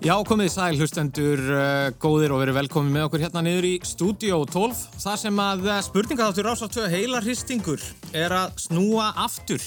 Já, 0.00 0.14
komið 0.24 0.46
í 0.48 0.50
sæl, 0.54 0.78
hlustendur 0.80 1.40
uh, 1.52 1.62
góðir 2.00 2.32
og 2.32 2.38
verið 2.40 2.56
velkomið 2.56 2.94
með 2.94 3.02
okkur 3.04 3.20
hérna 3.20 3.42
niður 3.44 3.66
í 3.68 3.72
Studio 3.84 4.38
12 4.48 4.78
þar 5.02 5.18
sem 5.20 5.40
að 5.44 5.66
uh, 5.66 5.74
spurningaþáttur 5.84 6.46
ásáttu 6.48 6.86
heila 6.88 7.18
hristingur 7.20 7.82
er 8.16 8.32
að 8.32 8.54
snúa 8.62 9.10
aftur. 9.20 9.60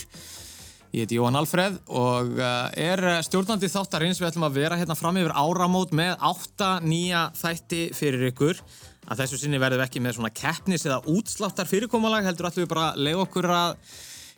Ég 0.89 1.05
heiti 1.05 1.19
Jóhann 1.19 1.37
Alfreð 1.37 1.77
og 1.85 2.31
uh, 2.41 2.65
er 2.73 3.03
stjórnandi 3.27 3.69
þáttarins 3.69 4.23
við 4.23 4.31
ætlum 4.31 4.47
að 4.47 4.57
vera 4.57 4.79
hérna 4.81 4.97
fram 4.97 5.19
yfir 5.21 5.35
áramót 5.37 5.93
með 5.93 6.15
átta 6.17 6.71
nýja 6.81 7.27
þætti 7.37 7.83
fyrir 7.93 8.25
ykkur. 8.31 8.63
Að 9.05 9.21
þessu 9.21 9.43
sinni 9.43 9.61
verðum 9.61 9.83
við 9.83 9.85
ekki 9.85 10.01
með 10.01 10.17
svona 10.17 10.33
keppnis 10.33 10.87
eða 10.89 11.03
útsláttar 11.13 11.69
fyrirkomalag 11.69 12.25
heldur 12.25 12.49
ætlum 12.49 12.65
við 12.65 12.73
bara 12.73 12.89
að 12.89 13.05
leiða 13.05 13.27
okkur 13.27 13.51
að 13.53 13.77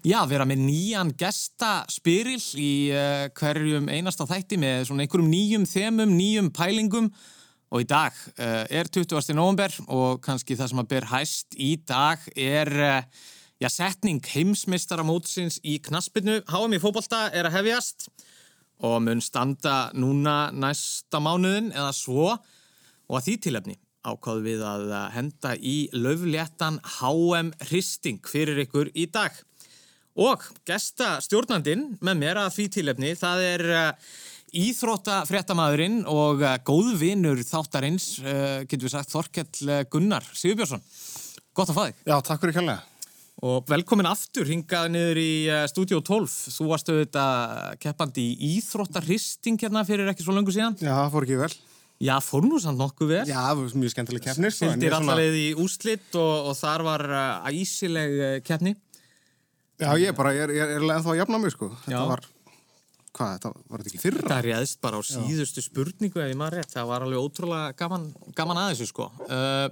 Já, 0.05 0.19
vera 0.29 0.45
með 0.45 0.59
nýjan 0.67 1.09
gestaspyril 1.17 2.37
í 2.61 2.73
uh, 2.93 3.23
hverjum 3.33 3.87
einasta 3.89 4.27
þætti 4.29 4.59
með 4.61 4.83
svona 4.85 5.01
einhverjum 5.01 5.31
nýjum 5.31 5.63
þemum, 5.65 6.11
nýjum 6.13 6.49
pælingum 6.53 7.07
og 7.73 7.81
í 7.81 7.87
dag 7.89 8.13
uh, 8.35 8.67
er 8.69 8.85
20. 8.85 9.33
november 9.33 9.73
og 9.89 10.19
kannski 10.21 10.53
það 10.59 10.69
sem 10.69 10.81
að 10.83 10.91
ber 10.91 11.07
hæst 11.09 11.57
í 11.57 11.71
dag 11.89 12.27
er 12.37 12.69
uh, 12.75 13.23
já, 13.57 13.65
setning 13.73 14.21
heimsmystara 14.29 15.01
mótsins 15.01 15.57
í 15.65 15.79
knaspinu. 15.81 16.37
HM 16.53 16.77
í 16.77 16.81
fókbalta 16.83 17.23
er 17.33 17.49
að 17.49 17.57
hefjast 17.63 18.05
og 18.85 18.99
mun 19.07 19.25
standa 19.25 19.87
núna 19.97 20.51
næsta 20.53 21.17
mánuðin 21.17 21.73
eða 21.73 21.89
svo 21.97 22.29
og 22.29 23.17
að 23.17 23.31
því 23.31 23.37
tilefni 23.47 23.79
ákváðu 24.05 24.45
við 24.51 24.61
að 24.69 24.95
henda 25.17 25.57
í 25.57 25.75
löfléttan 25.97 26.77
HM 26.99 27.55
hristing 27.71 28.21
fyrir 28.29 28.67
ykkur 28.67 28.93
í 28.93 29.09
dag. 29.09 29.33
Og 30.15 30.39
gesta 30.63 31.17
stjórnandin 31.19 31.89
með 31.99 32.19
mér 32.21 32.37
að 32.39 32.53
því 32.55 32.65
tilefni, 32.77 33.11
það 33.19 33.41
er 33.49 33.63
uh, 33.67 34.11
íþróttafréttamaðurinn 34.55 36.05
og 36.07 36.39
uh, 36.45 36.55
góðvinur 36.63 37.41
þáttarins, 37.43 38.13
uh, 38.23 38.61
getur 38.63 38.87
við 38.87 38.93
sagt, 38.93 39.11
Þorkell 39.11 39.81
Gunnar 39.91 40.23
Sigurbjörnsson. 40.31 40.83
Gott 41.55 41.71
að 41.73 41.75
fá 41.75 41.81
þig. 41.89 41.99
Já, 42.07 42.15
takk 42.23 42.45
fyrir 42.45 42.55
kjærlega. 42.55 42.79
Og 43.45 43.67
velkomin 43.67 44.07
aftur 44.07 44.47
hingað 44.47 44.87
niður 44.93 45.19
í 45.19 45.31
Studio 45.67 45.99
12. 45.99 46.31
Þú 46.55 46.67
varst 46.69 46.87
auðvitað 46.87 47.75
keppandi 47.83 48.23
í 48.31 48.53
íþróttarhisting 48.55 49.59
hérna 49.59 49.83
fyrir 49.85 50.07
ekki 50.07 50.23
svo 50.23 50.37
langu 50.37 50.55
síðan. 50.55 50.79
Já, 50.79 50.93
það 50.95 51.11
fór 51.11 51.27
ekki 51.27 51.41
vel. 51.43 51.51
Já, 52.05 52.15
fór 52.23 52.47
nú 52.47 52.61
samt 52.63 52.79
nokkuð 52.79 53.11
vel. 53.11 53.21
Já, 53.27 53.35
það 53.35 53.59
var 53.59 53.75
mjög 53.83 53.93
skemmtileg 53.93 54.23
keppnir. 54.29 54.55
Fylgdir 54.55 54.95
alltaf 54.95 55.19
leið 55.19 55.37
í 55.41 55.45
úslitt 55.63 56.17
og, 56.19 56.49
og 56.49 56.57
þar 56.63 56.87
var 56.87 57.05
æsileg 57.51 58.17
keppni. 58.47 58.77
Já, 59.81 59.89
ég 59.99 60.15
bara, 60.15 60.31
ég 60.35 60.45
er, 60.47 60.53
er 60.77 60.83
ennþá 60.83 61.11
að 61.11 61.19
jafna 61.19 61.39
mig, 61.41 61.51
sko. 61.55 61.69
Þetta 61.83 61.97
Já. 61.97 62.03
var, 62.07 62.21
hvað, 63.15 63.33
þetta 63.33 63.51
var 63.55 63.81
þetta 63.81 63.91
ekki 63.91 64.03
fyrra? 64.03 64.21
Þetta 64.21 64.37
réðist 64.45 64.79
bara 64.85 64.99
á 64.99 65.01
síðustu 65.09 65.63
spurningu 65.65 66.21
ef 66.23 66.31
ég 66.31 66.39
maður 66.39 66.61
rétt. 66.61 66.71
Það 66.75 66.87
var 66.93 67.05
alveg 67.07 67.25
ótrúlega 67.25 67.75
gaman, 67.81 68.07
gaman 68.37 68.61
að 68.61 68.71
þessu, 68.71 68.87
sko. 68.93 69.09
Uh, 69.27 69.67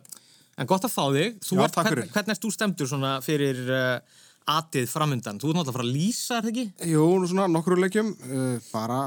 en 0.59 0.69
gott 0.69 0.89
að 0.89 0.95
fá 0.95 1.05
þig. 1.15 1.39
Þú 1.47 1.59
Já, 1.59 1.63
ert, 1.67 1.79
hvern, 1.79 2.11
hvernig 2.17 2.35
erst 2.35 2.43
þú 2.43 2.51
stemtur 2.57 2.91
svona 2.91 3.13
fyrir 3.23 3.63
uh, 3.69 4.25
atið 4.57 4.89
framundan? 4.91 5.39
Þú 5.39 5.53
ert 5.53 5.61
náttúrulega 5.61 5.71
að 5.71 5.79
fara 5.79 5.87
að 5.87 5.95
lýsa, 5.95 6.35
er 6.35 6.43
það 6.43 6.51
ekki? 6.51 6.91
Jú, 6.91 7.07
svona 7.31 7.47
nokkur 7.53 7.79
leikjum. 7.85 8.11
Uh, 8.27 8.59
bara 8.73 8.99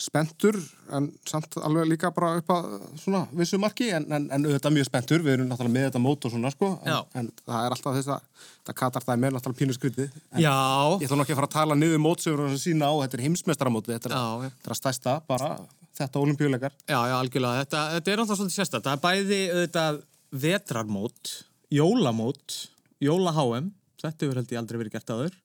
spentur 0.00 0.56
en 0.96 1.08
samt 1.28 1.56
alveg 1.60 1.88
líka 1.88 2.10
bara 2.14 2.36
upp 2.40 2.50
að 2.52 2.66
svona 3.00 3.22
vissu 3.36 3.58
marki 3.60 3.88
en, 3.96 4.06
en, 4.12 4.26
en 4.34 4.46
auðvitað 4.46 4.74
mjög 4.76 4.88
spentur, 4.88 5.24
við 5.24 5.36
erum 5.36 5.48
náttúrulega 5.50 5.74
með 5.76 5.86
þetta 5.88 6.02
mót 6.04 6.26
og 6.26 6.34
svona 6.34 6.52
sko 6.52 6.68
en, 6.84 6.98
en 7.20 7.30
það 7.42 7.60
er 7.62 7.76
alltaf 7.76 7.96
þess 7.96 8.12
að 8.14 8.44
það 8.66 8.78
katar 8.82 9.06
það 9.06 9.22
með 9.22 9.34
náttúrulega 9.36 9.60
pínu 9.62 9.76
skrytti 9.76 10.06
Já. 10.42 10.56
Ég 11.00 11.08
þarf 11.08 11.20
nokkið 11.22 11.36
að 11.36 11.40
fara 11.40 11.50
að 11.50 11.56
tala 11.56 11.78
niður 11.80 12.02
mótsögur 12.04 12.44
og 12.46 12.58
sína 12.60 12.90
á 12.92 12.94
þetta 13.04 13.18
er 13.18 13.24
heimsmestaramóti, 13.26 13.94
þetta 13.96 14.12
er, 14.12 14.44
þetta 14.46 14.70
er 14.70 14.76
að 14.76 14.80
stæsta 14.82 15.16
bara 15.30 15.50
þetta 15.96 16.22
olimpíuleikar 16.22 16.76
Já, 16.84 16.98
já, 16.98 17.16
algjörlega, 17.22 17.64
þetta, 17.64 17.86
þetta 17.96 18.12
er 18.12 18.22
náttúrulega 18.22 18.40
svolítið 18.42 18.60
sérsta 18.60 18.82
það 18.84 18.98
er 18.98 19.04
bæði 19.06 19.40
auðvitað 19.54 20.00
vetrarmót 20.46 21.34
jólamót, 21.72 22.60
jóla-HM 23.02 23.72
þetta 24.02 24.26
hefur 24.26 24.40
held 24.42 24.52
ég 24.54 24.60
aldrei 24.60 24.80
verið 24.84 24.98
gert 24.98 25.14
aður 25.16 25.42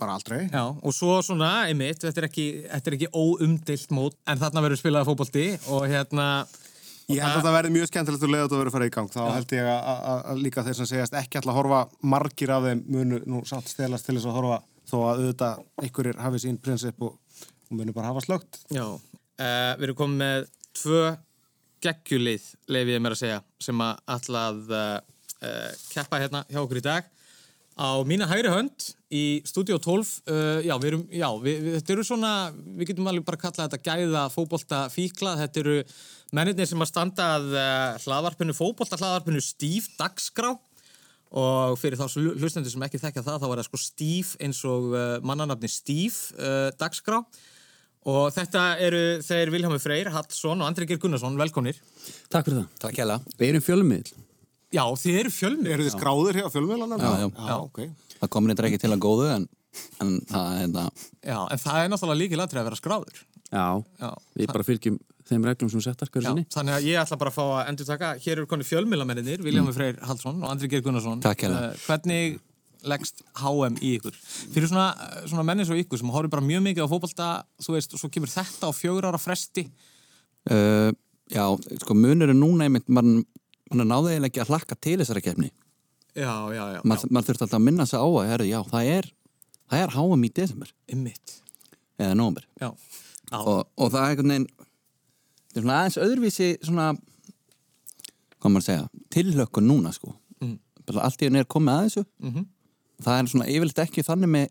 bara 0.00 0.16
aldrei. 0.18 0.44
Já, 0.48 0.64
og 0.70 0.94
svo 0.94 1.20
svona, 1.24 1.52
einmitt, 1.68 2.02
þetta 2.02 2.22
er 2.22 2.28
ekki, 2.28 2.46
þetta 2.68 2.90
er 2.90 2.96
ekki 2.98 3.10
óumdilt 3.14 3.94
mót, 3.94 4.18
en 4.28 4.40
þarna 4.40 4.62
verður 4.66 4.80
spilaði 4.82 5.10
fókbólti 5.10 5.46
og 5.74 5.88
hérna... 5.90 6.28
Ég 7.12 7.20
held 7.20 7.36
að 7.36 7.44
það 7.44 7.56
verði 7.58 7.72
mjög 7.74 7.88
skemmtilegt 7.90 8.22
að 8.24 8.30
leiða 8.32 8.44
þetta 8.44 8.56
að 8.56 8.62
vera 8.62 8.70
að 8.70 8.76
fara 8.78 8.86
í 8.86 8.92
gang. 8.94 9.08
Þá 9.12 9.18
ja. 9.20 9.32
held 9.34 9.50
ég 9.52 9.66
að 9.68 10.38
líka 10.40 10.62
þeir 10.64 10.76
sem 10.78 10.88
segjast 10.88 11.16
ekki 11.20 11.36
alltaf 11.40 11.52
að 11.52 11.58
horfa 11.58 11.80
margir 12.14 12.52
af 12.54 12.64
þeim 12.64 12.80
munu 12.94 13.18
nú 13.28 13.42
satt 13.48 13.68
stelast 13.68 14.08
til 14.08 14.16
þess 14.16 14.28
að 14.30 14.38
horfa 14.38 14.56
þó 14.88 14.96
að 15.02 15.20
auðvitað 15.20 15.60
einhverjir 15.84 16.22
hafi 16.24 16.40
sín 16.40 16.58
prinsip 16.64 17.04
og, 17.04 17.18
munu 17.74 17.92
bara 17.96 18.12
hafa 18.12 18.22
slögt. 18.24 18.62
Já, 18.72 18.86
uh, 18.86 19.72
við 19.76 19.86
erum 19.88 19.98
komið 19.98 20.20
með 20.22 20.48
tvö 20.80 21.02
geggjulið, 21.84 22.48
leif 22.72 22.92
ég 22.94 23.02
mér 23.04 23.16
að 23.16 23.20
segja, 23.20 23.40
sem 23.60 23.84
að 23.84 24.00
alltaf 24.14 24.72
uh, 24.72 24.98
uh, 25.44 25.70
keppa 25.90 26.20
hérna 26.22 26.44
hjá 26.48 26.60
okkur 26.62 26.80
í 26.80 26.84
dag. 26.84 27.13
Á 27.74 27.98
mína 28.06 28.28
hægri 28.30 28.52
hönd 28.52 28.84
í 29.10 29.42
Studio 29.46 29.80
12, 29.82 30.10
uh, 30.30 30.60
já, 30.62 30.74
við 30.78 30.88
erum, 30.92 31.00
já, 31.10 31.26
við, 31.42 31.56
við, 31.64 31.72
þetta 31.78 31.94
eru 31.94 32.04
svona, 32.06 32.34
við 32.54 32.90
getum 32.92 33.08
alveg 33.10 33.24
bara 33.26 33.38
að 33.40 33.42
kalla 33.44 33.66
þetta 33.66 33.80
gæða 33.88 34.22
fókbólta 34.30 34.82
fíkla, 34.94 35.32
þetta 35.42 35.62
eru 35.64 35.74
mennirnir 36.34 36.70
sem 36.70 36.84
að 36.84 36.90
standa 36.92 37.26
að 37.38 37.48
uh, 37.56 38.04
hlaðvarpinu, 38.04 38.54
fókbólta 38.54 38.98
hlaðvarpinu 39.00 39.42
Steve 39.42 39.90
Dagskrá 39.98 40.52
og 41.34 41.74
fyrir 41.80 41.98
þá 41.98 42.06
hlustendur 42.38 42.70
sem 42.70 42.86
ekki 42.86 43.00
þekkja 43.02 43.24
það, 43.26 43.40
þá 43.42 43.48
er 43.48 43.58
það 43.58 43.66
sko 43.66 43.82
Steve 43.82 44.44
eins 44.46 44.62
og 44.70 44.94
uh, 44.94 45.02
mannanafni 45.26 45.70
Steve 45.72 46.38
uh, 46.38 46.68
Dagskrá 46.78 47.24
og 48.04 48.28
þetta 48.36 48.68
eru 48.84 49.02
þeir 49.24 49.50
Viljámi 49.50 49.80
Freyr, 49.82 50.12
Hallsson 50.14 50.62
og 50.62 50.68
Andri 50.68 50.86
Geir 50.86 51.00
Gunnarsson, 51.02 51.38
velkonir. 51.40 51.80
Takk 52.30 52.46
fyrir 52.46 52.60
það. 52.60 52.70
Takk 52.84 53.00
hjá 53.00 53.06
það. 53.08 53.32
Við 53.40 53.50
erum 53.50 53.64
fjölmiðl. 53.64 54.23
Já, 54.74 54.84
þið 54.98 55.18
eru 55.20 55.32
fjölmið. 55.34 55.72
Eru 55.74 55.86
þið 55.86 55.94
skráður 55.94 56.38
hér 56.38 56.48
á 56.48 56.54
fjölmiðlanum? 56.54 57.02
Já, 57.04 57.10
já. 57.22 57.28
já 57.48 57.56
okay. 57.60 57.90
Það 58.18 58.30
komir 58.34 58.54
eitthvað 58.54 58.68
ekki 58.70 58.82
til 58.82 58.92
að 58.94 59.02
góðu 59.04 59.26
en, 59.30 59.44
en 60.02 60.14
það 60.30 60.46
er 60.54 60.62
þetta... 60.64 60.84
Já, 61.20 61.38
en 61.38 61.60
það 61.62 61.80
er 61.80 61.90
náttúrulega 61.92 62.20
líkið 62.22 62.40
ladrið 62.40 62.60
að 62.62 62.68
vera 62.70 62.80
skráður. 62.80 63.20
Já, 63.54 63.66
já 64.00 64.10
við 64.34 64.50
bara 64.50 64.66
fylgjum 64.66 64.96
þeim 65.28 65.46
reglum 65.48 65.70
sem 65.72 65.82
settar 65.84 66.10
hverju 66.10 66.26
sinni. 66.26 66.44
Þannig 66.52 66.74
að 66.74 66.88
ég 66.88 66.96
ætla 67.00 67.20
bara 67.20 67.30
að 67.30 67.36
fá 67.38 67.44
að 67.44 67.68
endur 67.70 67.86
taka, 67.88 68.08
hér 68.24 68.36
eru 68.40 68.48
koni 68.50 68.66
fjölmiðlamenninir, 68.66 69.44
Viljámi 69.44 69.70
mm. 69.70 69.76
Freyr 69.76 69.96
Hallsson 70.04 70.42
og 70.42 70.48
Andri 70.50 70.68
Geir 70.72 70.82
Gunnarsson. 70.84 71.22
Takk 71.24 71.46
hérna. 71.46 71.58
Uh, 71.70 71.76
hvernig 71.86 72.24
leggst 72.84 73.22
HM 73.40 73.78
í 73.80 73.94
ykkur? 73.96 74.14
Fyrir 74.52 74.68
svona, 74.68 74.90
svona 75.24 75.46
mennis 75.48 75.70
og 75.72 75.78
ykkur 75.80 75.98
sem 76.00 76.10
horfir 76.12 76.32
bara 76.34 76.44
mjög 76.44 76.62
mikið 76.66 76.84
á 76.84 76.92
fókbalta, 76.92 77.28
þú 77.64 77.70
veist, 77.78 77.96
og 83.74 83.82
svo 83.82 83.82
kemur 83.82 83.82
þetta 83.82 83.82
á 83.82 83.82
fjögur 83.82 83.82
ára 83.82 83.82
fresti. 83.82 83.82
Já, 83.82 83.82
munur 83.82 83.82
núna 83.82 83.82
einmitt, 83.82 83.82
mann 83.82 83.82
hann 83.82 83.88
náði 83.88 84.10
eiginlega 84.14 84.30
ekki 84.30 84.42
að 84.44 84.50
hlakka 84.52 84.74
til 84.80 84.98
þessari 85.00 85.24
kefni 85.24 85.50
já, 86.14 86.34
já, 86.54 86.64
já 86.74 86.80
maður 86.84 87.10
mað 87.10 87.26
þurfti 87.26 87.44
alltaf 87.44 87.58
að 87.58 87.64
minna 87.64 87.86
sig 87.86 87.98
á 87.98 88.06
að 88.06 88.28
herri, 88.28 88.48
já, 88.50 88.60
það 88.70 88.84
er 88.84 89.14
það 89.70 89.82
er 89.82 89.94
háum 89.94 90.24
í 90.24 90.30
desember. 90.34 90.74
Einmitt. 90.90 91.40
eða 91.98 92.14
nógumber 92.14 92.46
og, 93.32 93.66
og 93.76 93.90
það 93.90 94.00
er 94.00 94.10
einhvern 94.10 94.32
veginn 94.32 94.48
það 95.54 95.58
er 95.58 95.62
svona 95.62 95.78
aðeins 95.80 95.98
öðruvísi 96.02 96.48
svona 96.62 96.86
hvað 98.44 98.52
maður 98.52 98.66
segja 98.66 98.88
tilhlökkun 99.14 99.68
núna 99.68 99.92
sko. 99.94 100.12
Mm. 100.42 100.58
allt 101.00 101.22
í 101.22 101.28
henni 101.28 101.40
er 101.40 101.48
komið 101.48 101.74
að 101.74 101.84
þessu. 101.86 102.02
Mm 102.20 102.32
-hmm. 102.32 102.46
það 103.04 103.18
er 103.18 103.30
svona 103.32 103.46
yfirleitt 103.48 103.84
ekki 103.86 104.04
þannig 104.04 104.30
með 104.34 104.48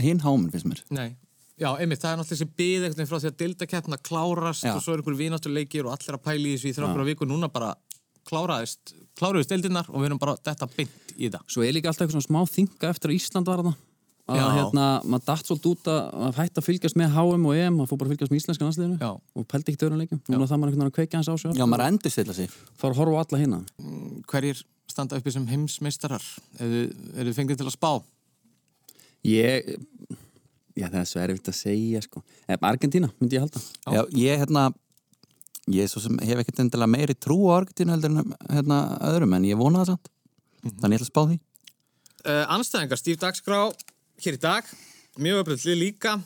hinn 0.00 0.20
háminn 0.22 0.50
finnst 0.50 0.66
mér. 0.70 0.84
Nei. 0.90 1.16
Já, 1.58 1.74
einmitt, 1.74 2.00
það 2.00 2.12
er 2.12 2.18
náttúrulega 2.20 2.38
þessi 2.38 2.56
byð 2.56 2.84
eitthvað 2.86 3.08
frá 3.10 3.18
því 3.18 3.28
að 3.28 3.38
dildakeppna 3.42 3.96
klárast 3.98 4.64
Já. 4.64 4.76
og 4.76 4.82
svo 4.82 4.92
er 4.94 5.02
einhver 5.02 5.18
vínáttuleikir 5.18 5.84
og 5.84 5.92
allir 5.92 6.14
að 6.14 6.22
pæli 6.22 6.52
í 6.52 6.56
þessu 6.56 6.70
í 6.70 6.76
þrjáfra 6.76 7.04
viku. 7.04 7.26
Núna 7.26 7.48
bara 7.50 7.74
kláraðist, 8.28 8.94
kláruðist 9.18 9.52
deildirnar 9.52 9.88
og 9.90 10.02
við 10.02 10.10
erum 10.10 10.22
bara 10.22 10.36
þetta 10.38 10.68
beint 10.76 11.12
í 11.16 11.30
það. 11.32 11.44
Svo 11.50 11.64
er 11.66 11.76
líka 11.76 11.90
alltaf 11.90 12.06
eitthvað 12.06 12.26
smá 12.28 12.40
þinga 12.52 12.92
eftir 12.92 13.12
að 13.12 13.18
Ísland 13.18 13.50
var 13.50 13.64
það 13.64 13.76
að 14.28 14.50
hérna, 14.58 14.86
maður 15.08 15.24
dætt 15.24 15.48
svolítið 15.48 15.70
út 15.72 15.88
að 15.88 16.34
hætta 16.36 16.60
að 16.60 16.66
fylgjast 16.66 16.98
með 17.00 17.14
HM 17.14 17.46
og 17.48 17.54
EM, 17.56 17.78
maður 17.78 17.88
fór 17.88 18.00
bara 18.02 18.10
að 18.10 18.12
fylgjast 18.12 18.32
með 18.34 18.40
íslenska 18.42 18.66
landsliðinu 18.66 19.08
og 19.08 19.46
pældi 19.48 19.72
ekki 19.72 19.80
dörunleikum, 19.80 20.20
núna 20.28 20.48
það 20.50 20.60
maður 20.60 20.74
einhvern 20.74 20.82
veginn 20.82 20.90
að 20.90 20.96
kveika 20.98 21.16
hans 21.16 21.30
á 21.32 21.34
sig. 21.40 21.54
Já, 21.56 21.64
maður 21.64 21.84
endur 21.86 22.12
stilla 22.12 22.36
sig. 22.36 22.56
Fára 22.76 22.92
að 22.92 23.00
horfa 23.00 23.16
á 23.16 23.20
alla 23.24 23.40
hérna. 23.40 23.60
Hverjir 24.28 24.60
standa 24.92 25.20
uppi 25.20 25.32
sem 25.32 25.46
heimsmeistarar? 25.48 26.26
Er 26.60 27.24
þið 27.24 27.38
fengið 27.38 27.62
til 27.62 27.68
að 27.70 27.76
spá? 27.78 27.92
Ég, 29.28 29.72
já 30.76 30.86
það 30.90 31.00
er 31.00 31.08
svo 31.08 31.24
erfitt 31.24 31.48
að 31.48 31.58
segja 31.62 32.04
sko. 32.04 32.22
Argentina 32.58 33.08
myndi 33.16 33.40
ég 33.40 33.48
halda. 33.48 33.64
Já, 33.88 34.02
ég 34.12 34.44
hérna 34.44 34.68
Ég 35.68 35.92
hef 35.92 36.40
ekkert 36.42 36.62
endilega 36.62 36.90
meiri 36.90 37.14
trú 37.18 37.36
á 37.52 37.60
Argentínu 37.60 37.94
heldur 37.94 38.14
en 38.14 38.32
hérna, 38.48 38.78
öðrum 39.10 39.36
en 39.36 39.46
ég 39.48 39.60
vona 39.60 39.82
það 39.82 39.92
samt. 39.92 40.08
Mm 40.08 40.70
-hmm. 40.70 40.80
þannig 40.80 40.94
ég 40.94 41.00
ætla 41.00 41.08
að 41.08 41.12
spá 41.12 41.22
því. 41.28 41.38
Uh, 42.26 42.44
Anstæðingar 42.54 42.98
Stíf 42.98 43.18
Dagskrá 43.18 43.60
hér 44.24 44.34
í 44.34 44.40
dag, 44.40 44.64
mjög 45.18 45.40
öflugli 45.42 45.74
líka. 45.78 46.20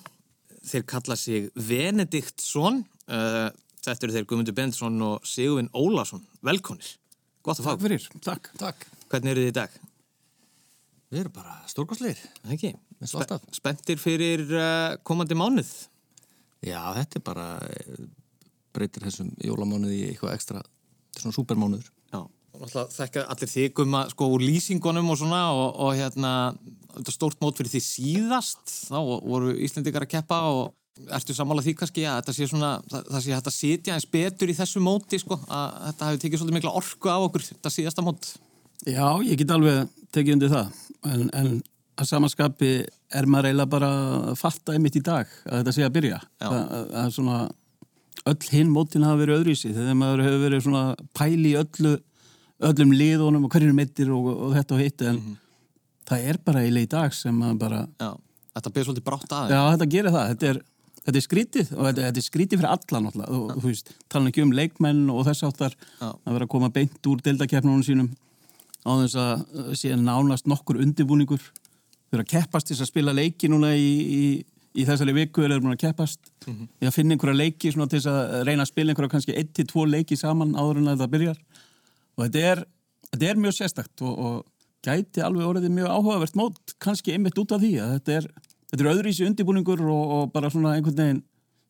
Þeir 0.64 0.84
kalla 0.86 1.16
sig 1.16 1.50
Venediktsson. 1.54 2.84
Uh, 3.08 3.50
þetta 3.82 4.06
eru 4.06 4.12
þeir 4.12 4.26
Guðmundur 4.26 4.54
Bendsson 4.54 5.02
og 5.02 5.26
Sigurvin 5.26 5.68
Ólason. 5.74 6.24
Velkonir, 6.42 6.96
gott 7.42 7.58
að 7.58 7.64
fá 7.64 7.72
Takk 7.72 7.82
fyrir, 7.82 8.08
takk, 8.22 8.50
takk. 8.58 8.86
Hvernig 9.10 9.30
eru 9.30 9.40
þið 9.40 9.52
í 9.52 9.58
dag? 9.58 9.70
Við 11.12 11.20
erum 11.20 11.32
bara 11.32 11.58
stórkostleir 11.68 12.20
Spe 13.04 13.38
Spentir 13.52 13.98
fyrir 14.00 14.46
uh, 14.48 14.96
komandi 15.04 15.36
mánuð? 15.36 15.68
Já, 16.62 16.94
þetta 16.94 17.18
er 17.18 17.24
bara 17.26 17.46
breytir 18.76 19.06
þessum 19.06 19.32
jólamánuði 19.44 19.98
í 19.98 20.06
eitthvað 20.10 20.36
ekstra. 20.36 20.62
Svona 21.18 21.36
supermánuður. 21.36 21.88
Já, 22.12 22.20
þekka 22.92 23.24
allir 23.32 23.50
þigum 23.50 23.96
að 23.98 24.12
sko 24.12 24.28
úr 24.34 24.44
lýsingunum 24.44 25.10
og 25.12 25.18
svona 25.20 25.42
og, 25.56 25.66
og 25.86 25.96
hérna 25.98 26.32
þetta 26.98 27.14
stórt 27.14 27.40
mót 27.42 27.58
fyrir 27.58 27.72
því 27.72 27.82
síðast. 27.86 28.76
Þá 28.90 28.98
voru 29.00 29.56
Íslendikar 29.56 30.06
að 30.06 30.14
keppa 30.14 30.40
og 30.52 31.10
ertu 31.16 31.34
sammála 31.36 31.64
því 31.64 31.74
kannski 31.80 32.04
að 32.04 32.18
þetta 32.20 32.34
sé 32.36 32.48
svona 32.50 32.72
það, 32.90 33.04
það 33.08 33.24
sé 33.24 33.34
hægt 33.34 33.48
að 33.48 33.56
sitja 33.56 33.96
eins 33.96 34.08
betur 34.12 34.52
í 34.52 34.56
þessu 34.56 34.82
móti 34.84 35.20
sko, 35.22 35.38
að 35.48 35.76
þetta 35.88 36.08
hefur 36.08 36.22
tekið 36.24 36.42
svolítið 36.42 36.58
mikla 36.58 36.74
orku 36.82 37.12
af 37.12 37.26
okkur 37.28 37.46
þetta 37.48 37.72
síðasta 37.72 38.04
mót? 38.04 38.28
Já, 38.82 39.06
ég 39.24 39.38
get 39.40 39.54
alveg 39.54 39.88
tekið 40.12 40.36
undir 40.36 40.52
það. 40.52 40.82
En, 41.08 41.24
en 41.38 41.50
að 42.00 42.08
samanskapi 42.08 42.72
er 43.12 43.28
maður 43.30 43.50
eiginlega 43.50 43.72
bara 43.72 43.90
að 44.32 44.38
fatta 44.40 44.76
einmitt 44.76 44.98
í 44.98 45.04
dag 45.04 45.30
að 45.46 45.62
þetta 45.62 45.74
sé 45.76 45.86
að 45.86 45.96
byrja. 45.96 46.20
Það, 46.42 46.62
að 47.02 47.10
svona 47.16 47.38
öll 48.30 48.48
hinn 48.54 48.70
mótin 48.70 49.06
hafa 49.06 49.20
verið 49.22 49.40
öðruvísi 49.40 49.72
þegar 49.74 49.98
maður 49.98 50.24
hefur 50.26 50.42
verið 50.46 50.64
svona 50.66 50.82
pæli 51.16 51.54
öllu 51.58 51.94
öllum 52.62 52.92
liðunum 52.94 53.46
og 53.46 53.54
hverjum 53.54 53.78
mittir 53.78 54.10
og, 54.14 54.28
og 54.30 54.52
þetta 54.56 54.76
og 54.76 54.82
hitt 54.82 55.02
en 55.02 55.16
mm 55.16 55.22
-hmm. 55.22 55.38
það 56.10 56.28
er 56.30 56.38
bara 56.44 56.66
í 56.66 56.86
dag 56.86 57.14
sem 57.14 57.34
maður 57.34 57.58
bara 57.58 57.86
Já, 57.98 58.10
þetta 58.54 58.70
byrja 58.70 58.84
svolítið 58.84 59.08
brátt 59.08 59.32
aðeins 59.32 59.54
Já, 59.56 59.62
þetta 59.72 59.90
gerir 59.94 60.12
það, 60.16 60.28
þetta 60.28 60.46
er, 60.50 60.60
þetta 61.06 61.18
er 61.18 61.26
skrítið 61.26 61.72
og 61.76 61.86
þetta, 61.86 62.02
þetta 62.06 62.20
er 62.20 62.26
skrítið 62.26 62.60
fyrir 62.60 62.70
alla 62.70 63.00
náttúrulega. 63.00 63.38
Og 63.38 63.62
þú 63.62 63.70
veist, 63.70 63.94
tala 64.08 64.30
ekki 64.30 64.42
um 64.42 64.52
leikmenn 64.52 65.10
og 65.10 65.24
þess 65.26 65.46
áttar 65.48 65.74
að 66.00 66.32
vera 66.32 66.44
að 66.46 66.52
koma 66.54 66.70
beint 66.70 67.10
úr 67.10 67.24
deildakefnunum 67.26 67.82
sínum 67.82 68.12
á 68.86 68.92
þess 69.02 69.16
að 69.16 69.74
sé 69.78 69.96
nánast 69.96 70.46
nokkur 70.46 70.80
undirbúningur. 70.82 71.42
Eru 72.12 72.22
að 72.22 72.32
keppast 72.34 72.68
þess 72.68 72.84
að 72.84 72.92
spila 72.92 73.14
leiki 73.16 73.48
núna 73.48 73.72
í, 73.74 73.90
í, 74.02 74.22
í 74.72 74.84
þessari 74.88 75.14
viku 75.16 75.42
eða 75.42 75.56
eru 75.56 75.64
búin 75.66 75.74
að 75.76 75.82
keppast 75.84 76.20
mm 76.46 76.52
-hmm. 76.52 76.68
að 76.88 76.94
finna 76.94 77.16
einhverja 77.16 77.40
leiki 77.40 77.72
til 77.72 77.88
þess 77.88 78.06
að 78.08 78.44
reyna 78.48 78.62
að 78.62 78.70
spila 78.70 78.92
einhverja 78.92 79.14
kannski 79.14 79.36
1-2 79.36 79.86
leiki 79.88 80.16
saman 80.16 80.54
áður 80.56 80.80
en 80.80 80.92
að 80.92 81.02
það 81.02 81.12
byrjar 81.16 81.42
og 82.16 82.24
þetta 82.24 82.46
er, 82.52 82.64
þetta 83.10 83.26
er 83.30 83.42
mjög 83.42 83.58
sérstakt 83.58 84.02
og, 84.02 84.14
og 84.18 84.46
gæti 84.82 85.22
alveg 85.22 85.46
orðið 85.46 85.76
mjög 85.76 85.92
áhugavert 85.92 86.38
mót 86.38 86.76
kannski 86.78 87.12
einmitt 87.12 87.38
út 87.38 87.52
af 87.52 87.60
því 87.60 87.74
að 87.82 87.92
þetta 87.96 88.16
er, 88.16 88.30
þetta 88.70 88.84
er 88.84 88.92
öðruvísi 88.94 89.28
undirbúningur 89.28 89.84
og, 89.84 90.16
og 90.16 90.32
bara 90.32 90.50
svona 90.50 90.74
einhvern 90.76 90.96
veginn 90.96 91.22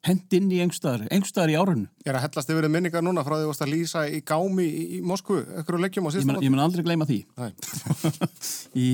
hend 0.02 0.34
inn 0.34 0.48
í 0.50 0.58
engstaðar, 0.64 1.04
engstaðar 1.14 1.52
í 1.52 1.58
árunnu. 1.60 1.86
Ég 2.02 2.10
er 2.10 2.16
að 2.18 2.24
hellast 2.24 2.50
yfir 2.50 2.66
minningar 2.68 3.04
núna 3.06 3.22
frá 3.22 3.36
því 3.38 3.52
að 3.52 3.70
lýsa 3.70 4.02
í 4.10 4.18
gámi 4.26 4.66
í, 4.66 4.98
Moskvu, 5.06 5.44
ekkur 5.60 5.78
og 5.78 5.84
leggjum 5.84 6.08
á 6.08 6.10
síðan. 6.10 6.40
Ég, 6.40 6.48
ég 6.48 6.50
mun 6.50 6.64
aldrei 6.64 6.82
gleyma 6.82 7.06
því. 7.06 7.20
í 8.82 8.88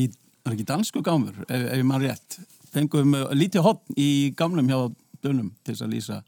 var 0.44 0.52
ekki 0.52 0.68
dansku 0.68 1.00
gámur, 1.04 1.32
ef, 1.48 1.64
ef 1.72 1.86
maður 1.88 2.10
rétt 2.10 2.38
fengum 2.74 3.16
lítið 3.36 3.64
hotn 3.64 3.98
í 3.98 4.10
gamlum 4.38 4.68
hjá 4.68 4.78
dönum 5.24 5.50
til 5.62 5.74
þess 5.74 5.86
að 5.86 5.94
lýsa. 5.94 6.20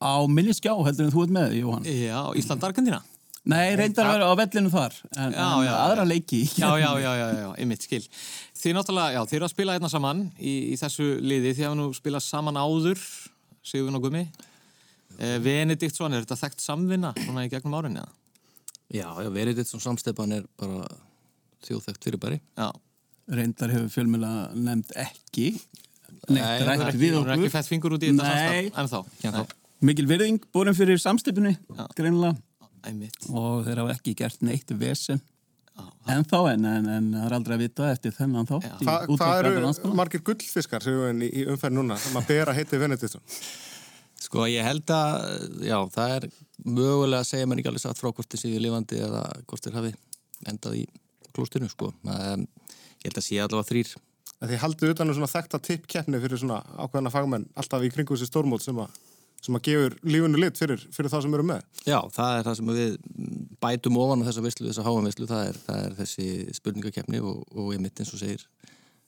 Á 0.00 0.14
minni 0.28 0.54
skjá 0.56 0.72
heldur 0.76 1.08
en 1.08 1.12
þú 1.14 1.26
ert 1.26 1.36
með, 1.36 1.58
Jóhann. 1.60 1.86
Já, 1.88 2.20
Ísland-Argentina 2.36 3.02
Nei, 3.46 3.76
reyndar 3.78 4.08
að 4.08 4.16
vera 4.16 4.26
á 4.26 4.34
vellinu 4.40 4.70
þar 4.72 4.94
en, 5.14 5.34
já, 5.36 5.44
en 5.46 5.66
já, 5.68 5.72
aðra 5.78 6.02
já. 6.02 6.08
leiki 6.10 6.40
Já, 6.58 6.70
já, 6.82 6.88
já, 6.98 7.10
já, 7.14 7.26
já, 7.38 7.46
einmitt, 7.62 7.84
skil. 7.86 8.02
Þið 8.58 8.74
náttúrulega, 8.74 9.12
já, 9.14 9.20
þið 9.30 9.38
eru 9.38 9.46
að 9.46 9.52
spila 9.52 9.76
einna 9.78 9.90
saman 9.92 10.22
í, 10.34 10.54
í 10.72 10.78
þessu 10.80 11.06
liði, 11.22 11.52
þið 11.54 11.68
hafa 11.68 11.78
nú 11.78 11.86
spilað 11.94 12.24
saman 12.26 12.58
áður 12.58 13.04
Sigurinn 13.66 13.98
og 14.00 14.08
Gumi 14.08 14.24
eh, 14.26 15.36
Venediktsson, 15.44 16.16
er 16.16 16.26
þetta 16.26 16.40
þekkt 16.42 16.64
samvinna 16.64 17.12
svona 17.20 17.46
í 17.46 17.52
gegnum 17.52 17.78
árinni? 17.78 18.02
Já, 18.90 19.06
já, 19.14 19.30
Venediktsson 19.30 19.84
samstepan 19.84 20.40
er 20.40 20.50
bara 20.58 20.90
þjóðþekkt 21.68 22.10
fyrir 22.10 22.22
bæri 22.26 22.42
Já 22.42 22.72
reyndar 23.26 23.72
hefur 23.74 23.92
fjölmjöla 23.94 24.32
nefnd 24.54 24.92
ekki 25.02 25.48
neitt 26.30 26.66
rætt 26.66 26.98
við 26.98 27.20
okkur. 27.20 27.32
ekki 27.36 27.52
fætt 27.54 27.70
fingur 27.70 27.96
út 27.96 28.04
í 28.06 28.10
þetta 28.12 28.34
samstaf 28.74 29.06
en 29.26 29.36
þá 29.36 29.54
mikil 29.86 30.06
verðing 30.08 30.44
búin 30.54 30.74
fyrir 30.76 31.00
samstöpunni 31.02 31.56
greinlega 31.98 32.36
og 33.34 33.64
þeir 33.66 33.82
hafa 33.82 33.96
ekki 33.96 34.14
gert 34.18 34.44
neitt 34.46 34.70
vesen. 34.78 35.20
En 36.08 36.22
þá 36.24 36.38
en, 36.54 36.64
en, 36.70 36.86
en 36.88 37.08
það 37.12 37.24
er 37.26 37.34
aldrei 37.36 37.54
að 37.56 37.62
vita 37.66 37.88
eftir 37.92 38.14
þennan 38.16 38.46
þá 38.48 38.54
Hvað 38.80 39.10
hva 39.18 39.30
eru 39.42 39.72
margir 39.98 40.22
gullfiskar 40.24 40.84
sem 40.84 41.20
í, 41.20 41.28
í 41.42 41.46
umferð 41.50 41.76
núna 41.76 41.98
sem 42.00 42.16
að 42.16 42.30
bera 42.30 42.54
heiti 42.56 42.78
Venediktsson? 42.80 43.24
Sko 44.22 44.46
ég 44.48 44.64
held 44.64 44.88
að 44.94 45.66
já 45.66 45.76
það 45.92 46.14
er 46.14 46.28
mögulega 46.64 47.20
að 47.20 47.28
segja 47.28 47.50
mér 47.50 47.60
ekki 47.60 47.72
alveg 47.72 47.84
satt 47.84 48.00
frá 48.00 48.08
hvort 48.08 48.30
þið 48.32 48.42
séu 48.42 48.62
lifandi 48.62 49.02
eða 49.04 49.24
hvort 49.44 49.66
þið 49.66 49.76
hafi 49.76 49.92
endað 50.48 50.78
í 50.80 50.86
klústinu 51.36 51.68
sko. 51.68 51.90
Um, 52.08 52.46
ég 53.06 53.12
held 53.12 53.22
að 53.22 53.26
sé 53.28 53.40
allavega 53.40 53.70
þrýr 53.70 53.96
Þið 54.36 54.58
haldið 54.60 54.92
utan 54.92 55.08
um 55.08 55.16
svona 55.16 55.32
þekta 55.32 55.58
tippkeppni 55.64 56.18
fyrir 56.20 56.40
svona 56.40 56.58
ákveðana 56.76 57.12
fagmenn 57.12 57.46
alltaf 57.56 57.84
í 57.86 57.88
kringu 57.92 58.16
þessi 58.16 58.28
stórmót 58.28 58.64
sem 58.66 58.76
að, 58.82 58.98
sem 59.40 59.56
að 59.56 59.62
gefur 59.70 59.96
lífunu 60.04 60.42
lit 60.42 60.60
fyrir, 60.60 60.82
fyrir 60.92 61.12
það 61.12 61.24
sem 61.24 61.36
eru 61.38 61.46
með? 61.48 61.62
Já, 61.88 61.96
það 62.12 62.32
er 62.34 62.44
það 62.44 62.58
sem 62.58 62.72
við 62.76 62.98
bætum 63.64 63.96
ofan 64.02 64.26
á 64.26 64.28
þessa 64.28 64.44
visslu, 64.44 64.68
þessa 64.68 64.84
háanvisslu 64.84 65.30
það, 65.30 65.62
það 65.64 65.80
er 65.86 65.96
þessi 66.02 66.28
spurningakeppni 66.58 67.22
og, 67.24 67.46
og 67.56 67.72
ég 67.72 67.80
mitt 67.80 68.02
eins 68.02 68.12
og 68.12 68.20
segir 68.20 68.44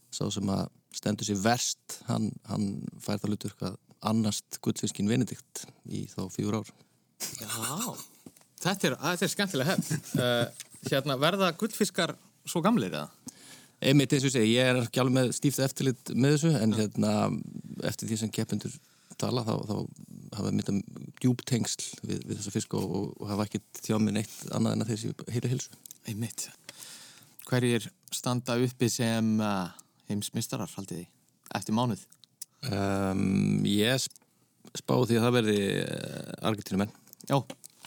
sá 0.09 0.25
sem 0.33 0.49
að 0.55 0.65
stendur 0.97 1.29
sér 1.29 1.43
verst 1.45 1.99
hann, 2.09 2.31
hann 2.49 2.71
fær 3.05 3.21
það 3.21 3.35
lutur 3.35 3.57
hvað 3.61 3.77
annast 4.09 4.63
gullfiskin 4.65 5.11
Venedikt 5.11 5.67
í 5.93 6.07
þá 6.09 6.23
fjór 6.33 6.63
ár. 6.63 6.73
Já, 7.43 7.93
þetta 8.65 8.89
er, 8.89 8.97
þetta 9.03 9.27
er 9.27 9.33
skemmtilega 9.35 9.75
hefn 9.75 10.23
uh, 10.23 10.69
hérna, 10.89 11.19
verða 11.21 11.53
gullfiskar 11.61 12.17
svo 12.49 12.65
gamleir 12.65 12.95
eða? 12.95 13.35
Einmitt 13.79 14.13
eins 14.15 14.27
og 14.27 14.35
segi, 14.35 14.57
ég 14.57 14.69
er 14.73 14.81
ekki 14.83 15.03
alveg 15.03 15.15
með 15.15 15.35
stíft 15.37 15.61
eftirlit 15.63 16.11
með 16.15 16.35
þessu 16.35 16.55
en 16.59 16.75
hérna, 16.75 17.13
eftir 17.87 18.11
því 18.11 18.17
sem 18.23 18.33
keppendur 18.35 18.75
tala 19.19 19.45
þá, 19.47 19.55
þá 19.69 19.77
hafa 20.39 20.53
mynda 20.55 20.75
djúb 21.23 21.43
tengsl 21.49 21.85
við, 22.03 22.23
við 22.27 22.39
þessa 22.39 22.55
fisk 22.55 22.75
og, 22.79 22.95
og 23.19 23.31
hafa 23.31 23.47
ekki 23.49 23.63
þjá 23.81 23.97
með 24.03 24.19
neitt 24.19 24.37
annað 24.55 24.75
en 24.77 24.85
að 24.85 24.93
þessi 24.93 25.13
heila 25.35 25.53
hilsu. 25.53 25.79
Einmitt. 26.09 26.49
Hverjir 27.49 27.89
standa 28.15 28.59
uppi 28.63 28.91
sem 28.93 29.35
uh, 29.43 29.71
heimsmyndstarar 30.09 30.71
haldið 30.75 31.03
því 31.03 31.07
eftir 31.59 31.77
mánuð? 31.77 32.03
Um, 32.69 33.63
ég 33.69 34.09
spá 34.77 34.95
því 34.99 35.19
að 35.19 35.27
það 35.27 35.37
verði 35.39 35.61
uh, 35.85 36.33
argentínumenn. 36.51 36.95
Já, 37.29 37.39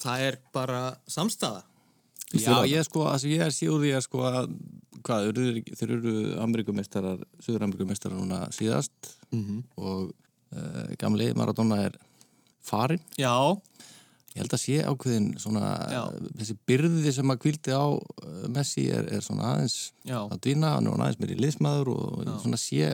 það 0.02 0.26
er 0.30 0.40
bara 0.56 0.82
samstafa. 1.10 1.66
Já, 2.40 2.62
ég, 2.70 2.86
sko, 2.88 3.06
altså, 3.12 3.28
ég 3.32 3.44
er 3.44 3.56
síður 3.56 3.82
því 3.84 3.92
að 3.98 4.06
sko 4.06 4.24
að 4.30 4.54
hvað, 5.02 5.42
þeir 5.80 5.96
eru 5.98 6.14
Amerikumestarar, 6.44 7.24
Suður-Amerikumestarar 7.44 8.18
núna 8.18 8.46
síðast 8.56 9.12
mm 9.32 9.42
-hmm. 9.42 9.64
og 9.76 10.14
uh, 10.56 10.96
gamli 11.02 11.34
Maradona 11.36 11.82
er 11.88 11.98
farin. 12.62 13.02
Já. 13.18 13.58
Ég 14.32 14.46
held 14.46 14.54
að 14.56 14.62
sé 14.62 14.76
ákveðin 14.88 15.32
svona, 15.44 15.70
Já. 15.92 16.04
þessi 16.40 16.54
byrði 16.70 17.12
sem 17.12 17.34
að 17.34 17.40
kvildi 17.44 17.74
á 17.76 17.86
eh, 18.00 18.46
Messi 18.48 18.86
er, 18.88 19.10
er 19.12 19.20
svona 19.26 19.50
aðeins 19.50 19.92
Já. 20.08 20.22
að 20.24 20.38
dvína, 20.46 20.70
hann 20.78 20.88
er 20.88 21.04
aðeins 21.04 21.20
meiri 21.20 21.36
liðsmaður 21.36 21.92
og 21.92 22.22
Já. 22.24 22.32
svona 22.40 22.60
sé 22.62 22.94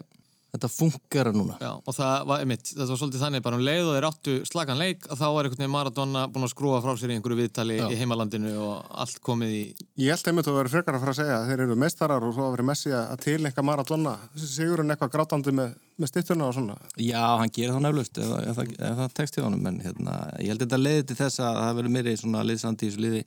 þetta 0.54 0.70
funkar 0.72 1.30
núna. 1.36 1.58
Já, 1.62 1.72
og 1.76 1.96
það 1.96 2.28
var, 2.30 2.44
einmitt, 2.44 2.70
þetta 2.70 2.88
var 2.90 3.00
svolítið 3.02 3.24
þannig 3.24 3.44
bara 3.46 3.58
um 3.58 3.64
leið 3.68 3.90
og 3.90 3.96
þeir 3.98 4.08
áttu 4.08 4.36
slagan 4.48 4.80
leik 4.80 5.08
að 5.08 5.20
þá 5.20 5.26
var 5.26 5.48
einhvern 5.48 5.64
veginn 5.64 5.74
Maradona 5.74 6.22
búin 6.32 6.48
að 6.48 6.52
skrúa 6.54 6.80
frá 6.84 6.94
sér 6.98 7.12
í 7.12 7.18
einhverju 7.18 7.40
viðtali 7.42 7.80
Já. 7.80 7.86
í 7.92 7.98
heimalandinu 8.00 8.54
og 8.64 8.94
allt 9.04 9.20
komið 9.26 9.56
í 9.58 9.64
Ég 10.04 10.14
held 10.14 10.32
einmitt 10.32 10.50
að 10.50 10.60
vera 10.62 10.72
frekar 10.72 10.98
að 10.98 11.04
fara 11.04 11.16
að 11.16 11.20
segja 11.20 11.40
að 11.40 11.52
þeir 11.52 11.64
eru 11.66 11.78
meistarar 11.84 12.28
og 12.28 12.36
svo 12.36 12.46
að 12.48 12.56
vera 12.56 12.68
messi 12.70 12.94
að 12.96 13.24
tilengja 13.26 13.66
Maradona. 13.68 14.14
Sigurinn 14.38 14.94
eitthvað 14.96 15.14
grátandi 15.18 15.56
með, 15.58 15.74
með 15.98 16.14
stittuna 16.14 16.48
og 16.48 16.56
svona. 16.56 16.78
Já, 16.96 17.24
hann 17.42 17.52
gerir 17.52 17.76
það 17.76 17.84
nefnlust 17.88 18.22
ef, 18.24 18.32
ef, 18.38 18.62
ef, 18.64 18.78
ef 18.78 19.02
það 19.02 19.18
tekst 19.20 19.42
í 19.42 19.44
honum 19.44 19.68
en 19.72 19.82
hérna, 19.84 20.16
ég 20.40 20.54
held 20.54 20.64
þetta 20.64 20.82
leiði 20.82 21.10
til 21.12 21.20
þess 21.20 21.44
að 21.44 21.60
það 21.64 21.76
verður 21.82 21.96
meiri 21.98 22.16
svona 22.22 22.46
liðsandi 22.48 22.88
í 22.88 22.92
þessu 22.94 23.04
liði 23.04 23.26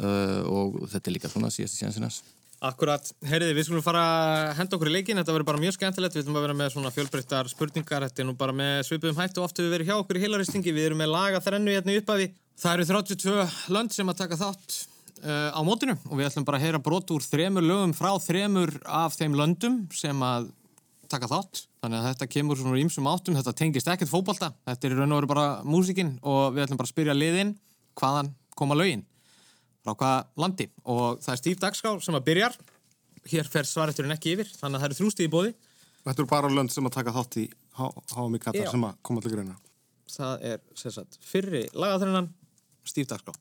uh, 0.00 0.40
og 0.48 0.80
þetta 0.94 1.10
er 1.10 1.16
líka 1.18 1.32
svona 1.32 1.52
síðast 1.52 1.82
í 1.82 2.35
Akkurat, 2.64 3.04
heyriði, 3.28 3.52
við 3.52 3.66
skulum 3.66 3.82
fara 3.84 4.00
að 4.00 4.50
henda 4.56 4.76
okkur 4.78 4.88
í 4.88 4.92
leikin, 4.94 5.18
þetta 5.20 5.32
verður 5.34 5.48
bara 5.50 5.60
mjög 5.60 5.74
skemmtilegt, 5.76 6.14
við 6.16 6.22
ætlum 6.22 6.38
að 6.38 6.44
vera 6.46 6.54
með 6.56 6.70
svona 6.72 6.92
fjölbreyttar 6.94 7.50
spurningar, 7.52 8.06
þetta 8.06 8.22
er 8.22 8.26
nú 8.30 8.34
bara 8.40 8.54
með 8.56 8.78
svipum 8.88 9.18
hættu 9.18 9.42
og 9.42 9.48
oft 9.50 9.60
við 9.60 9.74
verðum 9.74 9.90
hjá 9.90 9.96
okkur 9.98 10.16
í 10.16 10.22
heilaristingi, 10.22 10.72
við 10.72 10.86
erum 10.88 11.02
með 11.02 11.10
laga 11.12 11.42
þrennu 11.44 11.74
hérna 11.74 11.92
í 11.92 11.98
uppafi. 12.00 12.30
Það 12.56 12.78
eru 12.78 12.86
32 12.88 13.34
lönd 13.76 13.92
sem 13.92 14.08
að 14.08 14.20
taka 14.22 14.38
þátt 14.40 14.76
uh, 15.20 15.50
á 15.52 15.60
mótinu 15.68 15.98
og 16.00 16.14
við 16.16 16.30
ætlum 16.30 16.46
bara 16.48 16.56
að 16.56 16.64
heyra 16.64 16.80
brot 16.86 17.12
úr 17.12 17.26
þremur 17.26 17.66
lögum 17.66 17.92
frá 17.98 18.14
þremur 18.24 18.72
af 18.88 19.18
þeim 19.18 19.36
löndum 19.36 19.76
sem 19.92 20.24
að 20.24 20.48
taka 21.12 21.28
þátt. 21.28 21.66
Þannig 21.84 22.00
að 22.00 22.08
þetta 22.08 22.30
kemur 22.32 22.62
svona 22.62 22.80
ímsum 22.80 23.10
áttum, 23.12 23.36
þetta 23.36 23.52
tengist 23.60 23.92
ekkert 23.92 24.14
fókbalta, 24.14 24.54
þetta 24.64 24.88
er 24.88 24.96
raun 24.96 25.12
og 25.12 25.20
veru 25.20 25.30
bara 25.34 25.46
músikinn 25.60 26.16
og 26.24 26.56
við 26.56 26.64
ætlum 26.64 26.80
bara 26.80 26.88
að 26.88 26.94
spyrja 26.94 27.18
liðin 27.20 27.52
hvaðan 28.00 28.32
koma 28.56 28.80
lögin 28.80 29.04
frá 29.86 29.94
hvaða 29.94 30.42
landi. 30.42 30.66
Og 30.84 31.22
það 31.22 31.32
er 31.32 31.40
Steve 31.40 31.62
Dagská 31.62 31.94
sem 32.02 32.18
að 32.18 32.26
byrjar. 32.26 32.58
Hér 33.26 33.48
fer 33.50 33.66
svareturinn 33.66 34.14
ekki 34.14 34.36
yfir 34.36 34.50
þannig 34.52 34.76
að 34.76 34.82
það 34.82 34.88
eru 34.90 34.98
þrjústið 35.00 35.26
í 35.26 35.32
bóði 35.32 35.54
Þetta 36.06 36.22
eru 36.22 36.30
bara 36.30 36.50
lönd 36.54 36.70
sem 36.70 36.86
að 36.86 36.98
taka 37.00 37.14
þátt 37.16 37.38
í 37.42 37.46
HM 37.76 38.36
Katar 38.42 38.68
sem 38.70 38.84
að 38.86 39.00
koma 39.08 39.22
til 39.24 39.32
greina. 39.34 39.56
Það 40.06 40.44
er 40.52 40.60
sérsagt 40.78 41.18
fyrri 41.26 41.64
lagaþrennan 41.74 42.30
Steve 42.86 43.10
Dagská 43.10 43.34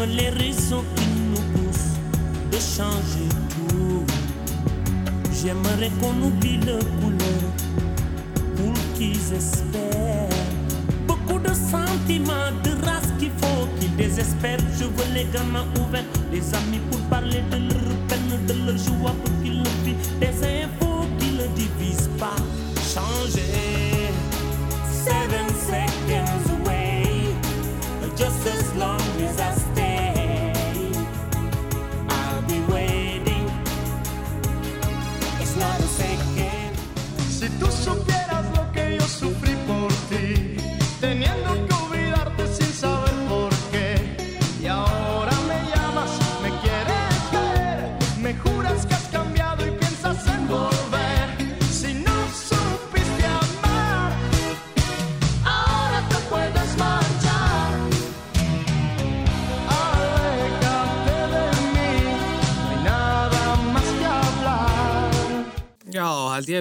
Les 0.00 0.30
raisons 0.30 0.82
qui 0.96 1.04
nous 1.30 1.42
poussent 1.52 1.98
de 2.50 2.56
changer 2.56 3.28
tout. 3.68 4.04
J'aimerais 5.30 5.90
qu'on 6.00 6.26
oublie 6.26 6.56
le 6.56 6.78
couleur 7.00 7.52
pour 8.56 8.72
qu'ils 8.94 9.32
espèrent. 9.34 10.28
Beaucoup 11.06 11.38
de 11.38 11.52
sentiments, 11.54 12.50
de 12.64 12.70
race 12.84 13.12
qu'il 13.18 13.30
faut 13.36 13.68
qu'ils 13.78 13.94
désespèrent. 13.94 14.58
Je 14.78 14.84
veux 14.84 15.14
les 15.14 15.26
gamins 15.32 15.66
ouverts, 15.78 16.04
les 16.32 16.42
amis 16.54 16.80
pour 16.90 17.00
parler 17.02 17.21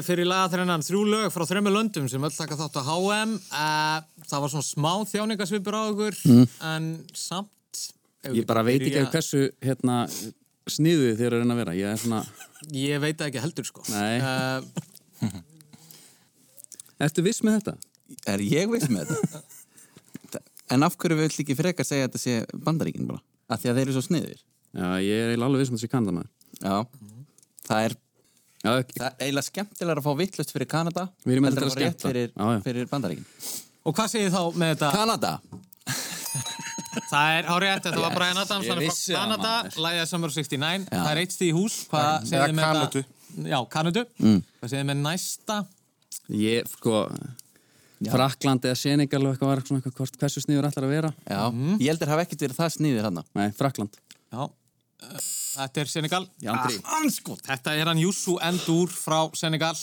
ég 0.01 0.07
fyrir 0.07 0.25
lagatrennan 0.25 0.81
þrjú 0.85 1.01
lög 1.05 1.31
frá 1.33 1.45
þremmu 1.45 1.71
löndum 1.73 2.07
sem 2.09 2.23
öll 2.25 2.33
taka 2.33 2.57
þátt 2.57 2.79
á 2.81 2.83
HM. 2.89 3.33
Það 4.25 4.43
var 4.43 4.53
svona 4.53 4.67
smá 4.67 4.93
þjáningasvipur 5.11 5.77
á 5.77 5.81
okkur, 5.91 6.17
en 6.71 6.87
samt... 7.13 7.81
Ég 8.29 8.45
bara 8.49 8.63
veit 8.65 8.81
ekki 8.81 8.99
alveg 9.01 9.15
hversu 9.15 9.47
hérna, 9.65 10.03
sniðuð 10.69 11.15
þér 11.17 11.27
er 11.27 11.35
að 11.37 11.43
reyna 11.43 11.55
að 11.55 11.61
vera. 11.63 11.77
Ég 11.77 11.93
er 11.93 12.01
svona, 12.01 12.21
Ég 12.69 13.01
veit 13.01 13.21
ekki 13.25 13.41
heldur, 13.41 13.65
sko. 13.65 13.81
Nei. 13.89 14.21
Uh, 14.21 15.31
ertu 17.07 17.25
viss 17.25 17.41
með 17.45 17.57
þetta? 17.59 17.73
Er 18.29 18.43
ég 18.45 18.69
viss 18.69 18.91
með 18.93 19.15
þetta? 19.15 19.41
en 20.75 20.85
af 20.85 20.97
hverju 21.01 21.17
vill 21.17 21.33
ekki 21.45 21.57
frekar 21.57 21.87
segja 21.87 22.05
að 22.05 22.11
þetta 22.11 22.21
sé 22.21 22.61
bandaríkin 22.67 23.09
bara? 23.09 23.21
Af 23.51 23.63
því 23.63 23.71
að 23.71 23.79
þeir 23.79 23.87
eru 23.87 23.97
svo 23.97 24.05
sniðir. 24.05 24.45
Já, 24.71 24.87
ég 25.01 25.17
er 25.17 25.33
eiginlega 25.33 25.49
alveg 25.49 25.63
viss 25.63 25.73
með 25.73 25.81
þessi 25.81 25.91
kandamaður. 25.95 26.31
Já, 26.61 26.75
það 27.67 27.89
er. 27.89 27.97
Það 28.61 28.93
er 29.07 29.15
eiginlega 29.25 29.47
skemmtilega 29.47 29.97
að 30.01 30.05
fá 30.05 30.13
vittlust 30.21 30.53
fyrir 30.55 30.69
Kanada 30.69 31.07
Við 31.25 31.33
erum 31.35 31.45
en 31.49 31.57
að 31.57 31.71
skemmta. 31.73 32.07
fyrir, 32.11 32.31
fyrir 32.65 32.89
bandaríkin. 32.91 33.25
og 33.85 33.95
hvað 33.97 34.11
segir 34.13 34.31
þá 34.33 34.41
með 34.61 34.73
þetta? 34.75 34.91
Kanada! 34.95 35.33
Það 37.11 37.33
er 37.37 37.47
hárétt, 37.47 37.85
þetta 37.85 38.01
var 38.03 38.13
Brian 38.15 38.37
Adams, 38.39 38.67
hann 38.67 38.79
er 38.79 38.87
frá 38.87 38.95
það, 38.95 39.15
Kanada, 39.15 39.51
lægið 39.83 40.05
Summer 40.09 40.31
69, 40.31 40.85
Já. 40.91 40.97
það 41.01 41.11
er 41.11 41.19
eitt 41.21 41.33
stíð 41.35 41.47
í 41.49 41.53
hús, 41.55 41.75
hvað 41.91 42.25
segir 42.27 42.43
þið 42.43 42.55
með 42.57 42.65
Kanadu. 42.67 43.03
Já, 43.51 43.57
Kanadu, 43.71 44.03
Mm. 44.19 44.41
hvað 44.59 44.69
segir 44.71 44.81
þið 44.83 44.89
með 44.91 45.01
næsta? 45.05 45.57
Ég, 46.41 46.67
sko, 46.71 47.01
Frakland 48.11 48.63
eða 48.67 48.77
Senegal 48.79 49.21
og 49.27 49.33
eitthvað 49.35 49.51
var 49.51 49.61
svona 49.67 49.81
eitthvað 49.81 49.95
hvort- 49.99 50.17
hversu 50.23 50.41
sniður 50.43 50.67
ætlar 50.71 50.87
að 50.87 50.93
vera. 50.95 51.13
Já, 51.27 51.41
ég 51.79 51.87
heldur 51.91 52.07
hafa 52.11 52.25
ekkert 52.25 52.43
verið 52.47 52.59
það 52.59 52.71
sniðir 52.77 53.03
hann. 53.07 53.23
Nei, 53.35 53.49
Frakland. 53.51 53.93
Já, 54.31 54.41
uh, 54.43 55.19
þetta 55.55 55.83
er 55.83 55.89
Senegal. 55.91 56.25
Jandri. 56.43 56.77
Ah, 56.83 56.99
anskot. 57.01 57.41
Þetta 57.47 57.75
er 57.79 57.91
hann 57.91 58.01
Jussu 58.01 58.37
Endur 58.43 58.91
frá 58.93 59.19
Senegal. 59.37 59.75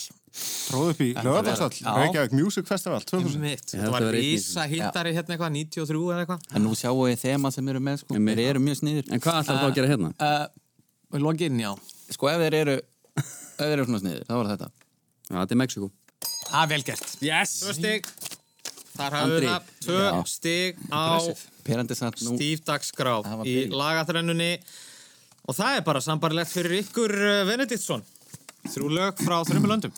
Tróð 0.68 0.90
upp 0.92 1.00
í 1.02 1.08
lögadagsall. 1.16 1.72
Reykjavík 1.98 2.34
Music 2.36 2.68
Festival 2.68 3.02
2000. 3.08 3.40
Mitt. 3.42 3.64
Ég 3.72 3.80
Þetta 3.80 3.92
var 3.92 4.04
að 4.04 4.10
vera 4.10 4.20
einn 4.20 4.26
í 4.28 4.32
rísa 4.36 4.66
hittari 4.70 5.14
hérna 5.16 5.34
eitthvað, 5.34 5.54
93 5.56 6.02
eða 6.12 6.24
eitthvað. 6.24 6.48
En 6.54 6.66
nú 6.66 6.74
sjáum 6.78 7.00
við 7.08 7.20
þema 7.22 7.52
sem 7.54 7.70
eru 7.72 7.82
með, 7.82 8.02
sko. 8.02 8.16
Einmitt. 8.18 8.38
Þeir 8.38 8.50
eru 8.52 8.64
mjög 8.64 8.80
sniðir. 8.82 9.08
En 9.08 9.24
hvað 9.24 9.40
ætlar 9.42 9.60
það 9.62 9.70
að 9.70 9.78
gera 9.78 9.92
hérna? 9.92 10.10
Uh, 10.20 11.14
og 11.14 11.24
login, 11.24 11.62
já. 11.64 11.70
Sko, 12.14 12.30
ef 12.32 12.42
þeir 12.44 12.58
eru, 12.60 12.76
ef 13.18 13.32
þeir 13.58 13.74
eru 13.76 13.86
svona 13.88 14.02
sniðir, 14.04 14.26
þá 14.28 14.34
var 14.36 14.50
þetta. 14.52 14.70
Já, 15.28 15.36
þetta 15.38 15.56
er 15.56 15.60
Mexiko. 15.62 15.90
Það 16.48 16.60
er 16.60 16.72
vel 16.74 16.82
gert. 16.88 17.14
Yes! 17.24 17.56
Tvö 17.62 17.76
stig. 17.78 18.12
Þar 18.98 19.14
hafum 19.14 19.32
við 19.34 19.48
það. 19.48 19.72
Tvö 19.86 20.04
stig 20.26 20.78
á 20.90 21.02
var 23.38 23.48
í 23.48 23.56
byrjun. 23.58 23.74
Og 25.48 25.56
það 25.56 25.78
er 25.78 25.86
bara 25.86 26.04
sambarlegt 26.04 26.52
fyrir 26.52 26.82
ykkur 26.82 27.14
uh, 27.16 27.46
Benediktsson. 27.48 28.04
Þrjú 28.68 28.90
lög 28.92 29.22
frá 29.24 29.40
þrjumur 29.48 29.72
löndum. 29.72 29.94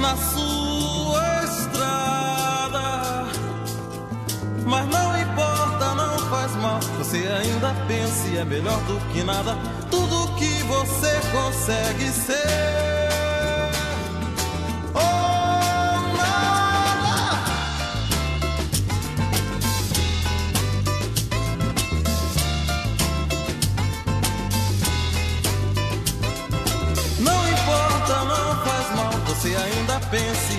Na 0.00 0.16
sua 0.16 1.44
estrada. 1.44 2.80
Mas 4.64 4.86
não 4.88 5.20
importa, 5.20 5.94
não 5.94 6.18
faz 6.30 6.56
mal. 6.56 6.80
Você 6.98 7.18
ainda 7.18 7.74
pensa 7.86 8.28
e 8.28 8.38
é 8.38 8.44
melhor 8.44 8.80
do 8.84 8.98
que 9.12 9.22
nada. 9.22 9.56
Tudo 9.90 10.34
que 10.36 10.62
você 10.64 11.20
consegue 11.32 12.08
ser. 12.08 12.99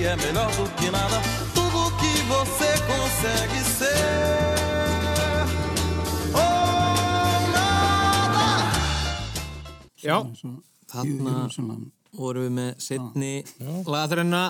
Pensa 0.02 0.04
e 0.04 0.06
é 0.06 0.16
melhor 0.16 0.50
do 0.56 0.66
que 0.76 0.90
nada. 0.90 1.22
Tudo 1.54 1.96
que 1.98 2.14
você 2.34 2.70
consegue 2.90 3.62
ser. 3.78 5.46
Oh, 6.34 7.52
nada. 7.52 8.72
Já, 10.02 10.18
þarna 10.88 11.50
vorum 12.12 12.44
við 12.44 12.52
með 12.52 12.72
setni 12.84 13.34
lagaþrenna 13.88 14.44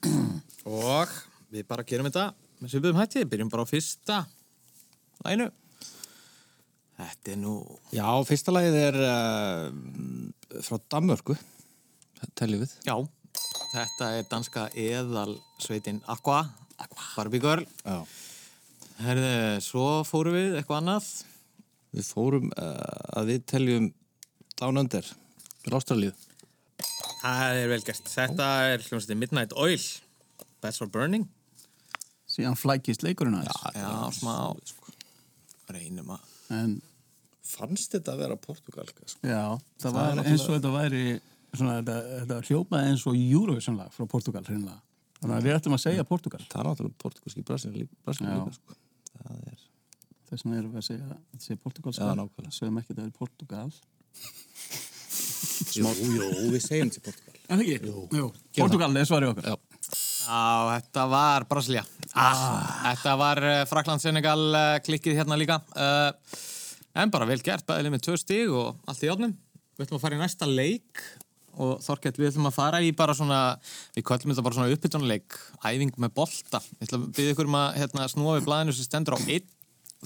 og 0.64 1.08
við 1.50 1.66
bara 1.66 1.82
gerum 1.82 2.06
þetta 2.06 2.28
með 2.60 2.70
svipuðum 2.70 3.00
hætti, 3.00 3.24
byrjum 3.26 3.50
bara 3.52 3.64
á 3.64 3.68
fyrsta 3.68 4.20
læginu. 5.24 5.50
Þetta 6.96 7.32
er 7.32 7.36
nú... 7.42 7.58
Já, 7.92 8.08
fyrsta 8.24 8.54
lagið 8.54 8.78
er 8.80 8.96
uh, 9.04 10.62
frá 10.64 10.78
Danmörku, 10.88 11.36
teljum 12.38 12.62
við. 12.64 12.72
Já, 12.86 12.96
þetta 13.72 14.08
er 14.18 14.26
danska 14.30 14.66
eðalsveitin 14.78 16.00
Aqua, 16.12 16.42
Barbie 17.16 17.40
Girl. 17.42 17.66
Já. 17.84 17.98
Herðu, 19.04 19.32
svo 19.64 19.86
fórum 20.08 20.36
við 20.36 20.56
eitthvað 20.60 20.82
annað. 20.82 21.08
Við 21.96 22.08
fórum 22.12 22.50
uh, 22.56 23.20
að 23.20 23.32
við 23.32 23.44
teljum 23.52 23.90
Down 24.56 24.80
Under 24.80 25.08
fyrir 25.62 25.78
Ástralíu. 25.78 26.14
Það 27.20 27.60
er 27.62 27.70
vel 27.72 27.82
gert. 27.84 28.10
Þetta 28.12 28.50
er 28.72 28.84
hljómsveitin 28.86 29.20
Midnight 29.20 29.56
Oil. 29.56 29.80
Beds 30.64 30.80
for 30.80 30.92
Burning. 30.92 31.26
Síðan 32.30 32.58
flækist 32.58 33.04
leikurinn 33.06 33.38
aðeins. 33.38 33.62
Já, 33.76 33.92
smá. 34.16 34.36
Reynum 35.72 36.12
að. 36.16 36.28
En 36.54 36.76
Fannst 37.46 37.94
þetta 37.94 38.14
að 38.16 38.22
vera 38.24 38.36
portugalska? 38.42 39.04
Sko? 39.06 39.20
já, 39.22 39.54
það, 39.78 39.84
Það 39.84 39.96
var 39.96 40.08
er 40.10 40.30
eins 40.32 40.44
og 40.46 40.54
þetta 40.56 40.72
væri 40.74 41.02
svona, 41.52 41.78
þetta, 41.78 41.96
þetta 42.22 42.40
hljópaði 42.48 42.90
eins 42.90 43.06
og 43.06 43.20
Eurovision 43.20 43.78
lag 43.78 43.92
frá 43.94 44.08
Portugal 44.10 44.44
hreinlega. 44.46 44.80
Þannig 45.20 45.36
að 45.36 45.46
við 45.46 45.56
ættum 45.56 45.76
að 45.76 45.82
segja 45.84 46.04
Portugal. 46.08 46.42
Það 46.50 46.60
er 46.60 46.68
náttúrulega 46.70 47.00
portugalski 47.02 47.44
Brasilíu 47.46 47.86
líka, 47.86 48.56
sko. 48.58 48.76
Það 49.16 49.38
er... 49.52 49.62
Þess 50.26 50.42
vegna 50.42 50.58
erum 50.58 50.74
við 50.74 50.80
að 50.80 50.86
segja, 50.88 51.06
að 51.14 51.46
segja 51.46 51.62
Portugal 51.62 51.94
Já, 51.94 52.04
nákvæmlega. 52.18 52.52
Segum 52.56 52.80
ekki 52.80 52.92
að 52.92 52.98
það 52.98 53.06
er 53.06 53.14
Portugal. 53.16 53.68
Jú, 55.76 55.92
jú, 56.16 56.28
við 56.52 56.62
segjum 56.64 56.90
til 56.92 57.02
Portugal. 57.04 57.38
En 57.46 57.62
ekki? 57.62 57.76
Jú. 57.86 58.04
Jú. 58.18 58.28
Portugal 58.58 58.90
er 58.98 59.08
svarið 59.08 59.32
okkar. 59.32 59.54
Já. 59.54 59.76
Já, 60.26 60.72
þetta 60.74 61.04
var 61.12 61.46
Brasilia. 61.46 61.84
Ah, 62.18 62.88
þetta 62.88 63.12
var 63.20 63.40
uh, 63.44 63.60
Frakland-Senegal 63.70 64.42
uh, 64.50 64.62
klikkið 64.82 65.20
hérna 65.20 65.38
líka. 65.38 65.60
Uh, 65.78 66.10
en 66.98 67.12
bara 67.14 67.28
vel 67.28 67.38
gert, 67.44 67.66
bæðileg 67.68 67.94
með 67.94 68.06
tvö 68.08 68.16
stig 68.18 68.50
og 68.50 68.80
allt 68.90 69.04
í 69.06 69.12
átnum. 69.12 69.36
Við 69.76 69.86
ætlum 69.86 70.00
að 70.00 70.06
fara 70.06 70.18
í 70.18 70.22
næsta 70.24 70.48
leik 70.50 71.04
og 71.56 71.80
Þorkett, 71.84 72.20
við 72.20 72.30
ætlum 72.32 72.50
að 72.50 72.56
fara 72.58 72.82
í 72.84 72.92
bara 72.96 73.16
svona, 73.16 73.40
við 73.96 74.06
kvöldum 74.08 74.32
þetta 74.32 74.44
bara 74.46 74.58
svona 74.58 74.76
uppbytunleik, 74.76 75.38
æfing 75.64 75.92
með 76.02 76.14
bolta. 76.20 76.62
Við 76.76 76.86
ætlum 76.88 77.06
að 77.06 77.16
byggja 77.18 77.34
ykkur 77.34 77.50
um 77.50 77.58
að 77.60 77.80
hérna, 77.80 78.06
snúa 78.12 78.36
við 78.38 78.48
blæðinu 78.48 78.76
sem 78.76 78.88
stendur 78.88 79.16
á 79.16 79.20
einn. 79.24 79.50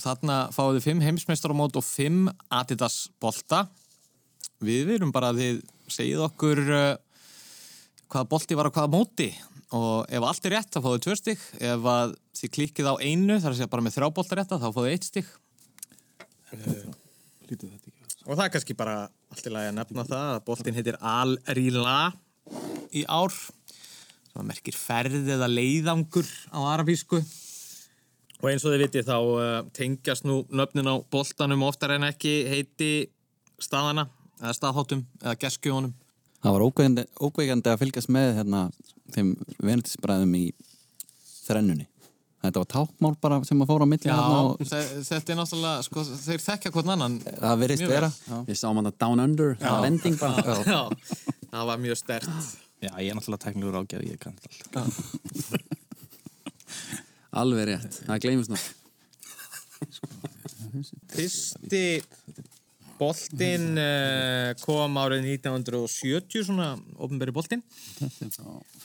Þarna 0.00 0.40
fáið 0.54 0.78
þið 0.78 0.87
fimm 0.87 1.04
heimsmeistaramót 1.04 1.78
og 1.80 1.85
fimm 1.85 2.30
Adidas 2.54 2.99
bolta. 3.21 3.64
Við 4.62 4.87
viljum 4.92 5.12
bara 5.12 5.33
að 5.33 5.42
þið 5.42 5.62
segið 5.90 6.25
okkur 6.28 6.62
uh, 6.71 6.90
hvaða 8.11 8.30
bolti 8.30 8.59
var 8.59 8.71
á 8.71 8.75
hvaða 8.75 8.92
móti 8.92 9.28
og 9.76 10.11
ef 10.11 10.26
allt 10.26 10.47
er 10.49 10.57
rétt 10.57 10.73
þá 10.75 10.80
fáðu 10.83 11.02
tvö 11.04 11.16
stygg 11.19 11.42
ef 11.62 11.87
þið 12.40 12.52
klikkið 12.57 12.90
á 12.90 12.95
einu 12.99 13.38
þar 13.38 13.54
segja 13.54 13.71
bara 13.71 13.85
með 13.87 13.97
þrjá 13.97 14.09
bolta 14.16 14.38
rétta 14.38 14.59
þá 14.59 14.69
fáðu 14.75 14.90
eitt 14.90 15.07
stygg 15.07 15.28
og 18.26 18.35
það 18.35 18.45
er 18.45 18.52
kannski 18.57 18.78
bara 18.78 18.97
allt 19.31 19.47
í 19.47 19.53
lagi 19.55 19.71
að 19.71 19.79
nefna 19.79 20.07
það 20.09 20.33
að 20.35 20.43
boltin 20.49 20.77
heitir 20.79 20.99
Al-Rila 21.01 21.97
í 22.97 23.05
ár. 23.07 23.35
Sem 24.31 24.47
merkir 24.47 24.77
ferð 24.79 25.31
eða 25.37 25.49
leiðangur 25.51 26.29
á 26.55 26.59
arabísku. 26.75 27.23
Og 28.40 28.47
eins 28.51 28.64
og 28.64 28.73
þið 28.73 28.85
vitið 28.85 29.09
þá 29.11 29.16
uh, 29.19 29.49
tengjast 29.77 30.27
nú 30.29 30.43
nöfnin 30.49 30.88
á 30.88 30.97
boltanum 31.12 31.66
oftar 31.66 31.97
en 31.97 32.09
ekki 32.09 32.35
heiti 32.49 32.93
staðana 33.61 34.07
eða 34.40 34.55
staðháttum 34.57 35.03
eða 35.21 35.37
geskjónum 35.43 35.93
Það 36.40 36.55
var 36.55 36.62
ókveikandi, 36.64 37.03
ókveikandi 37.21 37.69
að 37.69 37.81
fylgjast 37.83 38.11
með 38.16 38.31
hérna, 38.38 38.61
þeim 39.12 39.33
venetisbræðum 39.61 40.31
í 40.38 40.45
þrennunni. 41.45 41.85
Þetta 42.40 42.61
var 42.62 42.68
tákmál 42.72 43.16
bara 43.20 43.38
sem 43.44 43.61
að 43.61 43.68
fóra 43.68 43.85
á 43.85 43.88
milli 43.90 44.09
Já, 44.09 44.16
og 44.16 44.62
þe- 44.64 45.03
þetta 45.05 45.33
er 45.35 45.37
náttúrulega, 45.42 45.83
sko, 45.85 46.05
þeir 46.24 46.40
þekkja 46.46 46.70
hvern 46.72 46.92
annan 46.94 47.18
það 47.26 47.59
verðist 47.61 47.83
Mjög 47.85 47.92
vera. 47.92 48.09
Ég 48.48 48.57
sá 48.57 48.66
hann 48.70 48.88
að 48.88 48.96
Down 49.05 49.20
Under, 49.26 49.50
Já. 49.61 49.74
vending 49.85 50.16
bara. 50.16 50.40
Já, 50.40 50.55
já, 50.64 50.81
það 51.53 51.66
var 51.72 51.83
mjög 51.85 51.96
stert 52.00 52.29
Já, 52.81 52.92
ég 52.96 53.11
er 53.12 53.18
náttúrulega 53.18 53.44
teknilegur 53.44 53.76
ágæð, 53.83 54.07
ég 54.09 54.18
kann 54.22 54.38
alltaf. 54.40 54.88
Alveg 57.42 57.66
rétt, 57.68 58.00
það 58.09 58.22
gleymist 58.24 58.50
nú. 58.50 58.57
Fyrsti 61.12 61.85
boltinn 63.01 63.79
uh, 63.81 64.53
kom 64.61 64.99
árið 65.01 65.25
1970 65.39 66.45
svona 66.47 66.69
ofnberi 67.01 67.33
boltinn. 67.35 67.63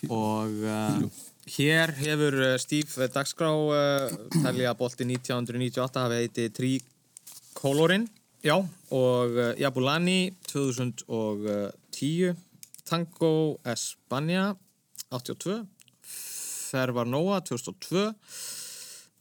Og 0.10 0.52
uh, 0.64 1.04
hér 1.58 1.94
hefur 2.00 2.34
uh, 2.40 2.56
Steve 2.62 3.10
Dagskrá 3.12 3.52
uh, 3.52 4.08
talið 4.40 4.72
að 4.72 4.80
boltinn 4.80 5.12
1998 5.18 6.06
hafi 6.06 6.22
heiti 6.24 6.48
Tricolorinn. 6.56 8.08
Já, 8.46 8.60
og 8.94 9.30
Jabulani 9.58 10.36
2010 10.52 12.36
Tango 12.86 13.58
Espanja 13.66 14.52
82 15.10 15.66
Fervar 16.06 17.10
Noa 17.10 17.40
2002 17.42 18.06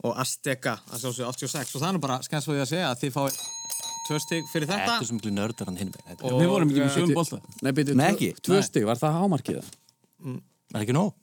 og 0.05 0.19
Azteca 0.21 0.77
að 0.93 1.07
sjálfsögðu 1.07 1.31
86 1.33 1.77
og 1.79 1.85
það 1.85 1.91
er 1.95 2.03
bara 2.05 2.19
skemmt 2.27 2.45
svo 2.45 2.57
ég 2.57 2.67
að 2.67 2.73
segja 2.75 2.91
að 2.91 3.01
þið 3.05 3.15
fáið 3.15 3.39
tvö 4.09 4.21
stig 4.23 4.49
fyrir 4.51 4.71
þetta. 4.71 4.89
Þetta 4.89 5.05
er 5.05 5.11
sem 5.11 5.21
miklu 5.21 5.35
nördar 5.35 5.71
hann 5.71 5.81
hinn 5.81 5.95
Við 5.95 6.51
vorum 6.51 6.73
ekki 6.73 6.85
með 6.85 6.97
sögum 6.99 7.19
bolta. 7.19 7.41
Nei, 7.61 7.73
byrju, 7.77 7.99
Nei, 7.99 8.09
ekki. 8.13 8.33
Tvö 8.45 8.61
stig, 8.67 8.89
var 8.89 9.01
það 9.01 9.21
hámarkið? 9.23 9.63
Það? 9.63 10.43
er 10.75 10.85
ekki 10.85 10.97
nóg. 10.97 11.15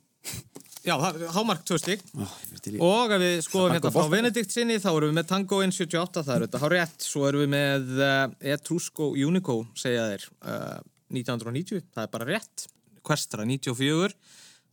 Já, 0.82 0.96
það 0.98 1.20
hámark 1.36 1.66
tvö 1.68 1.78
ekki. 1.78 2.78
og 2.82 3.12
ef 3.14 3.22
við 3.22 3.36
skoðum 3.46 3.76
hérna 3.76 3.92
frá. 3.94 4.06
Benedikt 4.10 4.54
sinni 4.54 4.80
þá 4.82 4.90
erum 4.96 5.12
við 5.12 5.18
með 5.20 5.28
Tango 5.30 5.60
178 5.62 6.24
það 6.26 6.36
er 6.36 6.46
þetta 6.48 6.62
hár 6.64 6.74
rétt 6.74 7.06
svo 7.06 7.28
erum 7.28 7.44
við 7.44 7.52
með 7.54 7.92
uh, 8.02 8.24
Etrusco 8.56 9.12
Unico 9.14 9.60
segja 9.78 10.08
þeir 10.10 10.26
uh, 10.42 10.80
1990, 11.14 11.86
það 11.94 12.08
er 12.08 12.14
bara 12.16 12.30
rétt. 12.32 12.66
Questra 13.06 13.46
94, 13.46 14.18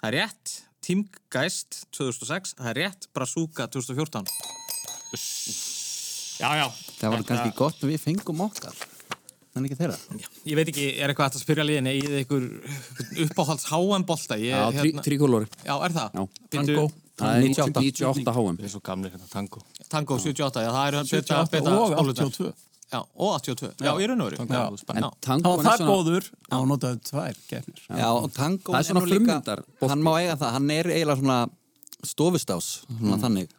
það 0.00 0.08
er 0.08 0.20
rétt. 0.22 0.54
Teamgeist 0.88 1.82
2006 1.92 2.56
það 2.56 2.72
er 2.72 2.80
rétt, 2.86 3.10
Brazuca 3.12 3.68
2014 3.74 4.24
Já, 6.38 6.48
já 6.58 6.66
Það 6.98 7.10
var 7.14 7.26
kannski 7.28 7.54
gott 7.58 7.82
að 7.82 7.92
við 7.92 8.00
fengum 8.04 8.44
okkar. 8.46 8.78
Þannig 9.54 9.72
ekki 9.72 9.78
þeirra. 9.80 10.22
Ég 10.46 10.58
veit 10.58 10.70
ekki, 10.70 10.86
er 11.02 11.10
eitthvað 11.10 11.34
að 11.34 11.42
spyrja 11.42 11.64
liðin 11.66 11.90
eigið 11.90 12.12
þið 12.14 12.22
ykkur 12.22 12.46
uppáhalds 13.24 13.66
HM 13.72 14.06
bolta 14.06 14.38
ég, 14.38 14.54
Já, 14.54 14.82
tri- 14.82 15.04
Tricolor. 15.06 15.48
Já, 15.66 15.74
er 15.82 15.94
það? 15.96 16.14
Já. 16.14 16.24
Tango 16.54 16.86
Það 17.18 17.34
er 17.34 17.42
98. 17.48 17.82
98 17.82 18.34
HM. 18.36 18.58
Við 18.58 18.62
erum 18.62 18.72
svo 18.76 18.80
gamlir 18.86 19.10
hérna, 19.14 19.28
tango. 19.32 19.62
Tango 19.90 20.18
78, 20.22 20.62
já, 20.62 20.70
það 20.70 20.88
eru 20.92 21.00
78 21.10 21.50
beta 21.50 21.72
og 21.74 21.90
spólurnar. 21.90 22.28
82. 22.30 22.52
Já, 22.88 23.00
og 23.02 23.32
82. 23.34 23.72
Já, 23.82 23.90
í 23.98 24.06
raun 24.08 24.22
og 24.22 24.28
veru. 24.30 24.46
Já, 24.46 24.60
En 24.94 25.02
já. 25.02 25.08
tango 25.26 25.50
Það 25.50 25.56
var 25.58 25.66
það 25.66 25.90
góður 25.90 26.28
að 26.48 26.62
hún 26.62 26.70
notaði 26.72 27.00
tvær 27.10 27.40
keppnir. 27.50 27.82
Já, 27.90 28.06
og 28.14 28.30
tango 28.38 28.72
Það 28.72 28.78
er 28.78 28.88
svona 28.88 29.02
bolti. 29.02 29.90
Hann 29.90 30.06
má 30.06 30.12
eiga 30.22 30.36
það, 30.38 30.54
hann 30.56 30.70
er 30.70 30.90
eiginlega 30.94 31.18
svona 31.18 31.40
stofustás, 32.06 32.68
svona 32.86 33.18
þannig. 33.18 33.50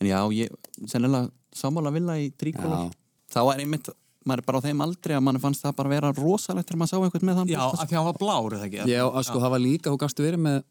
Já. 0.00 0.04
En 0.04 0.08
já, 0.10 0.20
ég, 0.32 0.50
sennilega 0.88 1.28
sammála 1.52 1.92
vilja 1.92 2.16
í 2.20 2.30
tríkolor. 2.40 2.88
Já. 2.90 2.98
Þá 3.30 3.40
er 3.54 3.62
einmitt, 3.64 3.88
maður 4.26 4.42
er 4.42 4.46
bara 4.50 4.58
á 4.60 4.64
þeim 4.66 4.80
aldrei 4.84 5.14
að 5.16 5.24
mann 5.26 5.40
fannst 5.42 5.64
það 5.64 5.76
bara 5.80 5.92
vera 5.92 6.12
rosalegt 6.16 6.68
þegar 6.70 6.80
maður 6.82 6.90
sá 6.90 6.98
eitthvað 7.04 7.26
með 7.28 7.40
þann 7.40 7.50
Já, 7.52 7.60
af 7.70 7.80
því 7.86 7.94
að 7.94 7.98
hann 8.00 8.08
var 8.10 8.18
blár, 8.20 8.56
eða 8.58 8.68
ekki? 8.68 8.84
Já, 8.90 9.02
að 9.06 9.26
sko, 9.28 9.40
það 9.44 9.54
var 9.54 9.62
líka, 9.64 9.90
þú 9.90 10.00
gast 10.04 10.22
verið 10.24 10.42
með 10.44 10.62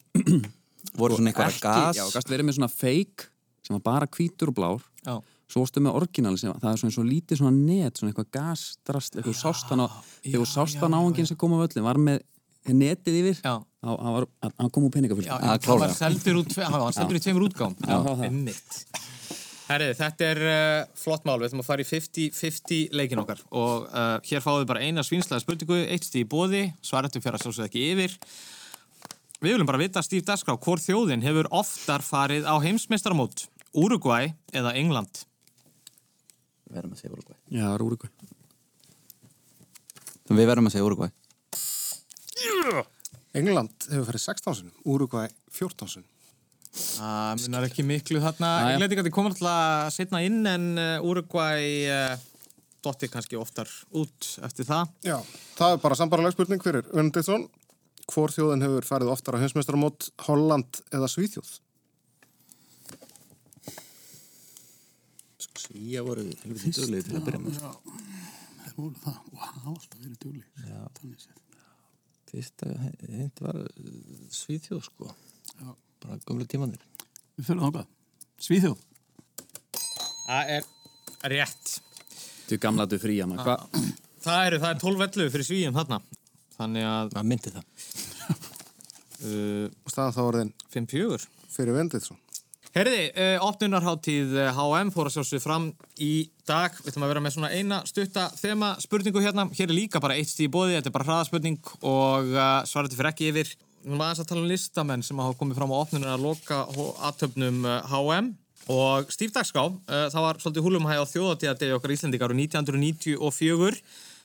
voru 0.99 1.17
svona 1.19 1.31
eitthvað 1.33 1.51
ekki, 1.53 1.63
gas. 1.65 1.97
já, 1.99 2.03
þú 2.05 2.15
gast 2.17 2.31
verið 2.33 2.47
með 2.49 2.57
svona 2.59 2.71
fake 2.73 3.27
sem 3.65 3.75
var 3.77 3.83
bara 3.85 4.07
hvítur 4.09 4.49
og 4.51 4.57
blár 4.57 4.83
Já. 5.05 5.15
svo 5.49 5.63
varstu 5.63 5.83
með 5.83 5.97
orginal 5.99 6.35
sem 6.39 6.53
það 6.55 6.71
er 6.71 6.81
svona, 6.81 6.95
svona 6.95 7.11
lítið 7.13 7.41
svona 7.41 7.53
net, 7.57 7.99
svona 7.99 8.13
eitthvað 8.13 8.29
gasdrast 8.37 9.17
eitthvað 9.19 9.37
sást 9.39 9.69
hann 9.73 9.83
á, 9.83 9.87
þegar 10.23 10.43
þú 10.43 10.49
sást 10.53 10.79
hann 10.83 10.97
áhengin 10.97 11.29
sem 11.29 11.37
kom 11.39 11.53
á 11.53 11.61
völlin, 11.63 11.85
var 11.85 11.99
með 12.01 12.23
netið 12.69 13.19
yfir 13.23 13.39
Já. 13.43 13.53
hann 13.85 14.15
var, 14.17 14.27
hann 14.45 14.71
kom 14.73 14.87
úr 14.87 14.93
peningafull 14.93 15.25
Já, 15.27 15.35
Já, 15.37 15.55
hann 15.69 15.83
var 15.83 15.93
seldur, 15.95 16.41
í 17.19 17.23
tveimur 17.23 17.47
útgám. 17.49 17.75
Já, 17.81 17.95
það, 17.97 18.09
það. 18.09 18.25
Einmitt. 18.29 18.81
Herrið, 19.69 19.91
þetta 19.99 20.25
er 20.25 20.39
uh, 20.49 20.87
flott 20.97 21.27
mál, 21.29 21.35
við 21.37 21.51
ætlum 21.51 21.61
að 21.61 21.67
fara 21.67 21.83
í 21.83 21.85
50-50 21.85 22.95
leikin 22.97 23.19
okkar 23.21 23.43
og 23.53 23.83
uh, 23.85 24.15
hér 24.25 24.41
fáum 24.41 24.63
við 24.63 24.71
bara 24.71 24.81
eina 24.81 25.03
svínslega 25.05 25.43
spurningu, 25.43 25.77
eitt 25.85 26.07
stíð 26.07 26.23
í 26.23 26.29
bóði, 26.31 26.61
svaretum 26.81 27.21
fyrir 27.21 27.37
að 27.37 27.43
sjálfsögða 27.45 27.69
ekki 27.69 27.83
yfir. 27.91 28.15
Við 29.39 29.53
viljum 29.53 29.69
bara 29.69 29.79
vita, 29.79 30.01
Stíf 30.03 30.25
Dagskrá, 30.25 30.57
hvor 30.57 30.81
þjóðin 30.81 31.21
hefur 31.23 31.47
oftar 31.61 32.01
farið 32.03 32.49
á 32.49 32.57
heimsmeistaramót, 32.65 33.45
Uruguay 33.77 34.33
eða 34.57 34.73
England? 34.81 35.21
Við 36.65 36.81
verðum 36.81 36.97
að 36.97 37.03
segja 37.03 37.13
Uruguay. 37.13 37.37
Já, 37.53 37.61
það 37.61 37.75
er 37.77 37.85
úrugvæ 37.85 38.07
Við 40.29 40.49
verðum 40.49 40.67
að 40.69 40.73
segja 40.73 40.89
Uruguay. 40.89 41.13
England 43.37 43.89
hefur 43.93 44.09
farið 44.09 44.25
16 44.25 44.57
sinum, 44.63 44.75
Uruguay 44.89 45.29
14 45.53 45.93
sinum. 45.93 46.09
Það 46.99 47.45
munar 47.45 47.65
ekki 47.69 47.85
miklu 47.87 48.19
þarna. 48.19 48.49
Jæja. 48.59 48.73
Englendingandi 48.75 49.11
komur 49.15 49.31
alltaf 49.31 49.53
að 49.55 49.93
setna 49.95 50.19
inn 50.25 50.41
en 50.49 50.65
Uruguay 51.07 51.69
uh, 51.87 52.17
dotti 52.83 53.07
kannski 53.11 53.39
oftar 53.39 53.71
út 53.95 54.27
eftir 54.43 54.67
það. 54.67 54.91
Já, 55.07 55.15
það 55.55 55.77
er 55.77 55.81
bara 55.85 55.97
sambarleg 55.99 56.35
spurning 56.35 56.63
fyrir 56.63 56.91
Önndeinsson. 56.91 57.47
Hvor 58.09 58.33
þjóðin 58.33 58.65
hefur 58.65 58.87
farið 58.87 59.11
oftar 59.13 59.37
á 59.37 59.41
heimsmeistaramót, 59.43 60.09
Holland 60.25 60.79
eða 60.89 61.07
Svíþjóð? 61.13 61.51
Svíja 65.59 66.01
voru 66.01 66.23
helviti 66.41 66.71
döglegir 66.73 67.05
til 67.05 67.19
að 67.19 67.27
byrja 67.27 67.41
með. 67.43 67.59
Það 67.59 68.79
voru 68.79 68.95
það. 69.03 69.19
Og 69.29 69.43
það 69.43 69.59
hafa 69.59 69.75
alltaf 69.75 69.99
verið. 70.07 70.39
Já. 70.65 70.81
Þannig 70.97 71.23
séð. 71.23 71.45
Fyrsta 72.29 72.71
hint 73.13 73.43
var 73.45 73.61
uh, 73.61 73.69
Svíþjóð, 74.39 74.81
sko. 74.89 75.13
Já. 75.59 75.69
Bara 75.99 76.17
gömlu 76.25 76.47
tímanir. 76.49 76.88
Við 77.39 77.47
fyrir 77.47 77.61
þákað. 77.63 77.91
Svíþjóð. 78.43 78.79
Það 80.25 80.49
er 80.57 80.65
rétt. 81.31 81.69
Þú 82.49 82.57
gamla 82.65 82.85
þú 82.89 82.97
frí 82.99 83.13
hana 83.21 83.45
Hva? 83.45 83.55
Það 84.19 84.39
eru, 84.49 84.57
það 84.59 84.73
er 84.73 84.81
12 84.81 84.99
vellu 84.99 85.27
fyrir 85.31 85.47
svíum 85.47 85.77
þarna. 85.77 85.99
Þannig 86.57 86.87
að... 86.89 87.13
Það 87.13 87.29
myndi 87.31 87.53
það. 87.53 87.69
Uh, 89.19 89.69
Og 89.83 89.93
staðan 89.93 90.15
þá 90.15 90.19
orðin 90.25 90.51
5-4. 90.73 91.29
fyrir 91.51 91.75
Venditsson. 91.75 92.19
Herði, 92.75 92.99
uh, 93.15 93.37
opnunarháttíð 93.47 94.35
uh, 94.35 94.59
HM 94.59 94.91
fór 94.95 95.07
að 95.07 95.15
sjálfsög 95.15 95.43
fram 95.43 95.71
í 96.03 96.11
dag. 96.47 96.75
Við 96.83 96.91
ætlum 96.91 97.07
að 97.07 97.13
vera 97.13 97.23
með 97.23 97.35
svona 97.37 97.53
eina 97.55 97.79
stutta 97.87 98.27
þema 98.35 98.73
spurningu 98.83 99.23
hérna. 99.23 99.47
Hér 99.55 99.69
er 99.69 99.75
líka 99.79 100.03
bara 100.03 100.19
eitt 100.19 100.31
stíð 100.31 100.49
í 100.49 100.53
bóði, 100.57 100.75
þetta 100.75 100.91
er 100.91 100.97
bara 100.99 101.07
hraðaspurning 101.07 101.73
og 101.79 102.31
uh, 102.35 102.45
svarandi 102.67 102.99
fyrir 102.99 103.11
ekki 103.13 103.31
yfir. 103.31 103.55
Við 103.79 103.93
erum 103.93 104.03
aðeins 104.03 104.21
að 104.23 104.29
tala 104.29 104.43
um 104.43 104.51
listamenn 104.51 105.03
sem 105.05 105.19
hafa 105.23 105.37
komið 105.39 105.59
fram 105.61 105.71
á 105.71 105.77
opnunar 105.79 106.13
að 106.17 106.25
loka 106.27 106.61
aðtöfnum 107.09 107.65
HM. 107.89 108.31
Og 108.69 109.09
Steve 109.09 109.33
Dagská, 109.33 109.63
uh, 109.65 110.07
það 110.13 110.25
var 110.25 110.39
svolítið 110.41 110.65
húlumhæg 110.67 111.01
á 111.01 111.05
þjóðatíðardegi 111.09 111.75
okkar 111.77 111.93
Íslendingar 111.95 112.33
á 112.33 112.37
1994. 112.37 113.79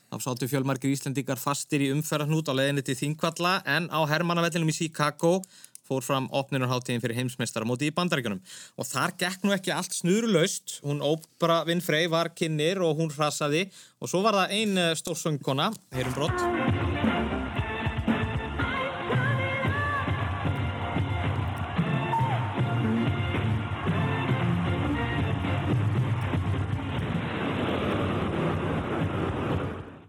Þá 0.05 0.17
sátu 0.21 0.49
fjölmargir 0.51 0.93
Íslendingar 0.93 1.41
fastir 1.41 1.81
í 1.81 1.91
umferðarnút 1.95 2.51
á 2.51 2.53
leiðinni 2.53 2.83
til 2.85 2.97
Þingvalla 2.99 3.57
en 3.65 3.89
á 3.89 3.99
Hermannavellinum 4.05 4.69
í 4.69 4.75
Chicago 4.75 5.39
fór 5.85 6.05
fram 6.05 6.27
opnunarháttíðin 6.33 7.01
fyrir 7.01 7.17
heimsmeistaramóti 7.19 7.89
í 7.89 7.93
bandaríkunum. 7.93 8.41
Og 8.77 8.89
þar 8.89 9.13
gekk 9.21 9.45
nú 9.45 9.53
ekki 9.53 9.73
allt 9.73 9.93
snurulaust. 9.97 10.79
Hún 10.85 11.01
Óbra 11.05 11.61
Winfrey 11.67 12.09
var 12.09 12.33
kynir 12.37 12.81
og 12.85 13.01
hún 13.01 13.13
hrasaði 13.13 13.67
og 14.01 14.09
svo 14.09 14.25
var 14.25 14.43
það 14.43 14.59
ein 14.59 14.83
stórsöngkona, 15.01 15.71
heyrum 15.93 16.17
brott. 16.17 16.94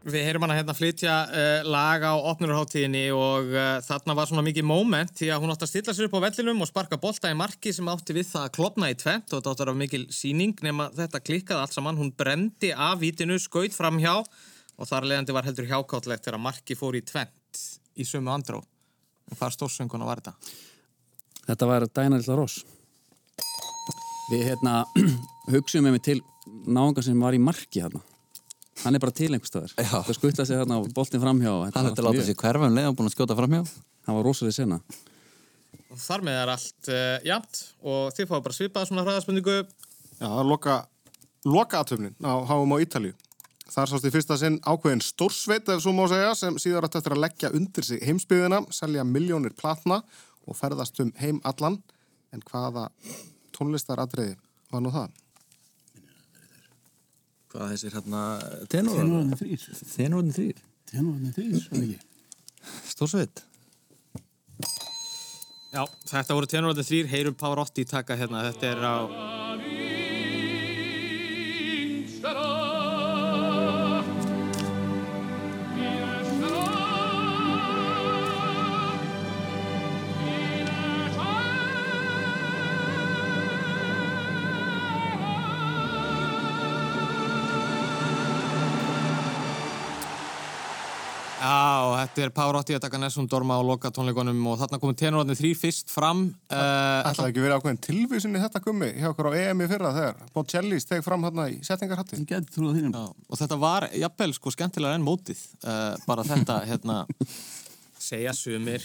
Við 0.07 0.23
heyrum 0.23 0.45
hana 0.47 0.55
hérna 0.55 0.75
flytja 0.77 1.15
uh, 1.27 1.65
lag 1.67 2.05
á 2.07 2.15
opnurháttíðinni 2.15 3.09
og 3.11 3.49
uh, 3.51 3.81
þarna 3.83 4.15
var 4.15 4.29
svona 4.31 4.45
mikið 4.47 4.69
moment 4.69 5.11
því 5.19 5.33
að 5.35 5.43
hún 5.43 5.51
átti 5.51 5.67
að 5.67 5.73
stilla 5.73 5.95
sér 5.97 6.07
upp 6.07 6.15
á 6.23 6.25
vellinum 6.29 6.63
og 6.63 6.71
sparka 6.71 6.99
bolta 7.03 7.33
í 7.33 7.35
marki 7.35 7.73
sem 7.75 7.91
átti 7.91 8.15
við 8.15 8.29
það 8.31 8.47
að 8.47 8.55
klopna 8.55 8.93
í 8.93 8.97
tvent 9.01 9.27
og 9.27 9.41
þetta 9.41 9.51
átti 9.51 9.65
að 9.65 9.65
vera 9.65 9.77
mikil 9.83 10.03
síning 10.15 10.63
nema 10.63 10.87
þetta 10.95 11.23
klikkaði 11.27 11.65
allt 11.65 11.75
saman. 11.75 11.99
Hún 11.99 12.15
brendi 12.15 12.71
af 12.71 13.03
vítinu, 13.03 13.41
skaut 13.43 13.75
framhjá 13.75 14.15
og 14.23 14.87
þar 14.87 15.11
leðandi 15.11 15.35
var 15.35 15.51
heldur 15.51 15.67
hjákáttlegt 15.73 16.29
þegar 16.29 16.45
marki 16.47 16.79
fór 16.79 17.01
í 17.01 17.03
tvent 17.03 17.67
í 17.99 18.07
sömu 18.07 18.31
andró. 18.31 18.63
Hvað 19.35 19.57
stórsönguna 19.59 20.07
var 20.07 20.23
þetta? 20.23 20.37
Þetta 21.51 21.67
var 21.75 21.91
Dæna 21.91 22.21
Lilla 22.21 22.39
Ross 22.39 22.63
Við 24.31 24.53
hérna 24.53 24.85
hugsaum 25.51 25.87
með 25.87 25.97
mig 25.97 26.03
til 26.07 26.21
náungar 26.67 27.03
sem 27.07 27.19
var 27.19 27.35
í 27.35 27.43
marki 27.43 27.83
hérna 27.83 28.07
Hann 28.85 28.95
er 28.95 29.01
bara 29.03 29.15
til 29.17 29.31
einhvers 29.33 29.51
staðar 29.51 29.73
Það 29.77 30.15
skuttla 30.19 30.45
sig 30.47 30.59
hérna 30.61 30.81
og 30.83 30.89
boltinn 30.95 31.23
framhjá 31.23 31.53
Hann 31.75 31.87
hætti 31.89 32.03
að 32.03 32.07
láta 32.07 32.17
mjög- 32.19 32.27
sig 32.31 32.37
hverfa 32.43 32.69
um 32.69 32.77
leið 32.77 32.89
og 32.91 32.97
búin 32.99 33.09
að 33.11 33.15
skjóta 33.17 33.37
framhjá. 33.39 33.63
Hann 34.07 34.19
var 34.19 34.27
rosalega 34.27 34.59
sena 34.61 34.81
þar 35.97 36.25
með 36.27 36.39
er 36.43 36.51
allt 36.53 36.89
uh, 36.93 37.19
jafnt 37.25 37.61
og 37.87 38.11
þið 38.17 38.29
fáið 38.31 38.43
bara 38.47 38.57
svipaða 38.57 38.89
svona 38.89 39.05
hraðaspendingu. 39.07 39.55
Já, 40.21 40.29
loka, 40.45 40.75
loka 41.49 41.81
aðtöfnin 41.81 42.17
á 42.21 42.33
HM 42.49 42.75
á 42.75 42.79
Ítalíu. 42.85 43.15
Þar 43.67 43.91
sást 43.91 44.07
í 44.07 44.13
fyrsta 44.15 44.37
sinn 44.39 44.59
ákveðin 44.63 45.03
stórsveit, 45.03 45.67
ef 45.73 45.81
svo 45.83 45.95
má 45.97 46.05
segja, 46.11 46.35
sem 46.39 46.59
síðar 46.63 46.87
átt 46.87 46.99
eftir 47.01 47.17
að 47.17 47.23
leggja 47.25 47.51
undir 47.57 47.87
sig 47.87 48.03
heimsbyðina, 48.07 48.61
selja 48.75 49.03
miljónir 49.09 49.57
platna 49.59 50.03
og 50.47 50.59
ferðast 50.59 51.01
um 51.03 51.11
heim 51.19 51.41
allan. 51.49 51.81
En 52.35 52.45
hvaða 52.47 52.89
tónlistaratriði 53.57 54.37
var 54.71 54.85
nú 54.85 54.93
það? 54.95 55.11
Hvað 57.57 57.71
þessir 57.73 57.95
hérna 57.97 58.23
tenor? 58.69 58.99
Tenorðin 59.01 59.37
þrýr. 59.41 59.63
Tenorðin 59.95 60.35
þrýr. 60.37 60.59
Tenorðin 60.91 61.33
þrýr. 61.33 62.03
Stórsveit. 62.91 63.41
Já, 65.73 65.81
þetta 66.11 66.37
voru 66.37 66.51
tenorðin 66.53 66.89
þrýr, 66.91 67.09
heyrum 67.15 67.39
Pavarotti 67.41 67.87
taka 67.89 68.19
hérna, 68.21 68.45
þetta 68.51 68.69
er 68.75 68.85
á... 68.85 68.97
Já, 91.47 91.87
og 91.87 91.93
þetta 92.01 92.23
er 92.25 92.31
Pavarotti 92.35 92.75
að 92.75 92.83
taka 92.87 92.99
Nessum 92.99 93.27
Dorma 93.31 93.59
á 93.61 93.63
loka 93.63 93.91
tónleikunum 93.95 94.39
og 94.51 94.57
þarna 94.59 94.81
komið 94.83 94.97
tenorðin 95.03 95.39
þrýr 95.39 95.59
fyrst 95.61 95.93
fram. 95.93 96.25
Uh, 96.51 97.07
Ætlaði 97.07 97.31
ekki 97.31 97.45
verið 97.45 97.61
ákveðin 97.61 97.83
tilvísin 97.85 98.35
í 98.35 98.41
þetta 98.43 98.63
gummi 98.65 98.89
hjá 98.97 99.11
okkur 99.13 99.29
á 99.31 99.33
EM 99.39 99.63
í 99.63 99.69
fyrra 99.71 99.93
þegar 99.95 100.33
Bocelli 100.35 100.81
steg 100.83 101.05
fram 101.07 101.27
hérna 101.27 101.47
í 101.53 101.61
settingarhatti. 101.67 102.19
Ég 102.19 102.31
geti 102.33 102.57
trúið 102.57 102.81
þínum. 102.81 102.97
Já, 102.97 103.29
og 103.31 103.41
þetta 103.43 103.61
var 103.63 103.87
jafnvel 103.95 104.33
sko 104.35 104.55
skemmtilega 104.57 104.99
enn 104.99 105.07
mótið 105.07 105.45
uh, 105.69 105.95
bara 106.09 106.27
þetta 106.27 106.59
hérna 106.73 106.99
segja 108.09 108.35
sumir 108.35 108.83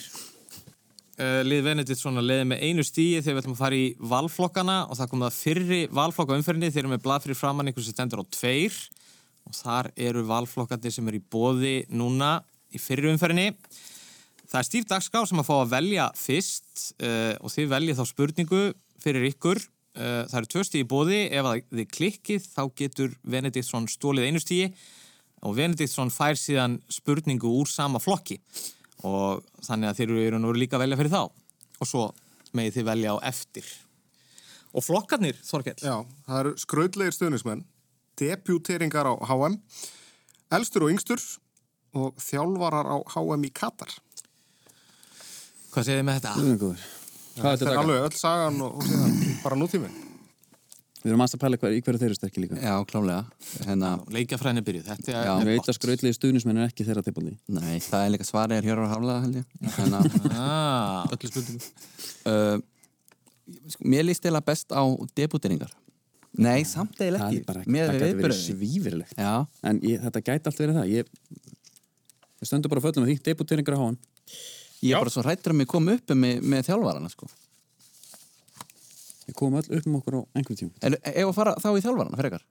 uh, 1.17 1.41
lið 1.47 1.65
Veneditt 1.65 2.04
svona 2.04 2.21
leiði 2.21 2.45
með 2.52 2.65
einu 2.67 2.86
stíi 2.86 3.24
þegar 3.24 3.39
við 3.39 3.43
ætlum 3.45 3.58
að 3.58 3.63
fara 3.63 3.82
í 3.82 3.89
valflokkana 4.13 4.80
og 4.86 5.02
það 5.02 5.13
kom 5.15 5.26
það 5.26 5.39
fyrri 5.39 5.82
valflokka 5.89 6.38
umferðinni 6.38 6.69
þeir 6.76 6.86
eru 6.86 6.93
með 6.93 7.06
blað 7.08 7.26
fyrir 7.26 7.41
framann 7.41 7.71
einhvers 7.71 7.89
sem 7.89 7.97
stendur 7.97 8.21
á 8.21 8.26
tveir 8.38 8.78
og 9.50 9.58
þar 9.58 9.89
eru 9.97 10.21
valflokkandi 10.30 10.93
sem 10.93 11.08
eru 11.10 11.17
í 11.17 11.28
bóði 11.34 11.76
núna 11.89 12.36
í 12.72 12.82
fyrri 12.82 13.12
umferðinni. 13.12 13.52
Það 14.52 14.60
er 14.60 14.68
Steve 14.68 14.90
Dagskrá 14.90 15.22
sem 15.28 15.40
að 15.40 15.48
fá 15.48 15.54
að 15.62 15.70
velja 15.72 16.08
fyrst 16.20 16.88
uh, 17.00 17.36
og 17.40 17.54
þið 17.54 17.70
veljið 17.72 18.00
þá 18.02 18.04
spurningu 18.10 18.64
fyrir 19.04 19.28
ykkur. 19.30 19.62
Uh, 19.92 20.24
það 20.32 20.38
eru 20.42 20.50
tvö 20.52 20.66
stíði 20.68 20.84
í 20.84 20.90
bóði, 20.92 21.22
ef 21.32 21.48
þið 21.72 21.88
klikkið 21.98 22.50
þá 22.52 22.62
getur 22.82 23.16
Benediktsson 23.24 23.88
stólið 23.92 24.28
einu 24.28 24.42
stíði 24.44 24.72
og 25.42 25.56
Benediktsson 25.58 26.12
fær 26.14 26.38
síðan 26.40 26.78
spurningu 26.92 27.50
úr 27.62 27.72
sama 27.72 28.02
flokki. 28.04 28.42
Og 29.08 29.42
þannig 29.66 29.90
að 29.90 30.02
þeir 30.02 30.12
eru 30.28 30.52
líka 30.54 30.78
að 30.78 30.86
velja 30.86 31.00
fyrir 31.00 31.16
þá. 31.16 31.24
Og 31.82 31.90
svo 31.90 32.04
megið 32.58 32.78
þið 32.78 32.90
velja 32.92 33.16
á 33.16 33.18
eftir. 33.32 33.72
Og 34.72 34.86
flokkarnir, 34.86 35.40
Þorkell? 35.44 35.80
Já, 35.84 35.96
það 36.28 36.42
eru 36.42 36.52
skraudlegir 36.62 37.16
stöðnismenn, 37.16 37.64
debuteringar 38.20 39.10
á 39.10 39.14
HM, 39.28 39.58
elstur 40.56 40.86
og 40.88 40.94
yngstur 40.94 41.20
og 41.98 42.16
þjálfarar 42.22 42.88
á 42.92 42.98
HM 43.16 43.48
í 43.48 43.52
Katar. 43.56 43.92
Hvað 45.72 45.88
segir 45.88 46.02
þið 46.02 46.08
með 46.08 46.22
þetta? 46.22 46.32
Er 47.32 47.42
Þetta 47.42 47.52
er 47.54 47.68
taka? 47.70 47.82
alveg 47.82 48.06
öll 48.06 48.16
sagan 48.20 48.58
og, 48.66 48.74
og 48.76 48.88
síðan 48.88 49.14
bara 49.42 49.56
nútíminn. 49.60 49.94
Við 51.02 51.10
erum 51.14 51.22
aðstæða 51.24 51.40
að 51.40 51.44
pæla 51.46 51.58
hver, 51.62 51.74
í 51.74 51.80
hverju 51.82 52.00
þeir 52.02 52.08
eru 52.12 52.16
sterkir 52.18 52.44
líka 52.44 52.58
Já, 52.62 52.74
klálega. 52.86 53.22
Hérna, 53.66 53.92
Leikjafræðinni 54.14 54.62
byrjuð, 54.68 54.90
þetta 54.92 55.14
er 55.16 55.16
Já. 55.26 55.32
Ég 55.40 55.48
veit 55.48 55.70
að 55.72 55.78
skrautlegi 55.80 56.18
stuðnismenn 56.18 56.60
er 56.62 56.68
ekki 56.70 56.86
þeirra 56.86 57.02
tilbúinni 57.08 57.32
nei, 57.56 57.80
það 57.82 58.04
er 58.06 58.12
líka 58.14 58.28
svarið 58.28 58.60
er 58.60 58.68
Hjörvar 58.68 58.92
Haflaða, 58.92 59.24
held 59.24 59.40
ég. 59.40 59.72
Hérna, 59.80 60.02
ah, 60.36 61.08
Öllu 61.16 61.32
spurningum. 61.32 61.66
uh, 62.30 62.62
sko, 63.74 63.88
mér 63.96 64.06
líst 64.12 64.28
eða 64.30 64.44
best 64.52 64.76
á 64.78 64.84
debuteringar. 65.18 65.74
Nei, 66.38 66.62
samt 66.70 67.02
eða 67.02 67.24
Það 67.24 67.32
ekki. 67.32 67.40
er 67.42 67.48
bara, 67.50 67.64
Með 67.66 67.88
það 67.88 67.96
við 67.98 68.06
gæti 68.06 68.22
verið 68.22 68.38
svífirlegt 68.40 69.18
Já, 69.20 69.32
En 69.68 69.82
ég, 69.84 69.98
þetta 70.06 70.22
gæti 70.30 70.48
allt 70.48 70.62
verið 70.62 70.78
það 70.78 70.94
Ég, 70.94 71.10
ég 72.42 72.50
stöndur 72.50 72.74
bara 72.74 72.84
föllum 72.84 73.06
að 73.06 73.14
því 73.14 73.18
debuteringar 73.30 73.78
á 73.78 73.82
háan 73.84 74.00
ég 74.82 74.96
er 74.96 75.04
bara 75.04 75.14
svo 75.14 75.24
hrættur 75.26 75.54
um 75.56 75.64
að 75.64 75.72
koma 75.72 75.96
upp 75.98 76.14
með, 76.18 76.42
með 76.42 76.68
þjálfarana, 76.70 77.12
sko. 77.14 77.30
Við 79.28 79.38
komum 79.38 79.62
öll 79.62 79.78
upp 79.78 79.88
um 79.88 79.98
okkur 80.00 80.18
á 80.18 80.22
einhvern 80.36 80.60
tíma 80.60 80.82
En 80.82 80.98
ef 80.98 81.28
að 81.28 81.36
fara 81.38 81.56
þá 81.62 81.70
í 81.72 81.84
þjálfarana, 81.86 82.20
frekar? 82.20 82.46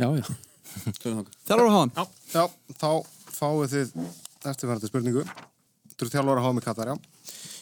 Já, 0.00 0.08
já 0.20 0.26
þangað. 1.02 1.32
Þjálfar 1.48 1.70
á 1.70 1.74
háan? 1.74 1.92
Já. 1.96 2.04
Já, 2.34 2.44
þá 2.78 2.90
fáið 3.34 3.72
þið 3.74 3.94
eftirfærandi 4.50 4.90
spurningu. 4.90 5.24
Þetta 6.00 6.06
eru 6.06 6.14
þjálfara 6.16 6.42
HM 6.46 6.58
í 6.58 6.62
Katar, 6.64 6.88
já. 6.88 6.96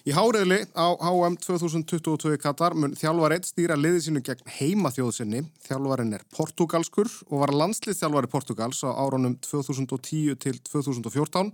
Í 0.07 0.13
háriðli 0.15 0.59
á 0.79 0.87
HM 0.95 1.37
2022 1.43 2.37
í 2.37 2.39
Katar 2.39 2.77
mun 2.79 2.95
þjálfar 2.95 3.35
eitt 3.35 3.49
stýra 3.49 3.75
liðið 3.75 4.05
sínu 4.05 4.23
gegn 4.29 4.53
heimaþjóðsynni. 4.61 5.41
Þjálfarin 5.65 6.15
er 6.15 6.23
portugalskur 6.37 7.11
og 7.33 7.43
var 7.43 7.53
landslýðþjálfari 7.59 8.31
Portugals 8.31 8.85
á 8.87 8.95
árunum 8.95 9.35
2010 9.43 10.39
til 10.39 10.55
2014. 10.71 11.53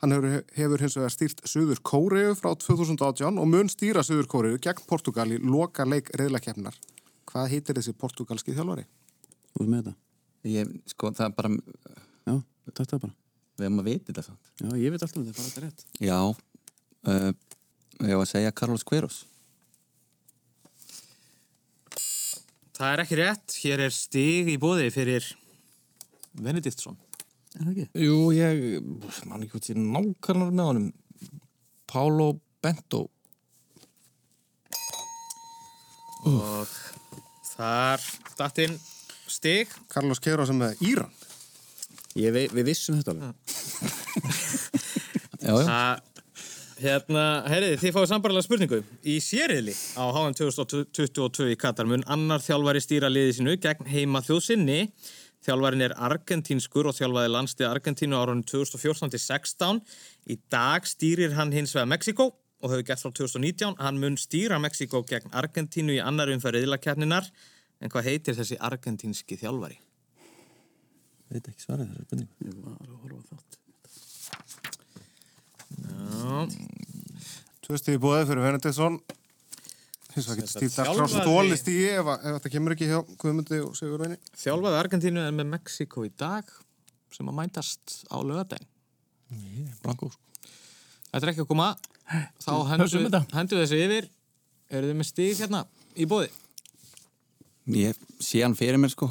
Hann 0.00 0.16
hefur, 0.16 0.40
hefur 0.56 0.86
hins 0.86 0.96
vegar 0.96 1.14
stýrt 1.18 1.44
Suður 1.44 1.84
Kóriðu 1.84 2.32
frá 2.40 2.54
2018 2.56 3.36
og 3.36 3.52
mun 3.52 3.68
stýra 3.68 4.00
Suður 4.00 4.32
Kóriðu 4.32 4.64
gegn 4.64 4.88
Portugal 4.88 5.28
í 5.36 5.42
loka 5.44 5.84
leik 5.84 6.08
reyðlakeppnar. 6.16 6.80
Hvað 7.28 7.50
heitir 7.52 7.76
þessi 7.76 7.92
portugalski 7.92 8.56
þjálfari? 8.56 8.88
Þú 9.52 9.66
veist 9.66 9.68
með 9.68 9.82
þetta 9.82 9.98
Ég, 10.48 10.78
sko, 10.96 11.12
það 11.12 11.28
er 11.28 11.34
bara, 11.36 11.56
Já, 12.24 12.38
takk 12.72 12.88
það 12.88 13.04
bara 13.04 13.21
við 13.62 13.68
hefum 13.68 13.82
að 13.82 13.90
vita 13.90 14.08
þetta 14.10 14.24
samt. 14.26 14.50
Já, 14.60 14.68
ég 14.82 14.94
veit 14.94 15.04
alltaf 15.04 15.20
um 15.20 15.28
þetta, 15.28 15.36
bara 15.38 15.48
þetta 15.48 15.60
er 15.60 15.68
rétt 15.68 15.84
Já, 16.02 16.18
uh, 17.12 17.30
ég 18.02 18.18
var 18.18 18.26
að 18.26 18.32
segja 18.32 18.56
Carlos 18.58 18.86
Queiroz. 18.88 19.20
Það 22.72 22.90
er 22.90 23.04
ekki 23.04 23.18
rétt, 23.20 23.56
hér 23.62 23.84
er 23.86 23.94
stig 23.94 24.50
í 24.50 24.58
bóði 24.60 24.90
fyrir 24.94 25.30
Benediktsson. 26.34 26.98
Er 27.52 27.66
það 27.66 27.72
ekki? 27.72 28.04
Jú, 28.08 28.20
ég 28.34 29.26
man 29.28 29.44
ekki 29.44 29.54
hvort 29.54 29.72
ég 29.72 29.82
nákvæmlega 29.82 30.54
með 30.56 30.70
honum 30.70 30.92
Pálo 31.92 32.30
Bento 32.64 33.06
Og 36.22 36.70
þar 37.50 38.02
datt 38.38 38.60
inn 38.62 38.76
stig. 39.26 39.70
Carlos 39.90 40.20
Queiroz 40.22 40.52
sem 40.52 40.60
með 40.60 40.82
Íran. 40.86 41.10
Ég, 42.18 42.32
vi, 42.34 42.46
við 42.52 42.66
vissum 42.68 42.98
þetta 42.98 43.14
alveg. 43.14 43.34
Já, 45.40 45.52
já. 45.56 45.64
Það, 45.64 46.12
hérna, 46.82 47.24
herriði, 47.48 47.78
þið 47.80 47.94
fáið 47.96 48.08
sambarlega 48.10 48.46
spurningu. 48.46 48.80
Í 49.08 49.16
sériðli 49.24 49.74
á 49.96 50.04
HM 50.12 50.36
2022 50.36 51.52
í 51.54 51.58
Katar 51.60 51.88
mun 51.88 52.04
annar 52.10 52.42
þjálfari 52.44 52.82
stýra 52.84 53.10
liðið 53.12 53.38
sínu 53.38 53.56
gegn 53.62 53.88
heima 53.88 54.22
þjóðsynni. 54.26 54.80
Þjálfarin 55.42 55.82
er 55.88 55.94
argentínskur 55.98 56.86
og 56.86 56.94
þjálfaði 56.94 57.30
landstið 57.32 57.66
Argentínu 57.66 58.18
árunum 58.18 58.44
2014-16. 58.46 59.80
Í 60.30 60.36
dag 60.52 60.86
stýrir 60.86 61.34
hann 61.34 61.50
hins 61.54 61.74
vegar 61.74 61.88
Mexiko 61.90 62.28
og 62.62 62.70
hefur 62.70 62.84
gert 62.86 63.02
frá 63.02 63.10
2019. 63.10 63.80
Hann 63.82 63.98
mun 64.02 64.20
stýra 64.20 64.60
Mexiko 64.62 65.02
gegn 65.08 65.34
Argentínu 65.34 65.96
í 65.96 66.02
annar 66.04 66.30
umferð 66.30 66.60
riðlakeppninar. 66.60 67.26
En 67.82 67.90
hvað 67.90 68.12
heitir 68.12 68.38
þessi 68.38 68.60
argentínski 68.62 69.40
þjálfari? 69.40 69.80
Veit 71.32 71.46
ekki 71.48 71.62
svarið 71.64 71.86
þessu 71.92 72.04
spurningu 72.06 72.34
Ég 72.44 72.54
var 72.60 72.76
að 72.84 72.96
horfa 73.02 73.22
þátt. 73.32 73.52
Tvö 77.62 77.78
stíði 77.80 78.00
búið 78.02 78.26
fyrir 78.28 78.42
Benediktsson. 78.44 78.96
Hins 80.12 80.26
vegar 80.28 80.42
getur 80.42 80.52
stíð 80.52 80.74
dagskrá 80.76 81.06
þjálfaði- 81.06 81.22
stóli 81.24 81.56
stíði 81.56 81.86
ef, 81.96 82.06
að- 82.12 82.20
ef 82.28 82.32
þetta 82.36 82.50
kemur 82.52 82.72
ekki 82.74 82.88
hjá 82.90 82.98
Guðmundi 83.22 83.58
og 83.64 83.72
Sigurveini. 83.78 84.16
þjálfaði 84.36 84.80
Argentínu 84.82 85.20
en 85.28 85.36
með 85.38 85.46
Mexiko 85.54 86.04
í 86.04 86.10
dag 86.20 86.44
sem 87.12 87.26
að 87.28 87.34
mætast 87.38 88.04
á 88.12 88.16
lögadaginn. 88.20 88.68
Blanko 89.82 90.10
Þetta 91.12 91.22
er 91.26 91.32
ekki 91.32 91.44
að 91.44 91.48
koma. 91.48 91.76
Þá 92.40 92.52
Pössum 92.52 92.68
hendum 92.68 93.10
þetta. 93.10 93.32
hendu 93.36 93.56
þessu 93.56 93.76
yfir. 93.84 94.08
Eru 94.70 94.86
þið 94.92 94.96
með 94.96 95.06
stig 95.06 95.36
hérna 95.36 95.66
í 95.96 96.04
bóði? 96.08 96.28
Ég 97.68 97.94
sé 98.20 98.40
hann 98.42 98.54
fyrir 98.54 98.76
mér 98.80 98.90
sko. 98.90 99.10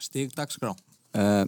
Stig 0.00 0.32
dagskrá. 0.34 0.74
Uh, 1.14 1.44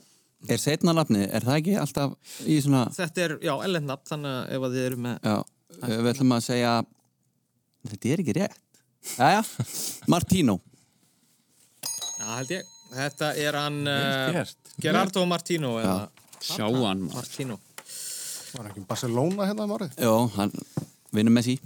er 0.53 0.61
setna 0.63 0.93
nafni, 0.95 1.25
er 1.27 1.43
það 1.43 1.57
ekki 1.61 1.73
alltaf 1.81 2.13
í 2.47 2.61
svona, 2.63 2.85
Þetta 2.95 3.23
er, 3.25 3.33
já, 3.43 3.53
ellendnafn, 3.67 4.07
þannig 4.07 4.35
að 4.37 4.53
ef 4.55 4.67
að 4.67 4.77
þið 4.77 4.85
eru 4.87 4.99
með... 5.07 5.17
já, 5.27 5.37
uh, 5.81 5.95
við 5.97 6.11
ætlum 6.13 6.35
að 6.37 6.45
segja, 6.47 6.73
þetta 7.91 8.13
er 8.13 8.23
ekki 8.23 8.37
rétt. 8.37 8.61
Jæja, 9.17 9.43
Martino. 10.11 10.57
Já, 12.17 12.27
held 12.37 12.53
ég. 12.57 12.73
Þetta 12.97 13.31
er 13.43 13.59
hann 13.59 13.81
uh. 13.91 14.53
Gerardo 14.83 15.25
Martino. 15.27 15.73
eða- 15.83 16.11
Sjá 16.47 16.67
hann, 16.69 17.03
maður. 17.09 17.15
Martino. 17.17 17.59
Var 18.57 18.69
ekki 18.71 18.83
um 18.83 18.87
Barcelona 18.89 19.49
hérna 19.49 19.67
um 19.67 19.75
árið? 19.77 19.97
Já, 19.99 20.13
hann 20.37 20.53
vinnur 21.17 21.35
með 21.35 21.49
sí. 21.49 21.57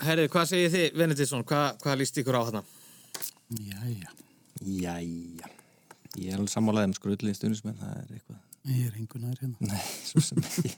Herrið, 0.00 0.28
hvað 0.32 0.50
segir 0.52 0.74
þið, 0.74 0.98
Venetinsson? 1.00 1.46
Hvað, 1.48 1.80
hvað 1.84 1.98
líst 2.02 2.20
ykkur 2.20 2.36
á 2.36 2.42
þarna? 2.48 2.62
Jæja. 3.60 4.12
Jæja 4.60 5.54
Ég 6.18 6.32
er 6.32 6.40
alveg 6.40 6.50
sammálaðið 6.50 6.90
með 6.90 6.98
skrulli 6.98 7.34
stuðnismenn 7.38 7.78
það 7.78 7.98
er 8.00 8.14
eitthvað 8.16 8.40
Ég 8.68 8.90
er 8.90 8.96
engu 9.00 9.16
nær 9.16 9.38
hérna. 9.40 9.70
Nei, 9.70 9.84
svo 10.04 10.20
sem 10.20 10.40
ekki 10.44 10.74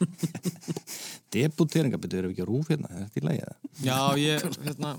Debuteringa 1.35 1.99
betur 1.99 2.29
við 2.29 2.37
ekki 2.37 2.45
að 2.45 2.51
rúf 2.53 2.68
hérna, 2.71 2.90
er 2.92 3.09
þetta 3.09 3.18
í 3.18 3.25
lagi 3.27 3.40
það? 3.42 3.71
Já, 3.83 3.97
ég, 4.21 4.45
hérna... 4.68 4.90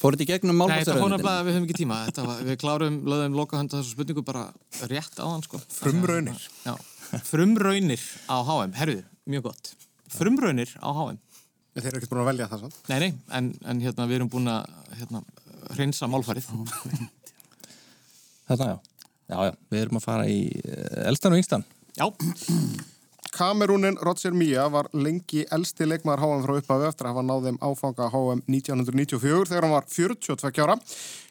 Fór 0.00 0.16
þetta 0.16 0.24
í 0.24 0.28
gegnum 0.32 0.58
Nei, 0.58 0.72
þetta 0.80 0.96
fór 0.98 1.14
að 1.14 1.22
við 1.46 1.54
höfum 1.54 1.68
ekki 1.68 1.76
tíma. 1.78 1.98
Þetta 2.08 2.24
var, 2.26 2.40
við 2.48 2.58
klárum, 2.64 2.96
lögðum 3.06 3.36
lokahönda 3.38 3.78
þessu 3.78 3.94
spurningu 3.94 4.24
bara 4.26 4.42
rétt 4.90 5.20
á 5.22 5.26
hann, 5.28 5.44
sko. 5.46 5.60
Frumraunir. 5.76 6.48
Já, 6.64 6.74
frumraunir 7.28 8.06
á 8.26 8.36
HM. 8.42 8.74
Herruðu, 8.80 9.04
mjög 9.30 9.46
gott. 9.46 9.70
Frumraunir 10.16 10.72
á 10.82 10.90
HM. 10.90 11.20
Þeir 11.76 11.90
eru 11.92 12.00
ekkert 12.00 12.14
búin 12.16 12.24
að 12.24 12.30
velja 12.32 12.48
það 12.50 12.64
sann. 12.64 12.74
Nei, 12.90 12.98
nei, 13.04 13.12
en, 13.38 13.52
en 13.62 13.84
hérna, 13.84 14.08
við 14.10 14.18
erum 14.18 14.32
búin 14.34 14.50
að 14.50 14.74
hérna, 14.98 15.22
reynsa 15.78 16.10
málfærið. 16.10 16.50
Þetta 18.48 18.72
já 18.72 18.76
Já, 19.24 19.38
já, 19.48 19.52
við 19.72 19.84
erum 19.84 20.00
að 20.00 20.08
fara 20.08 20.26
í 20.28 20.40
uh, 20.68 21.06
elstan 21.08 21.32
og 21.32 21.40
yngstan 21.40 21.64
Já, 21.94 22.08
Kamerúnin 23.34 23.96
Roger 24.02 24.30
Mía 24.30 24.68
var 24.70 24.86
lengi 24.94 25.42
elsti 25.50 25.88
leikmaður 25.88 26.22
HM 26.22 26.42
frá 26.44 26.52
upphafi 26.60 26.86
eftir 26.86 27.08
að 27.08 27.16
hafa 27.16 27.24
náð 27.26 27.48
þeim 27.48 27.56
áfanga 27.66 28.06
HM 28.12 28.42
1994 28.46 29.48
þegar 29.50 29.66
hann 29.66 29.74
var 29.74 29.88
42 29.90 30.62
ára. 30.62 30.76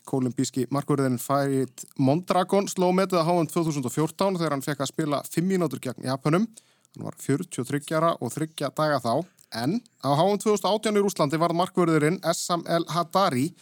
Kolumbíski 0.10 0.66
markurðin 0.68 1.16
Færit 1.24 1.86
Mondragon 1.96 2.68
sló 2.68 2.90
metið 2.92 3.22
að 3.22 3.30
HM 3.30 3.48
2014 3.54 4.40
þegar 4.42 4.56
hann 4.58 4.66
fekk 4.66 4.84
að 4.84 4.92
spila 4.92 5.22
5 5.30 5.48
mínútur 5.48 5.80
gegn 5.86 6.04
Japanum. 6.10 6.50
Hann 6.98 7.08
var 7.08 7.16
43 7.24 7.96
ára 7.96 8.12
og 8.20 8.36
3 8.36 8.52
daga 8.76 9.00
þá. 9.00 9.14
En 9.64 9.80
á 10.04 10.12
HM 10.12 10.44
2018 10.44 11.00
í 11.00 11.06
Rúslandi 11.06 11.40
var 11.40 11.56
markvörðurinn 11.56 12.20
Essam 12.28 12.68
El 12.68 12.84
Hadari 12.92 13.54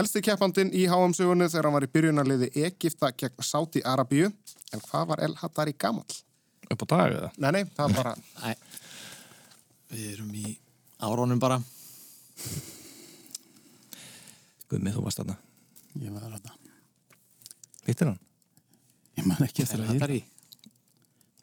elsti 0.00 0.22
keppandinn 0.24 0.72
í 0.76 0.84
HM-sögunni 0.90 1.48
þegar 1.50 1.68
hann 1.68 1.76
var 1.76 1.86
í 1.86 1.90
byrjunarliði 1.92 2.50
Egipta 2.66 3.12
gegn 3.16 3.44
Sáti 3.44 3.82
Arabíu. 3.84 4.30
En 4.74 4.82
hvað 4.84 5.08
var 5.12 5.22
El 5.24 5.36
Hadari 5.40 5.76
gamall? 5.78 6.20
Upp 6.66 6.82
á 6.82 6.86
dag 6.90 7.16
eða? 7.16 7.32
Nei, 7.38 7.50
nei, 7.54 7.64
það 7.76 7.90
er 7.90 7.96
bara... 7.96 8.14
Nei, 8.42 8.54
við 9.92 10.06
erum 10.16 10.32
í 10.34 10.56
árónum 11.06 11.40
bara. 11.42 11.60
Guðmið, 14.66 14.96
þú 14.96 15.04
varst 15.06 15.22
þarna 15.22 15.36
Ég 15.96 16.12
var 16.12 16.24
þarna. 16.26 16.54
Vittir 17.86 18.10
hann? 18.10 18.18
Ég 19.16 19.28
man 19.30 19.44
ekki 19.46 19.64
eftir 19.64 19.80
El 19.80 19.86
að 19.86 19.92
hýra. 19.94 20.00
Hattari. 20.02 20.18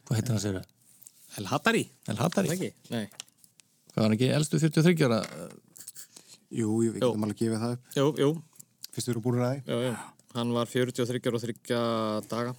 Hvað 0.04 0.20
heitir 0.20 0.36
hann 0.36 0.44
sér 0.44 0.58
það? 0.60 0.74
El 1.40 1.48
Hattari. 1.50 1.84
El 2.12 2.20
Hattari? 2.20 2.58
Nei. 2.94 3.06
Hvað 3.94 4.02
var 4.02 4.06
hann 4.06 4.18
ekki 4.18 4.30
elstu 4.36 4.60
43 4.62 5.08
ára? 5.08 5.22
Jú, 6.54 6.70
jú, 6.86 6.92
við 6.94 7.00
getum 7.02 7.26
alveg 7.26 7.40
gefið 7.40 7.64
það 7.64 7.76
upp. 7.76 7.94
Jú, 7.98 8.08
jú, 8.22 8.32
Fyrst 8.94 9.08
við 9.10 9.14
erum 9.16 9.24
búin 9.26 9.40
að 9.42 9.48
það. 9.48 9.72
jú, 9.72 9.78
jú. 9.88 9.94
Hann 10.34 10.52
var 10.54 10.70
43 10.70 11.34
og 11.34 11.42
3 11.42 11.56
daga. 12.30 12.54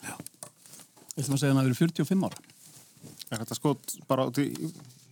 Við 0.00 1.24
ætlum 1.24 1.36
að 1.36 1.42
segja 1.42 1.52
hann 1.52 1.60
að 1.60 1.68
vera 1.68 1.80
45 1.80 2.24
ára. 2.28 2.40
Er 3.30 3.42
þetta 3.42 3.56
skot 3.58 3.94
bara 4.08 4.26
út 4.30 4.40
í... 4.42 4.46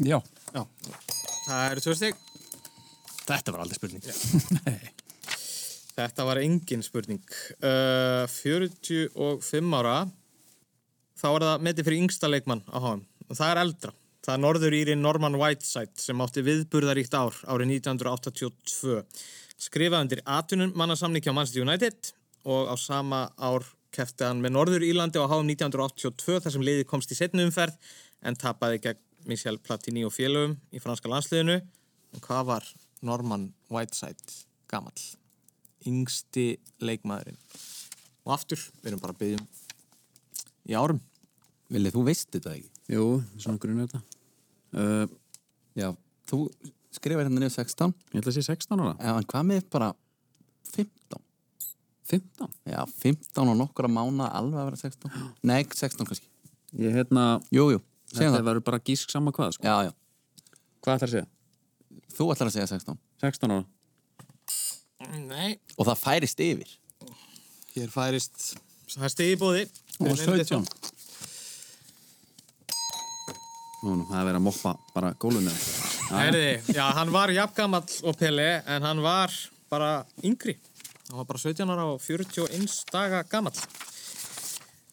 Já. 0.05 0.19
Já. 0.55 0.63
Það 1.49 1.65
eru 1.73 1.85
tvö 1.85 1.95
stygg. 1.99 2.25
Þetta 3.29 3.53
var 3.53 3.61
aldrei 3.65 3.77
spurning 3.77 4.05
Þetta 5.99 6.25
var 6.29 6.41
engin 6.41 6.85
spurning. 6.87 7.23
Uh, 7.59 8.25
45 8.31 9.73
ára, 9.81 9.97
þá 11.19 11.27
er 11.33 11.45
það 11.49 11.65
metið 11.67 11.89
fyrir 11.89 12.05
yngsta 12.05 12.31
leikmann 12.31 12.63
á 12.71 12.79
HM. 12.79 13.03
Og 13.29 13.35
það 13.41 13.51
er 13.53 13.61
eldra. 13.65 13.93
Það 14.29 14.41
norður 14.43 14.75
írin 14.77 15.01
Norman 15.01 15.39
Whiteside 15.41 16.03
sem 16.03 16.21
átti 16.21 16.43
viðburðaríkt 16.45 17.15
ár 17.17 17.37
árið 17.49 17.71
1982. 17.79 18.99
Skrifaði 19.57 20.05
undir 20.05 20.21
atvinnum 20.29 20.75
mannasamning 20.77 21.25
hjá 21.25 21.33
Manchester 21.33 21.65
United 21.65 22.11
og 22.45 22.69
á 22.69 22.77
sama 22.77 23.23
ár 23.41 23.65
kefti 23.97 24.27
hann 24.29 24.43
með 24.45 24.53
Norður 24.53 24.85
Írlandi 24.85 25.17
á 25.17 25.25
HM 25.25 25.49
1982 25.55 26.43
þar 26.45 26.55
sem 26.55 26.67
liðið 26.69 26.85
komst 26.91 27.15
í 27.15 27.17
setnu 27.17 27.47
umferð 27.49 27.79
en 28.21 28.37
tapaði 28.37 28.83
gegn 28.85 29.01
Michel 29.33 29.57
Platini 29.65 30.05
og 30.05 30.13
félögum 30.13 30.59
í 30.77 30.85
franska 30.85 31.09
landsliðinu. 31.09 31.57
En 32.13 32.25
hvað 32.29 32.45
var 32.51 32.69
Norman 33.01 33.49
Whiteside 33.73 34.37
gamall? 34.69 35.09
Yngsti 35.89 36.51
leikmaðurinn. 36.85 37.41
Og 38.29 38.37
aftur, 38.37 38.61
við 38.85 38.93
erum 38.93 39.03
bara 39.07 39.17
að 39.17 39.25
byggja 39.25 39.41
í 40.69 40.77
árum. 40.77 41.01
Vilið, 41.73 41.97
þú 41.97 42.07
veist 42.13 42.29
þetta 42.37 42.59
ekki? 42.59 42.71
Jú, 42.93 43.09
svona 43.41 43.65
grunn 43.65 43.81
er 43.81 43.89
þetta. 43.89 44.18
Uh, 44.75 45.07
Já, 45.79 45.93
þú 46.29 46.43
skrifar 46.97 47.25
hérna 47.29 47.39
niður 47.41 47.55
16. 47.55 47.93
ég 48.13 48.21
ætla 48.21 48.33
að 48.33 48.37
sé 48.39 48.43
16 48.49 48.81
ára. 48.83 48.95
Já, 48.99 49.13
en 49.21 49.27
hvað 49.31 49.45
með 49.49 49.69
bara 49.71 49.89
15? 50.75 51.23
15? 52.11 52.49
Já, 52.73 52.81
15 53.05 53.53
og 53.53 53.57
nokkura 53.61 53.89
mána 53.93 54.27
alveg 54.35 54.59
að 54.63 54.69
vera 54.71 54.81
16. 54.81 55.13
Nei, 55.47 55.61
16 55.71 56.09
kannski. 56.09 56.27
Ég 56.79 56.97
hérna, 56.99 57.27
Jú, 57.55 57.69
jú, 57.77 57.81
segjum 58.13 58.33
þetta 58.35 58.43
það. 58.43 58.49
verður 58.51 58.65
bara 58.69 58.81
gísk 58.85 59.13
sama 59.13 59.33
hvað, 59.37 59.55
sko. 59.57 59.65
Já, 59.69 59.89
já, 59.89 59.93
Hvað 60.85 60.95
ætlar 60.99 61.09
að 61.09 61.15
segja? 61.15 61.29
þú 62.19 62.27
ætlar 62.35 62.49
að 62.51 62.55
segja 62.57 62.69
16. 62.75 62.99
16 63.23 63.55
ára. 63.55 63.65
Nei. 65.29 65.59
Og 65.79 65.87
það 65.87 66.01
færist 66.03 66.41
yfir. 66.43 66.71
Hér 67.77 67.91
færist, 67.93 68.57
það 68.91 69.07
er 69.09 69.13
stigi 69.15 69.37
bóði. 69.41 69.65
Og 70.03 70.17
17. 70.19 70.65
Nú, 73.79 73.93
nú, 73.95 74.05
það 74.09 74.19
er 74.19 74.27
verið 74.27 74.39
að 74.41 74.45
moppa 74.49 74.73
bara 74.95 75.13
gólunni. 75.23 75.53
Herði, 76.11 76.47
já, 76.75 76.85
hann 76.97 77.13
var 77.15 77.31
jafngamall 77.31 77.85
og 78.11 78.17
Pele, 78.19 78.49
en 78.67 78.83
hann 78.89 79.03
var 79.05 79.35
bara 79.71 79.91
yngri. 80.27 80.57
Hann 81.09 81.21
var 81.21 81.29
bara 81.29 81.39
17 81.45 81.71
ára 81.71 81.85
og 81.93 82.01
41 82.03 82.75
daga 82.91 83.21
gamall. 83.31 83.55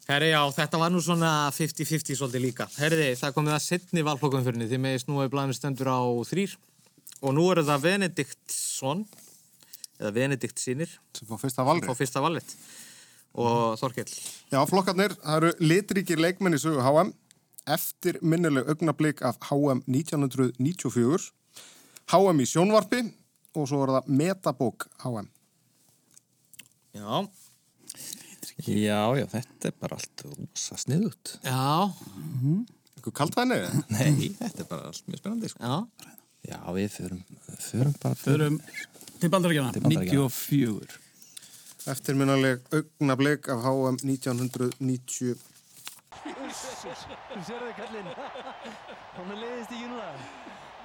Herði, 0.06 0.30
já, 0.36 0.42
þetta 0.60 0.78
var 0.84 0.94
nú 0.94 1.02
svona 1.02 1.32
50-50 1.56 2.20
svolítið 2.20 2.44
líka. 2.46 2.68
Herði, 2.78 3.10
það 3.18 3.34
komið 3.40 3.56
að 3.58 3.64
setni 3.66 4.04
valflokkum 4.06 4.46
fyrir 4.46 4.70
því 4.70 4.80
með 4.86 5.00
snúið 5.02 5.32
blæðinu 5.34 5.58
stendur 5.58 5.90
á 5.90 6.00
þrýr. 6.30 6.54
Og 7.26 7.34
nú 7.34 7.48
eru 7.56 7.64
það 7.66 7.88
Benediktsson, 7.88 9.02
eða 9.98 10.14
Benedikt 10.20 10.62
sínir, 10.62 10.94
Sem 11.18 11.26
fá 11.26 11.40
fyrsta 11.42 11.66
valri. 11.66 11.90
á 11.90 11.94
fyrsta 11.98 12.22
vallet. 12.22 12.54
og 13.36 13.80
Þorkell. 13.82 14.14
Já, 14.54 14.62
flokkarnir, 14.70 15.18
það 15.20 15.42
eru 15.42 15.50
litríkir 15.60 16.22
leikmenn 16.22 16.54
í 16.56 16.62
sögu 16.62 16.80
HM, 16.86 17.10
eftir 17.66 18.20
minnileg 18.22 18.68
augnablík 18.70 19.22
af 19.26 19.40
HM 19.50 19.82
1994, 19.90 21.32
HM 22.14 22.42
í 22.44 22.48
sjónvarpi 22.50 23.02
og 23.56 23.68
svo 23.70 23.84
er 23.86 23.94
það 23.98 24.12
metabók 24.22 24.88
HM. 25.04 25.30
Já. 26.96 27.26
Já, 28.66 29.02
já, 29.20 29.26
þetta 29.32 29.68
er 29.68 29.76
bara 29.82 29.98
allt 30.00 30.26
rosa 30.26 30.78
sniðut. 30.80 31.38
Já. 31.44 31.92
Eitthvað 32.96 33.16
kaldvæni? 33.20 33.58
Nei, 33.96 34.30
þetta 34.38 34.64
er 34.64 34.70
bara 34.70 34.92
allt 34.92 35.10
mjög 35.10 35.20
spennandi, 35.24 35.52
sko. 35.52 35.60
Já. 35.60 36.12
Já, 36.46 36.60
við 36.76 36.92
förum, 36.94 37.24
förum 37.58 37.96
bara... 38.04 38.16
Förum 38.16 38.60
til 39.20 39.30
bandarækjana, 39.34 39.72
Til 39.74 39.82
Bandaríkjanna. 39.82 40.30
94. 40.30 41.00
Eftirminnileg 41.90 42.62
augnablík 42.74 43.50
af 43.50 43.66
HM 43.66 43.98
1990. 46.86 47.18
Þú 47.34 47.42
sérðu 47.50 47.72
kallinn. 47.80 48.10
Hún 49.18 49.34
leiðist 49.40 49.74
ekki 49.74 49.90
núna. 49.90 50.10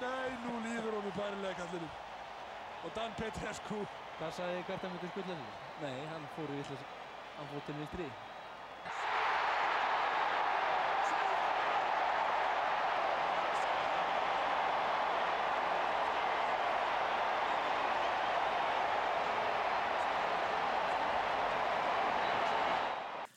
Nei, 0.01 0.29
nú 0.45 0.55
líður 0.65 0.97
honum 0.97 1.17
bærilega 1.17 1.59
kallinum. 1.61 1.93
Og 2.81 2.95
Dan 2.97 3.13
Petrescu. 3.19 3.83
Hvað 4.17 4.35
sagði 4.37 4.65
með 4.81 4.99
til 5.03 5.13
skullinu? 5.13 5.47
Nei, 5.81 5.95
hann 6.09 6.27
fór 6.35 6.49
í 6.49 6.59
villis. 6.59 6.85
Hann 7.37 7.49
fór 7.53 7.65
til 7.67 7.77
viltri. 7.79 8.09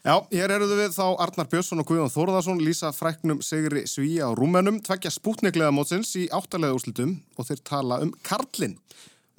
Já, 0.04 0.18
hér 0.28 0.52
eruðu 0.52 0.74
við 0.76 0.90
þá 0.98 1.14
Arnar 1.24 1.46
Björnsson 1.48 1.80
og 1.80 1.86
Guðjón 1.88 2.10
Þórðarsson 2.12 2.58
lýsa 2.60 2.90
fræknum 2.92 3.38
Sigri 3.40 3.86
Svíja 3.88 4.26
á 4.28 4.36
Rúmenum, 4.36 4.76
tveggja 4.84 5.08
spútniklega 5.08 5.72
mótsins 5.72 6.10
í 6.20 6.26
áttalega 6.28 6.76
úrslitum 6.76 7.14
og 7.40 7.48
þeir 7.48 7.62
tala 7.64 7.98
um 8.04 8.10
Karlinn. 8.28 8.74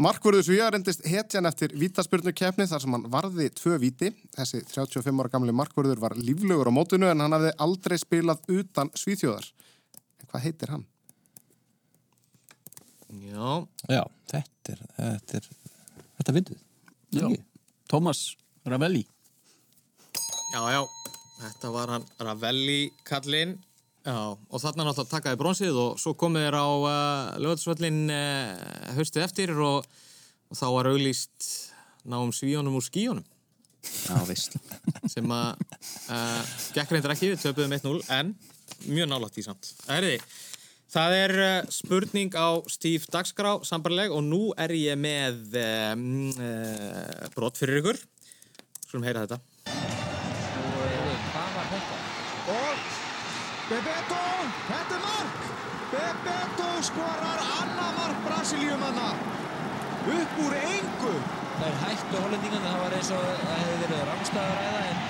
Markvörður 0.01 0.47
Svíja 0.47 0.71
reyndist 0.73 1.05
hetjan 1.05 1.45
eftir 1.45 1.77
vítaspyrnu 1.77 2.33
keppni 2.33 2.65
þar 2.65 2.81
sem 2.81 2.97
hann 2.97 3.05
varði 3.13 3.51
tvö 3.53 3.77
víti. 3.85 4.09
Þessi 4.33 4.63
35 4.73 5.21
ára 5.21 5.33
gamli 5.37 5.53
markvörður 5.53 6.01
var 6.01 6.17
líflegur 6.17 6.73
á 6.73 6.77
mótinu 6.81 7.13
en 7.13 7.21
hann 7.21 7.37
hafði 7.37 7.53
aldrei 7.61 7.99
spilað 8.01 8.41
utan 8.49 8.89
Svíþjóðar. 8.97 9.45
En 10.17 10.33
hvað 10.33 10.47
heitir 10.49 10.73
hann? 10.73 10.87
Já. 13.21 13.51
Já, 13.85 14.01
þetta 14.33 14.79
er, 14.79 14.87
þetta 14.97 15.43
er, 15.43 15.51
þetta 16.17 16.41
vinduð. 16.41 16.63
Já. 17.13 17.29
Thomas 17.85 18.31
Ravelli. 18.65 19.05
Já, 20.55 20.61
já, 20.71 20.85
þetta 21.35 21.69
var 21.73 21.91
hann 21.91 22.03
Ravelli 22.23 22.93
kallinn. 23.03 23.57
Já, 24.05 24.15
og 24.39 24.61
þarna 24.61 24.85
náttúrulega 24.87 25.11
takaði 25.11 25.39
bronsið 25.41 25.77
og 25.81 25.97
svo 25.99 26.13
komið 26.15 26.45
þér 26.45 26.55
á 26.55 26.67
uh, 26.69 27.31
lögatisvöllin 27.43 27.97
uh, 28.13 28.93
haustið 28.95 29.25
eftir 29.25 29.51
og, 29.59 29.87
og 30.47 30.55
þá 30.55 30.65
var 30.77 30.87
auglýst 30.93 31.47
náum 32.07 32.31
svíjónum 32.31 32.77
úr 32.79 32.85
skíjónum 32.85 33.25
Já, 34.05 34.19
veist. 34.29 34.55
sem 35.11 35.33
að 35.35 35.65
uh, 36.13 36.53
gekk 36.77 36.93
reyndar 36.93 37.15
ekki, 37.17 37.33
við 37.33 37.41
töpuðum 37.43 37.75
1-0 37.75 38.05
en 38.15 38.29
mjög 38.85 39.09
nálægt 39.11 39.41
í 39.41 39.43
samt. 39.43 39.73
Erði, 39.91 40.21
það 40.95 41.17
er 41.17 41.35
uh, 41.47 41.73
spurning 41.81 42.37
á 42.37 42.63
Steve 42.71 43.11
Dagskrá 43.11 43.57
sambarleg 43.67 44.15
og 44.15 44.23
nú 44.23 44.45
er 44.55 44.71
ég 44.77 44.95
með 45.03 45.59
um, 45.65 46.07
uh, 46.37 47.27
brott 47.35 47.59
fyrir 47.59 47.81
ykkur. 47.81 47.99
Skulum 48.85 49.09
heyra 49.09 49.25
þetta? 49.25 49.41
Og 52.45 52.81
Bebeto, 53.69 54.23
þetta 54.67 54.97
er 54.97 55.01
mark! 55.01 55.45
Bebeto 55.89 56.67
skorar 56.85 57.41
annað 57.41 57.95
mark 57.97 58.19
Brasilíumanna. 58.27 59.07
Upp 60.15 60.37
úr 60.45 60.53
engu. 60.59 61.15
Það 61.55 61.65
er 61.71 61.79
hættu 61.81 62.21
hollendingan, 62.21 62.67
það 62.67 62.77
var 62.83 62.95
eins 62.99 63.09
og 63.15 63.25
það 63.25 63.59
hefði 63.63 63.79
verið 63.81 64.03
rámstæðaræða 64.11 64.87
en 64.91 65.03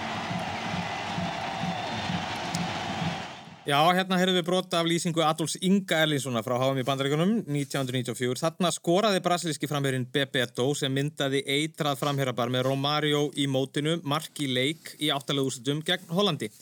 Já, 3.65 3.79
hérna 3.97 4.19
heyrðum 4.21 4.35
við 4.37 4.43
brot 4.45 4.73
af 4.77 4.85
lýsingu 4.85 5.23
Adolfs 5.25 5.55
Inga 5.65 6.03
Erlinssonar 6.05 6.45
frá 6.45 6.53
HM 6.61 6.83
í 6.83 6.85
Bandaríkunum 6.85 7.31
1994. 7.49 8.37
Þarna 8.43 8.69
skoraði 8.71 9.23
brasilíski 9.25 9.67
framherrin 9.67 10.05
Bebeto 10.05 10.69
sem 10.77 10.93
myndaði 10.93 11.41
eitrað 11.49 11.97
framherrabar 11.97 12.53
með 12.53 12.67
Romario 12.69 13.25
í 13.33 13.49
mótinu, 13.49 13.97
mark 14.05 14.37
í 14.37 14.51
leik 14.53 14.93
í 15.01 15.09
áttalegu 15.09 15.49
úrslutum 15.49 15.81
gegn 15.83 16.13
Hollandi. 16.13 16.53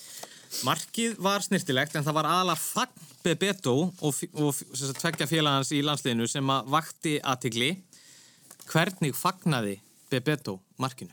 Markið 0.63 1.15
var 1.23 1.41
snirtilegt 1.43 1.95
en 1.97 2.05
það 2.05 2.15
var 2.19 2.27
aðla 2.29 2.53
fagn 2.59 3.09
Bebeto 3.23 3.73
og, 3.89 4.19
og 4.35 4.49
f- 4.51 4.65
sem 4.75 4.89
sagt, 4.89 4.99
tveggja 5.01 5.25
félagans 5.31 5.71
í 5.73 5.79
landsliðinu 5.85 6.27
sem 6.29 6.49
að 6.53 6.69
vakti 6.75 7.15
aðtigli. 7.23 7.71
Hvernig 8.69 9.15
fagnaði 9.17 9.77
Bebeto 10.11 10.59
markinu? 10.79 11.11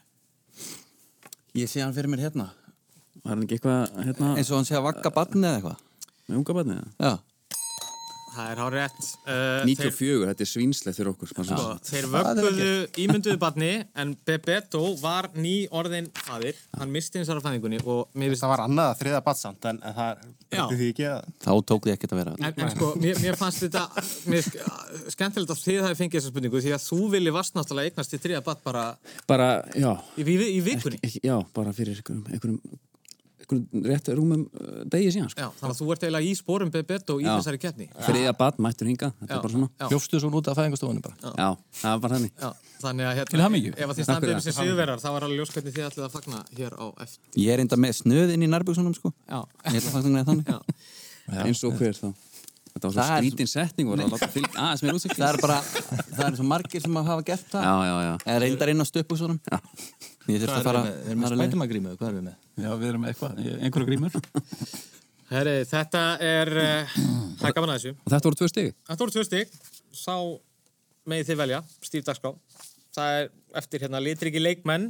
Ég 1.57 1.71
sé 1.71 1.81
hann 1.83 1.95
fyrir 1.97 2.11
mér 2.13 2.27
hérna. 2.29 2.51
Var 3.25 3.33
hann 3.35 3.43
ekki 3.47 3.57
eitthvað, 3.59 3.97
hérna... 4.07 4.35
Eins 4.39 4.51
og 4.53 4.61
hann 4.61 4.69
sé 4.69 4.77
að 4.79 4.87
vakka 4.91 5.11
barni 5.15 5.43
eða 5.49 5.57
eitthvað. 5.59 5.81
Með 6.31 6.39
unga 6.43 6.57
barni, 6.61 6.77
eða? 6.77 6.93
Já. 7.11 7.13
Það 8.31 8.51
er 8.53 8.61
hár 8.63 8.75
rétt. 8.77 8.99
Uh, 9.27 9.65
94, 9.67 10.27
þetta 10.31 10.45
er 10.45 10.49
svínslegt 10.51 10.99
fyrir 11.01 11.09
okkur. 11.11 11.31
Sko, 11.33 11.65
þeir 11.89 12.07
vögguðu 12.13 12.67
ímynduðu 13.05 13.39
barni 13.43 13.71
en 13.99 14.13
Bebeto 14.29 14.83
var 15.01 15.27
ný 15.35 15.55
orðin 15.75 16.07
faðir, 16.15 16.59
hann 16.79 16.93
misti 16.95 17.19
hins 17.19 17.31
aðra 17.33 17.43
fæðingunni 17.49 17.81
og 17.83 18.05
mér 18.15 18.31
finnst 18.31 18.45
Það 18.47 18.53
var 18.55 18.63
annað 18.69 18.91
að 18.93 19.01
þriða 19.03 19.23
batsamt 19.27 19.67
en, 19.71 19.81
en 19.83 19.97
það 19.97 20.23
breytti 20.51 20.79
því 20.81 20.91
ekki 20.95 21.09
að... 21.11 21.27
Þá 21.47 21.51
tók 21.73 21.89
því 21.89 21.95
ekkert 21.97 22.15
að 22.15 22.21
vera. 22.23 22.35
En, 22.41 22.55
en 22.65 22.71
sko, 22.77 22.91
mér, 23.03 23.21
mér 23.25 23.39
fannst 23.41 23.65
þetta 23.67 24.05
mér, 24.33 24.47
sk- 24.47 25.11
skemmtilegt 25.17 25.55
að 25.57 25.65
þið 25.65 25.81
hafi 25.89 25.99
fengið 26.05 26.19
þessa 26.21 26.33
spurningu 26.35 26.63
því 26.65 26.75
að 26.79 26.87
þú 26.87 27.01
vilji 27.17 27.35
vast 27.37 27.59
náttúrulega 27.59 27.91
eignast 27.93 28.15
í 28.17 28.23
þriða 28.23 28.45
bat 28.47 28.63
bara 28.67 28.85
Bara, 29.31 29.51
já. 29.75 29.91
í, 30.19 30.25
í, 30.27 30.39
í 30.57 30.63
vikunni. 30.71 31.03
Ekki, 31.07 31.23
já, 31.27 31.37
bara 31.57 31.75
fyrir 31.77 32.01
einhverjum 32.07 32.63
rétt 33.91 34.11
rúmum 34.15 34.43
uh, 34.47 34.83
degi 34.93 35.11
síðan, 35.15 35.31
sko. 35.33 35.43
Já, 35.43 35.49
þannig 35.61 35.75
að 35.75 35.81
þú 35.81 35.89
ert 35.95 36.05
eiginlega 36.07 36.29
í 36.29 36.35
spórum 36.39 36.71
Bebeto 36.75 37.17
í 37.21 37.27
Já. 37.27 37.33
þessari 37.39 37.61
keppni. 37.63 37.89
Þriðja 38.07 38.35
bat 38.39 38.61
mættur 38.63 38.91
hinga, 38.91 39.11
þetta 39.21 39.31
Já, 39.31 39.37
er 39.37 39.45
bara 39.45 39.55
svona. 39.55 39.69
já. 39.75 39.87
Hljófstu 39.91 40.21
svo 40.23 40.31
út 40.41 40.51
af 40.53 40.59
fæðingastofunni 40.61 41.05
bara. 41.05 41.17
Já, 41.35 41.49
það 41.83 41.91
var 41.97 42.03
bara 42.07 42.19
þannig. 42.21 42.33
Já, 42.41 42.51
þannig 42.85 43.11
að 43.11 43.21
hérna, 43.21 43.51
ef 43.51 43.91
að 43.91 43.95
þið 43.99 44.01
Takk 44.01 44.09
standið 44.11 44.35
um 44.35 44.41
það. 44.47 44.57
sigurverar, 44.61 45.03
þá 45.03 45.09
var 45.17 45.27
alveg 45.29 45.41
ljós 45.43 45.55
hvernig 45.57 45.77
þið 45.77 45.89
ætlið 45.91 46.07
að 46.07 46.15
fagna 46.17 46.43
hér 46.61 46.79
á 46.81 46.87
eftir. 47.05 47.43
Ég 47.45 47.53
er 47.57 47.65
enda 47.65 47.81
með 47.81 47.97
snöð 48.01 48.35
inn 48.37 48.47
í 48.47 48.51
nærbjörnsunum, 48.55 48.97
sko. 48.97 49.13
Já. 49.27 49.41
Ég 49.71 49.81
ætla 49.81 49.91
að 49.91 49.97
fagna 49.99 50.25
það 50.25 50.31
þannig. 50.31 50.51
Já. 50.51 51.45
Eins 51.45 51.63
og 51.67 51.77
hver 51.79 51.95
þá. 51.95 52.09
Þetta 52.71 52.87
var 52.87 52.93
svo 52.95 53.01
Það 53.01 53.11
er- 53.11 53.25
skrítin 53.25 53.51
setning 53.51 53.89
voru 53.91 54.05
að 54.05 54.13
láta 54.15 54.29
fylg 54.31 54.53
aðeins 54.55 54.83
mér 54.85 54.99
útsikt. 54.99 55.17
Það 55.19 55.33
er 55.35 55.41
bara, 55.43 55.57
það 56.15 56.23
er 56.27 56.37
svo 56.39 56.47
margir 56.47 56.85
sem 56.85 56.99
hafa 57.01 57.25
gert 57.27 57.49
það. 57.51 57.65
Já, 57.67 57.75
já, 57.91 57.95
já. 58.07 58.13
Eða 58.27 58.43
reyndar 58.45 58.73
inn 58.75 58.81
á 58.81 58.87
stöpusunum. 58.87 59.41
Ég 60.31 60.39
þurfti 60.45 60.55
að 60.61 60.69
fara... 60.69 60.83
Við 60.87 61.11
erum 61.11 61.25
með 61.25 61.35
spætumagrímu, 61.41 61.95
hvað 61.99 62.09
erum 62.11 62.21
við 62.21 62.27
með? 62.29 62.37
Já, 62.63 62.71
við 62.79 62.89
erum 62.93 63.03
með 63.03 63.13
eitthvað, 63.15 63.41
einhverja 63.67 63.89
grímur. 63.91 64.19
Herri, 65.31 65.57
þetta 65.71 66.03
er, 66.27 66.51
uh, 66.59 66.95
það 67.41 67.49
er 67.51 67.57
gaman 67.57 67.73
að 67.73 67.77
þessu. 67.81 67.93
Og 68.05 68.13
þetta 68.15 68.29
voru 68.29 68.39
tvö 68.41 68.49
stigi. 68.51 68.73
Þetta 68.89 69.05
voru 69.05 69.15
tvö 69.15 69.25
stig, 69.27 69.53
sá 69.95 70.15
megið 71.11 71.29
þið 71.31 71.39
velja, 71.43 71.61
Steve 71.87 72.07
Dagskrá. 72.07 72.33
Það 72.95 73.19
er 73.19 73.29
eftir 73.61 73.85
hérna 73.85 74.01
litriki 74.03 74.43
leikmenn, 74.43 74.89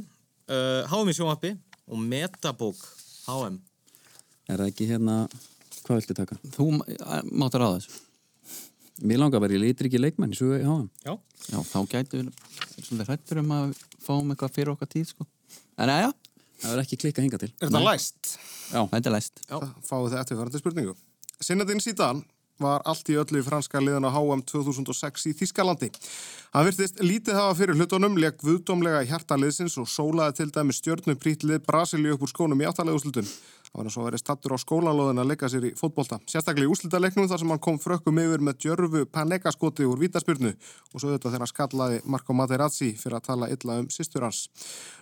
uh, 0.49 0.81
HM 0.89 1.11
í 1.13 1.17
sjónvappi 1.17 1.53
og 1.89 2.01
metabók 2.01 2.81
HM. 3.27 3.59
Er 4.49 4.57
það 4.63 4.71
ekki 4.71 4.89
hérna, 4.89 5.17
hvað 5.85 5.99
viltu 6.01 6.17
taka? 6.17 6.37
Þú 6.55 6.67
má- 6.77 6.87
máttu 7.43 7.61
ráða 7.61 7.79
þessu. 7.79 7.99
Mér 9.01 9.17
langar 9.23 9.41
bara 9.41 9.55
í 9.57 9.59
litri 9.61 9.89
ekki 9.89 9.99
leikmenn 10.01 10.33
í 10.33 10.37
sögu 10.37 10.59
í 10.61 10.65
háan. 10.67 10.89
Já. 11.05 11.15
Já, 11.49 11.57
þá 11.65 11.77
gætu 11.89 12.19
við 12.21 12.27
svolítið 12.85 13.07
hrættur 13.09 13.39
um 13.41 13.53
að 13.55 13.71
fáum 14.05 14.29
eitthvað 14.33 14.53
fyrir 14.57 14.73
okkar 14.75 14.89
tíð, 14.91 15.07
sko. 15.13 15.25
En 15.81 15.89
já, 15.89 16.11
Það 16.61 16.69
verður 16.75 16.83
ekki 16.85 16.97
klikka 17.01 17.23
hinga 17.25 17.37
til. 17.41 17.49
Er 17.57 17.69
þetta 17.71 17.79
læst? 17.87 18.27
Já. 18.69 18.81
þetta 18.91 19.09
er 19.09 19.13
læst. 19.15 19.39
Já. 19.49 19.57
Fáðu 19.87 20.11
þið 20.11 20.19
eftirfærandi 20.21 20.59
spurningu. 20.61 20.93
Sinnadinn 21.41 21.81
Sítan 21.81 22.19
var 22.59 22.83
allt 22.85 23.09
í 23.09 23.17
öllu 23.19 23.39
í 23.41 23.45
franska 23.45 23.79
liðan 23.81 24.07
á 24.07 24.11
HM 24.11 24.43
2006 24.51 25.29
í 25.31 25.33
Þískalandi. 25.39 25.91
Hann 26.51 26.67
virtist 26.67 26.99
lítið 26.99 27.39
hafa 27.39 27.55
fyrir 27.61 27.79
hlutunum, 27.79 28.17
leik 28.19 28.43
viðdómlega 28.43 29.05
í 29.05 29.09
hjarta 29.09 29.37
liðsins 29.39 29.77
og 29.79 29.87
sólaði 29.87 30.41
til 30.41 30.51
dæmi 30.51 30.75
stjörnum 30.75 31.19
prítlið 31.21 31.63
Brasilíu 31.65 32.17
upp 32.17 32.25
úr 32.27 32.33
skónum 32.33 32.61
í 32.61 32.67
áttalega 32.67 32.99
úrslutum. 32.99 33.27
Það 33.71 33.79
var 33.79 33.87
eins 33.87 33.95
og 33.95 34.03
verið 34.03 34.19
stattur 34.19 34.51
á 34.51 34.59
skólanlóðin 34.59 35.21
að 35.23 35.29
leika 35.31 35.47
sér 35.47 35.65
í 35.69 35.71
fótbolta. 35.79 36.17
Sérstaklega 36.27 36.67
í 36.67 36.71
úrslitaleiknum 36.73 37.29
þar 37.31 37.39
sem 37.39 37.53
hann 37.53 37.61
kom 37.63 37.77
frökkum 37.79 38.17
yfir 38.19 38.41
með 38.43 38.57
djörfu 38.65 39.05
panekaskoti 39.07 39.87
úr 39.87 40.01
vítaspyrnu 40.01 40.51
og 40.51 40.97
svo 40.97 41.13
þetta 41.13 41.29
þegar 41.29 41.45
hann 41.45 41.51
skallaði 41.53 42.01
Marco 42.03 42.35
Materazzi 42.35 42.89
fyrir 42.99 43.21
að 43.21 43.29
tala 43.29 43.47
illa 43.47 43.77
um 43.79 43.87
systur 43.87 44.25
hans. 44.27 44.41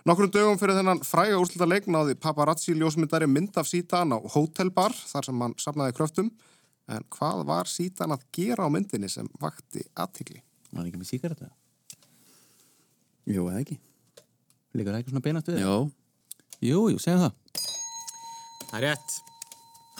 Nokkrum 0.06 0.30
dögum 0.30 0.60
fyrir 0.60 0.78
þennan 0.78 1.02
fræga 1.02 1.42
úrslitaleik 1.42 1.90
náði 1.90 2.14
paparazzi 2.14 2.76
ljósmyndari 2.78 3.26
mynd 3.26 3.58
af 3.58 3.66
sítan 3.66 4.14
á 4.14 4.22
hótelbar 4.22 4.94
þar 4.94 5.26
sem 5.26 5.42
hann 5.42 5.58
safnaði 5.58 5.98
kröftum. 5.98 6.30
En 6.90 7.04
hvað 7.14 7.44
var 7.46 7.70
sítan 7.70 8.14
að 8.14 8.24
gera 8.34 8.66
á 8.66 8.68
myndinni 8.72 9.10
sem 9.10 9.28
vakti 9.40 9.84
aðtikli? 9.94 10.40
Var 10.70 10.80
hann 10.80 10.88
ekki 10.90 11.00
með 11.00 11.10
síkaretta? 11.12 11.50
Jú, 13.30 13.44
eða 13.46 13.60
ekki. 13.62 13.76
Líkur 14.74 14.94
það 14.94 15.02
ekki 15.02 15.12
svona 15.12 15.24
beinast 15.24 15.50
við? 15.50 15.60
Já. 15.62 15.74
Jú, 16.66 16.80
jú, 16.92 16.98
segjum 17.02 17.22
það. 17.24 17.36
Það 18.64 18.74
er 18.80 18.84
rétt. 18.88 19.14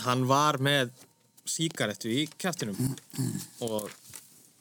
Hann 0.04 0.26
var 0.30 0.58
með 0.62 0.90
síkarettu 1.50 2.10
í 2.10 2.24
kjæftinum 2.40 2.76
og 3.66 3.90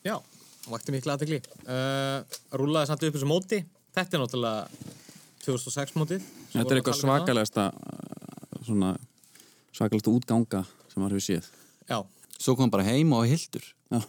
já, 0.05 0.15
hann 0.15 0.73
vakti 0.73 0.93
miklu 0.93 1.13
aðtekli. 1.13 1.41
Uh, 1.65 2.21
rúlaði 2.57 2.91
samt 2.91 3.05
upp 3.07 3.17
þessu 3.17 3.30
móti. 3.30 3.61
Þetta 3.97 4.17
er 4.17 4.23
náttúrulega 4.23 4.67
2006 5.45 5.97
mótið. 5.97 6.30
Þetta 6.53 6.61
er 6.61 6.69
að 6.69 6.82
eitthvað 6.82 6.93
um 6.93 7.01
það. 7.01 7.03
svakalegasta 7.05 7.67
uh, 7.73 8.63
svona 8.67 8.93
svakalegasta 9.73 10.13
útganga 10.13 10.63
sem 10.91 11.01
maður 11.01 11.17
hefur 11.17 11.27
séð. 11.30 11.51
Já. 11.89 11.99
Svo 12.40 12.56
kom 12.56 12.68
hann 12.68 12.74
bara 12.74 12.88
heim 12.88 13.12
og 13.16 13.28
hildur. 13.28 13.66
Já, 13.92 14.00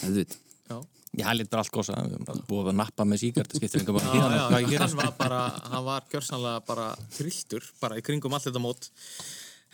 það 0.00 0.18
veit. 0.18 0.36
Já. 0.70 0.76
Ég 1.14 1.26
hælir 1.28 1.48
bara 1.50 1.62
allt 1.62 1.74
gósa, 1.74 1.98
búið 2.48 2.72
að 2.72 2.78
nappa 2.80 3.04
með 3.06 3.20
síkart, 3.26 3.52
hann 3.60 4.96
var 4.98 5.12
bara, 5.18 5.42
hann 5.70 5.84
var 5.86 6.06
gjörsanlega 6.10 6.62
bara 6.66 6.86
trilltur, 7.14 7.66
bara 7.78 8.00
í 8.00 8.02
kringum 8.02 8.34
allt 8.34 8.48
þetta 8.48 8.62
mót. 8.62 8.88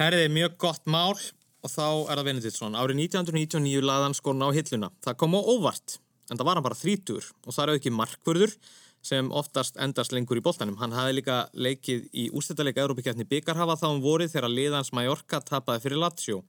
Herðið 0.01 0.27
er 0.27 0.35
mjög 0.35 0.59
gott 0.61 0.91
mál 0.91 1.15
og 1.15 1.71
þá 1.71 1.87
er 1.87 2.21
það 2.21 2.27
Benediktsson. 2.29 2.77
Árið 2.77 3.01
1999 3.07 3.87
laði 3.87 4.07
hann 4.09 4.19
skona 4.19 4.49
á 4.49 4.57
hilluna. 4.57 4.91
Það 5.05 5.19
kom 5.23 5.39
á 5.39 5.41
óvart, 5.41 5.97
en 6.29 6.37
það 6.37 6.47
var 6.49 6.61
hann 6.61 6.67
bara 6.67 6.81
þrítur 6.83 7.33
og 7.47 7.57
það 7.57 7.65
er 7.65 7.81
ekki 7.81 7.95
markvörður 7.95 8.57
sem 9.01 9.31
oftast 9.33 9.79
endast 9.81 10.13
lengur 10.13 10.41
í 10.41 10.45
boltanum. 10.45 10.77
Hann 10.81 10.93
hafði 10.93 11.17
líka 11.21 11.39
leikið 11.57 12.05
í 12.13 12.27
úrstættarleika 12.37 12.85
Európikeppni 12.85 13.25
byggarhafa 13.29 13.79
þá 13.81 13.87
um 13.95 14.03
vorið 14.05 14.35
þegar 14.35 14.53
liðans 14.53 14.93
Mallorca 14.97 15.41
tapaði 15.41 15.87
fyrir 15.87 16.03
Lazio. 16.03 16.43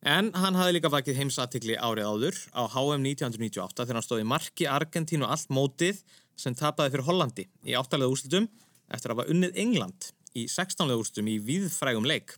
En 0.00 0.30
hann 0.32 0.56
hafði 0.56 0.78
líka 0.78 0.88
vakið 0.88 1.18
heimsatikli 1.20 1.74
árið 1.76 2.06
áður 2.08 2.36
á 2.56 2.64
HM 2.72 3.02
1998 3.04 3.84
þegar 3.84 3.98
hann 3.98 4.06
stóði 4.06 4.24
marki 4.24 4.64
Argentínu 4.64 5.26
allt 5.28 5.50
mótið 5.52 6.00
sem 6.40 6.56
tapaði 6.56 6.94
fyrir 6.94 7.04
Hollandi 7.04 7.44
í 7.68 7.76
áttalega 7.76 8.08
úrslutum 8.08 8.46
eftir 8.88 9.12
að 9.12 9.18
hafa 9.18 9.34
unnið 9.34 9.60
England 9.60 10.08
í 10.32 10.46
16. 10.48 10.88
úrslutum 10.96 11.28
í 11.28 11.36
víðfrægum 11.44 12.08
leik. 12.08 12.32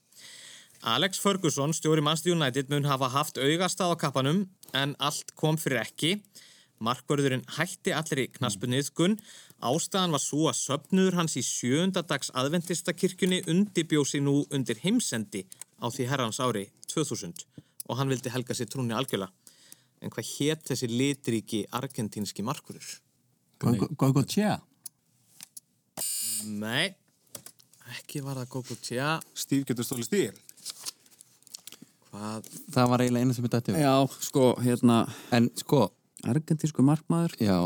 Alex 0.82 1.22
Ferguson, 1.22 1.70
stjóri 1.70 2.02
Manchester 2.02 2.34
United, 2.34 2.66
mun 2.66 2.90
hafa 2.90 3.12
haft 3.14 3.38
augastað 3.38 3.94
á 3.94 3.96
kappanum 4.08 4.48
en 4.74 4.96
allt 4.98 5.30
kom 5.38 5.54
fyrir 5.54 5.84
ekki. 5.84 6.16
Markvörðurinn 6.82 7.46
hætti 7.60 7.94
allir 7.94 8.24
í 8.24 8.30
knaspunniðkun. 8.40 9.20
Ástæðan 9.62 10.16
var 10.16 10.22
svo 10.24 10.48
að 10.50 10.58
söpnuður 10.64 11.20
hans 11.20 11.38
í 11.38 11.46
sjöndadags 11.46 12.34
aðventistakirkjunni 12.34 13.44
undibjósi 13.46 14.18
nú 14.18 14.40
undir 14.50 14.82
heimsendi 14.82 15.46
á 15.82 15.86
því 15.90 16.06
herrans 16.10 16.38
ári 16.40 16.68
2000 16.92 17.42
og 17.90 17.98
hann 17.98 18.10
vildi 18.12 18.30
helga 18.30 18.54
sér 18.54 18.70
trúni 18.70 18.94
algjörlega. 18.94 19.32
En 20.02 20.10
hvað 20.10 20.28
hétt 20.38 20.64
þessi 20.70 20.88
litríki 20.90 21.64
argentínski 21.74 22.42
markvörður? 22.46 22.98
Gogotia? 23.98 24.56
Nei, 26.46 26.94
ekki 27.98 28.22
var 28.24 28.40
það 28.40 28.48
Gogotia. 28.56 29.10
Stíf 29.38 29.66
getur 29.68 29.86
stólið 29.86 30.08
stíl. 30.08 30.40
Hvað? 32.12 32.48
Það 32.74 32.90
var 32.92 33.02
eiginlega 33.04 33.24
eina 33.24 33.34
sem 33.36 33.46
ég 33.46 33.52
dætti 33.54 33.74
Já, 33.80 33.94
sko, 34.20 34.48
hérna 34.60 34.96
En 35.32 35.46
sko 35.56 35.86
Argentísku 36.28 36.84
markmaður 36.84 37.32
Já, 37.40 37.56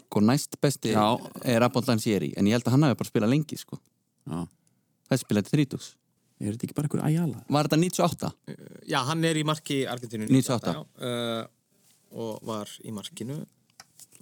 sko 0.00 0.22
næst 0.24 0.56
besti 0.64 0.94
Já. 0.94 1.18
er 1.44 1.66
Abon 1.66 1.84
Lancieri 1.84 2.32
En 2.40 2.48
ég 2.48 2.56
held 2.56 2.64
að 2.64 2.72
hann 2.78 2.86
hafi 2.88 2.96
bara 3.02 3.10
spilað 3.10 3.34
lengi, 3.34 3.58
sko 3.60 3.76
Já. 4.24 4.46
Það 5.10 5.20
spilaði 5.26 5.52
þrítugs 5.52 5.90
Er 6.40 6.54
þetta 6.54 6.66
ekki 6.66 6.76
bara 6.76 6.88
einhver 6.88 7.02
æjala? 7.04 7.40
Var 7.52 7.68
þetta 7.68 7.78
98? 7.82 8.28
Já, 8.88 8.98
hann 9.10 9.24
er 9.28 9.36
í 9.36 9.42
marki 9.44 9.82
Argentínu 9.92 10.28
98. 10.30 10.72
já, 10.72 10.84
uh, 11.04 11.42
og 12.16 12.38
var 12.48 12.70
í 12.80 12.92
markinu. 12.96 13.36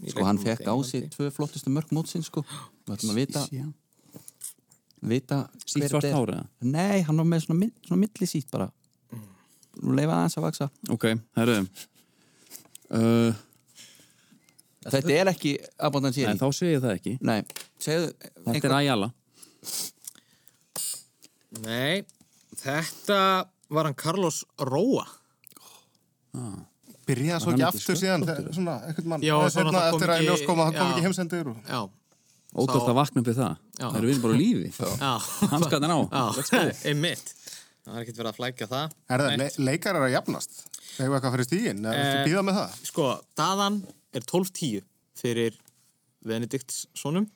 í 0.02 0.10
Sko 0.12 0.24
hann 0.26 0.40
fekk 0.42 0.66
á 0.66 0.74
sig 0.86 1.06
tvö 1.14 1.28
flottustu 1.34 1.70
mörg 1.74 1.92
mótsinn, 1.94 2.26
sko 2.26 2.42
Við 2.42 2.96
ætlum 2.96 3.12
að 3.14 3.20
vita. 3.22 3.44
Vita 4.98 5.38
hver 5.46 5.88
svart 5.92 6.02
þetta 6.08 6.16
hár, 6.16 6.32
eða? 6.34 6.46
Nei, 6.66 7.02
hann 7.06 7.20
var 7.22 7.28
með 7.30 7.44
svona, 7.46 7.68
svona 7.86 8.00
milli 8.02 8.26
sítt 8.30 8.50
bara 8.50 8.66
Nú 9.78 9.94
leifa 9.94 10.16
aðeins 10.16 10.38
að 10.40 10.46
vaksa 10.48 10.68
Ok, 10.90 11.06
herru 11.38 11.60
uh, 11.62 13.44
Þetta 14.88 15.14
er 15.14 15.30
ekki 15.30 15.54
Abon 15.86 16.08
Lancieri 16.08 16.32
Nei, 16.32 16.40
þá 16.40 16.48
segi 16.56 16.74
ég 16.74 16.82
það 16.82 16.96
ekki 16.96 17.14
Nei, 17.22 17.38
segðu 17.78 18.10
Þetta 18.48 18.70
er 18.72 18.76
æjala 18.80 19.10
Nei, 21.64 22.02
þetta 22.60 23.20
var 23.72 23.88
hann 23.88 23.96
Carlos 23.98 24.42
Róa. 24.60 25.04
Byrjaði 27.08 27.40
svo 27.40 27.52
ekki 27.54 27.62
ekki 27.64 27.68
aftur 27.70 27.96
síðan 27.98 28.22
sköllóttur? 28.24 28.42
þegar- 28.44 28.56
svona, 28.58 28.74
einhvern 28.88 29.08
mann 29.08 29.22
Já, 29.24 29.32
eða 29.38 29.48
svo 29.48 29.54
seinna 29.54 29.70
náttúrulega 29.72 29.88
kom 29.88 29.98
eftir 29.98 30.10
að 30.12 30.18
ekki- 30.18 30.28
ljós 30.28 30.42
kom 30.46 30.58
að 30.58 30.64
hann 30.68 30.74
kom 30.78 30.90
ekki 30.92 31.04
heimsendur 31.06 31.48
og... 31.48 31.56
Já. 31.64 31.80
Ótrúst 32.58 32.84
Þá- 32.84 32.90
að 32.92 32.98
vakna 32.98 33.20
upp 33.22 33.28
við 33.28 33.38
það 33.38 33.54
Já. 33.78 33.86
Það 33.88 33.96
eru 34.00 34.08
við 34.10 34.20
bara 34.24 34.36
lífi 34.40 34.70
Já. 34.78 35.12
Hanskarnir 35.52 35.92
á 35.92 35.98
Let's 36.36 36.50
go. 36.52 36.58
Já, 36.58 36.74
einmitt. 36.92 37.32
Það 37.88 37.96
er 37.96 38.02
ekkert 38.04 38.18
verið 38.20 38.30
að 38.32 38.38
flækja 38.38 38.68
það. 38.68 38.94
Er 39.08 39.24
það, 39.24 39.36
le 39.40 39.48
leikar 39.70 39.96
er 39.96 40.04
að 40.04 40.12
jafnast? 40.12 40.58
Þegar 40.98 41.08
við 41.08 41.16
eitthvað 41.18 41.34
fyrir 41.38 41.48
stígin? 41.48 41.80
Eða 41.80 41.94
Eh, 41.96 42.04
viltu 42.12 42.28
býða 42.28 42.44
með 42.48 42.56
það? 42.58 42.76
Sko, 42.90 43.06
daðan 43.40 43.78
er 44.12 44.26
12-10 44.28 44.82
fyrir 45.16 45.56
Benediktssonum. 46.28 47.28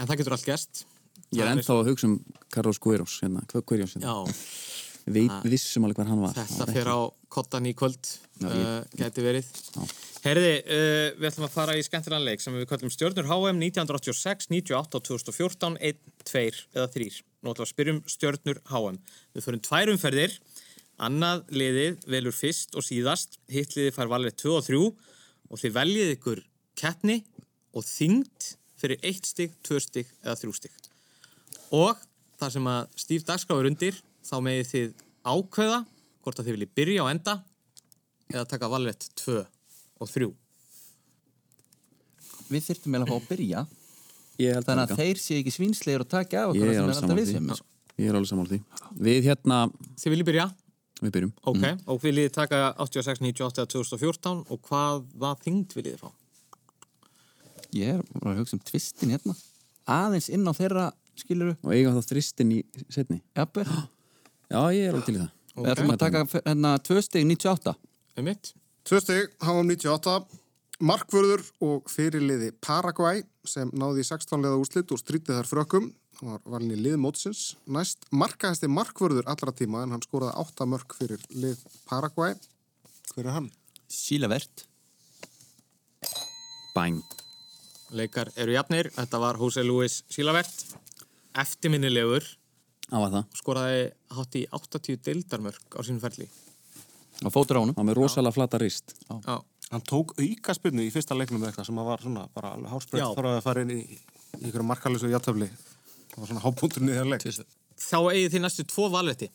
En 0.00 0.06
það 0.08 0.16
getur 0.22 0.36
allt 0.36 0.46
gæst. 0.48 0.84
Ég 1.34 1.42
er 1.42 1.50
ennþá 1.56 1.74
að 1.80 1.88
hugsa 1.90 2.06
um 2.10 2.18
Carlos 2.54 2.78
Guiros 2.78 3.16
hérna, 3.22 3.42
hvað 3.50 3.64
Guiros 3.66 3.96
hérna 3.96 4.06
Já, 4.06 4.36
Við 5.06 5.30
vissum 5.46 5.84
alveg 5.86 6.00
hver 6.00 6.08
hann 6.10 6.20
var 6.22 6.32
þetta 6.34 6.64
ekki- 6.66 6.82
á 6.90 6.98
kottan 7.30 7.66
í 7.66 7.72
kvöld. 7.78 8.08
Já, 8.40 8.48
Uh, 8.50 8.82
ég- 8.82 8.96
gæti 8.98 9.22
verið. 9.22 9.44
Herði, 10.26 10.50
uh, 10.66 11.14
við 11.20 11.26
ætlum 11.30 11.46
að 11.46 11.50
fara 11.54 11.76
í 11.78 11.82
skemmtilegan 11.86 12.24
leik 12.26 12.40
sem 12.42 12.52
við 12.52 12.66
kallum 12.66 12.90
stjörnur 12.90 13.24
HM 13.30 13.60
1986, 13.62 14.48
98 14.50 14.94
og 14.98 15.02
2014, 15.04 15.76
1, 15.80 15.96
2 16.24 16.66
eða 16.74 16.88
3. 16.92 17.22
Nú 17.42 17.54
ætlum 17.54 17.62
við 17.62 17.68
að 17.68 17.72
spyrjum 17.74 18.00
stjörnur 18.10 18.58
HM. 18.66 18.98
Við 19.36 19.44
förum 19.46 19.62
tvær 19.62 19.92
umferðir, 19.94 20.38
annað 20.98 21.44
liðið 21.54 22.04
velur 22.10 22.32
fyrst 22.34 22.74
og 22.74 22.82
síðast, 22.82 23.38
hitt 23.48 23.76
liðið 23.76 23.94
fær 23.94 24.08
valið 24.10 24.36
2 24.42 24.56
og 24.58 24.64
3 24.66 24.96
og 25.50 25.58
þið 25.62 25.72
veljið 25.78 26.16
ykkur 26.18 26.42
keppni 26.74 27.22
og 27.74 27.84
þyngd 27.84 28.56
fyrir 28.76 28.98
1 29.04 29.24
stig, 29.24 29.52
2 29.62 29.78
stig 29.80 30.06
eða 30.24 30.34
3 30.42 30.52
stig. 30.52 30.72
Og 31.74 31.98
þar 32.40 32.52
sem 32.54 32.70
að 32.70 32.88
Stíf 33.00 33.26
Dagskráður 33.26 33.70
undir, 33.70 33.98
þá 34.26 34.36
megið 34.44 34.70
þið 34.72 34.90
ákveða 35.26 35.78
hvort 36.22 36.40
að 36.40 36.48
þið 36.48 36.56
viljið 36.56 36.74
byrja 36.78 37.06
á 37.06 37.06
enda 37.10 37.34
eða 38.32 38.48
taka 38.50 38.70
valvett 38.70 39.08
2 39.22 39.38
og 40.02 40.10
3. 40.12 40.28
Við 42.50 42.68
þyrftum 42.68 42.94
eiginlega 42.94 43.06
að 43.06 43.12
fá 43.12 43.18
að 43.18 43.30
byrja 43.32 43.64
Ég 44.36 44.52
held 44.54 44.68
Þannig 44.68 44.92
að 44.92 45.00
þeir 45.00 45.20
sé 45.22 45.38
ekki 45.40 45.54
svínslegir 45.54 46.04
og 46.04 46.10
taka 46.12 46.44
af 46.44 46.52
okkur 46.52 46.68
Ég 46.68 46.76
er 46.76 46.92
sem 46.94 47.08
alveg 47.08 47.16
er 47.16 47.18
við 47.18 47.30
því 47.30 47.34
sem. 47.38 47.64
Ég 47.96 48.10
er 48.10 48.18
alveg 48.18 48.30
sammála 48.30 48.52
því 48.52 48.60
Við 49.06 49.28
hérna 49.30 49.58
Þið 49.96 50.12
viljið 50.12 50.28
byrja? 50.30 50.46
Við 51.00 51.14
byrjum 51.16 51.32
Ok, 51.50 51.64
og 51.92 51.98
viljið 52.04 52.28
taka 52.36 52.60
86, 52.84 53.22
98 53.24 53.64
eða 53.64 53.72
2014 53.72 54.44
og 54.54 54.70
hvaða 54.70 55.32
þyngd 55.42 55.74
viljið 55.76 55.96
þið 55.96 56.04
fá? 56.04 56.10
Ég 57.76 57.96
er 57.96 58.04
bara 58.20 58.34
að 58.36 58.42
hugsa 58.42 58.56
um 58.58 58.62
tvistin 58.70 59.14
hérna 59.16 59.36
Aðeins 59.96 60.30
inn 60.32 60.46
á 60.46 60.52
þeirra 60.56 60.86
skiluru 61.22 61.56
Og 61.62 61.74
eiga 61.74 61.94
það 61.96 62.08
þristin 62.12 62.54
í 62.56 62.60
setni 62.92 63.20
Jafnvel. 63.36 63.66
Já, 64.52 64.60
ég 64.76 64.86
er 64.86 64.94
alveg 64.94 65.08
til 65.08 65.16
í 65.16 65.20
það. 65.20 65.30
Við 65.56 65.70
ætlum 65.72 65.92
að 65.94 66.02
taka 66.04 66.24
hérna 66.36 66.72
tvö 66.84 67.02
stig 67.04 67.28
98 67.28 67.76
Um 68.16 68.28
mitt 68.28 68.52
Tvö 68.86 69.00
stig, 69.02 69.30
HM 69.42 69.70
98 69.72 70.18
Markvörður 70.86 71.42
og 71.64 71.86
fyrirliði 71.88 72.50
Paraguay 72.60 73.22
sem 73.48 73.70
náði 73.72 74.04
í 74.04 74.06
16 74.06 74.42
leða 74.44 74.58
úrslit 74.60 74.92
og 74.92 75.00
strítið 75.00 75.38
þar 75.38 75.48
frökkum. 75.48 75.86
Hann 76.20 76.34
var 76.34 76.42
valin 76.52 76.74
í 76.74 76.78
lið 76.80 76.98
mótsins 77.00 77.54
næst. 77.64 78.04
Markaðasti 78.12 78.68
markvörður 78.68 79.28
allra 79.32 79.54
tíma 79.56 79.82
en 79.84 79.94
hann 79.96 80.04
skoraði 80.04 80.36
8 80.44 80.68
mörg 80.68 80.96
fyrir 80.98 81.24
lið 81.32 81.62
Paraguay. 81.88 82.36
Hver 83.14 83.30
er 83.30 83.36
hann? 83.38 83.48
Sílavert 83.88 84.66
Bang. 86.76 87.00
Leikar 87.96 88.28
eru 88.36 88.52
jafnir, 88.52 88.90
þetta 88.92 89.20
var 89.22 89.38
Jose 89.40 89.62
Luis 89.64 90.02
Silavert 90.12 90.64
eftirminnilegur. 91.42 92.26
Það 92.86 93.02
var 93.02 93.14
það? 93.14 93.38
Skoraði 93.40 93.84
hátt 94.16 94.38
í 94.38 94.42
80 94.60 95.00
deildarmörk 95.06 95.78
á 95.78 95.80
sínum 95.82 96.02
ferli. 96.02 96.28
Og 97.24 97.32
fótur 97.32 97.58
á 97.58 97.62
Það 97.64 97.78
var 97.78 97.88
með 97.88 97.98
rosalega 97.98 98.36
flata 98.36 98.60
rist. 98.62 98.94
Já. 99.08 99.36
Hann 99.72 99.82
tók 99.82 100.12
aukaspinnu 100.20 100.84
í 100.84 100.92
fyrsta 100.94 101.16
leiknum 101.16 101.42
eitthvað 101.48 101.66
sem 101.66 101.80
var 101.88 102.02
svona 102.02 102.28
bara 102.34 102.52
alveg 102.54 102.68
Já. 102.68 102.74
háspreytt 102.76 103.16
þar 103.18 103.30
að 103.32 103.40
fara 103.42 103.64
inn 103.64 103.72
í, 103.74 103.80
í 104.38 104.50
ykkur 104.50 104.62
markalösu 104.62 105.10
játtöfli 105.10 105.48
það 106.16 106.22
var 106.22 106.30
svona 106.30 106.44
hábúntur 106.44 106.84
niður 106.86 107.10
leik. 107.10 107.26
Þá 107.76 107.98
eigið 108.12 108.30
þið 108.34 108.44
næstu 108.44 108.64
tvo 108.70 108.86
valvetti. 108.92 109.28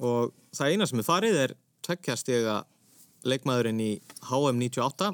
Og 0.00 0.30
það 0.56 0.72
eina 0.72 0.86
sem 0.88 1.02
er 1.02 1.08
farið 1.08 1.40
er 1.42 1.56
tveggjastega 1.84 2.54
leikmaðurinn 3.28 3.82
í 3.84 3.90
HM 4.30 4.62
98 4.62 5.10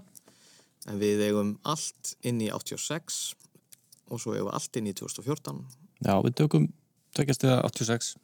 en 0.87 1.01
við 1.01 1.25
eigum 1.27 1.57
allt 1.67 2.13
inn 2.29 2.39
í 2.45 2.53
86 2.55 3.35
og 4.13 4.23
svo 4.23 4.37
eigum 4.37 4.51
við 4.51 4.55
allt 4.61 4.79
inn 4.79 4.91
í 4.93 4.95
2014 4.95 5.65
Já, 6.05 6.15
við 6.25 6.37
tökum 6.43 6.69
tökjast 7.17 7.45
eða 7.47 7.61
86. 7.69 8.15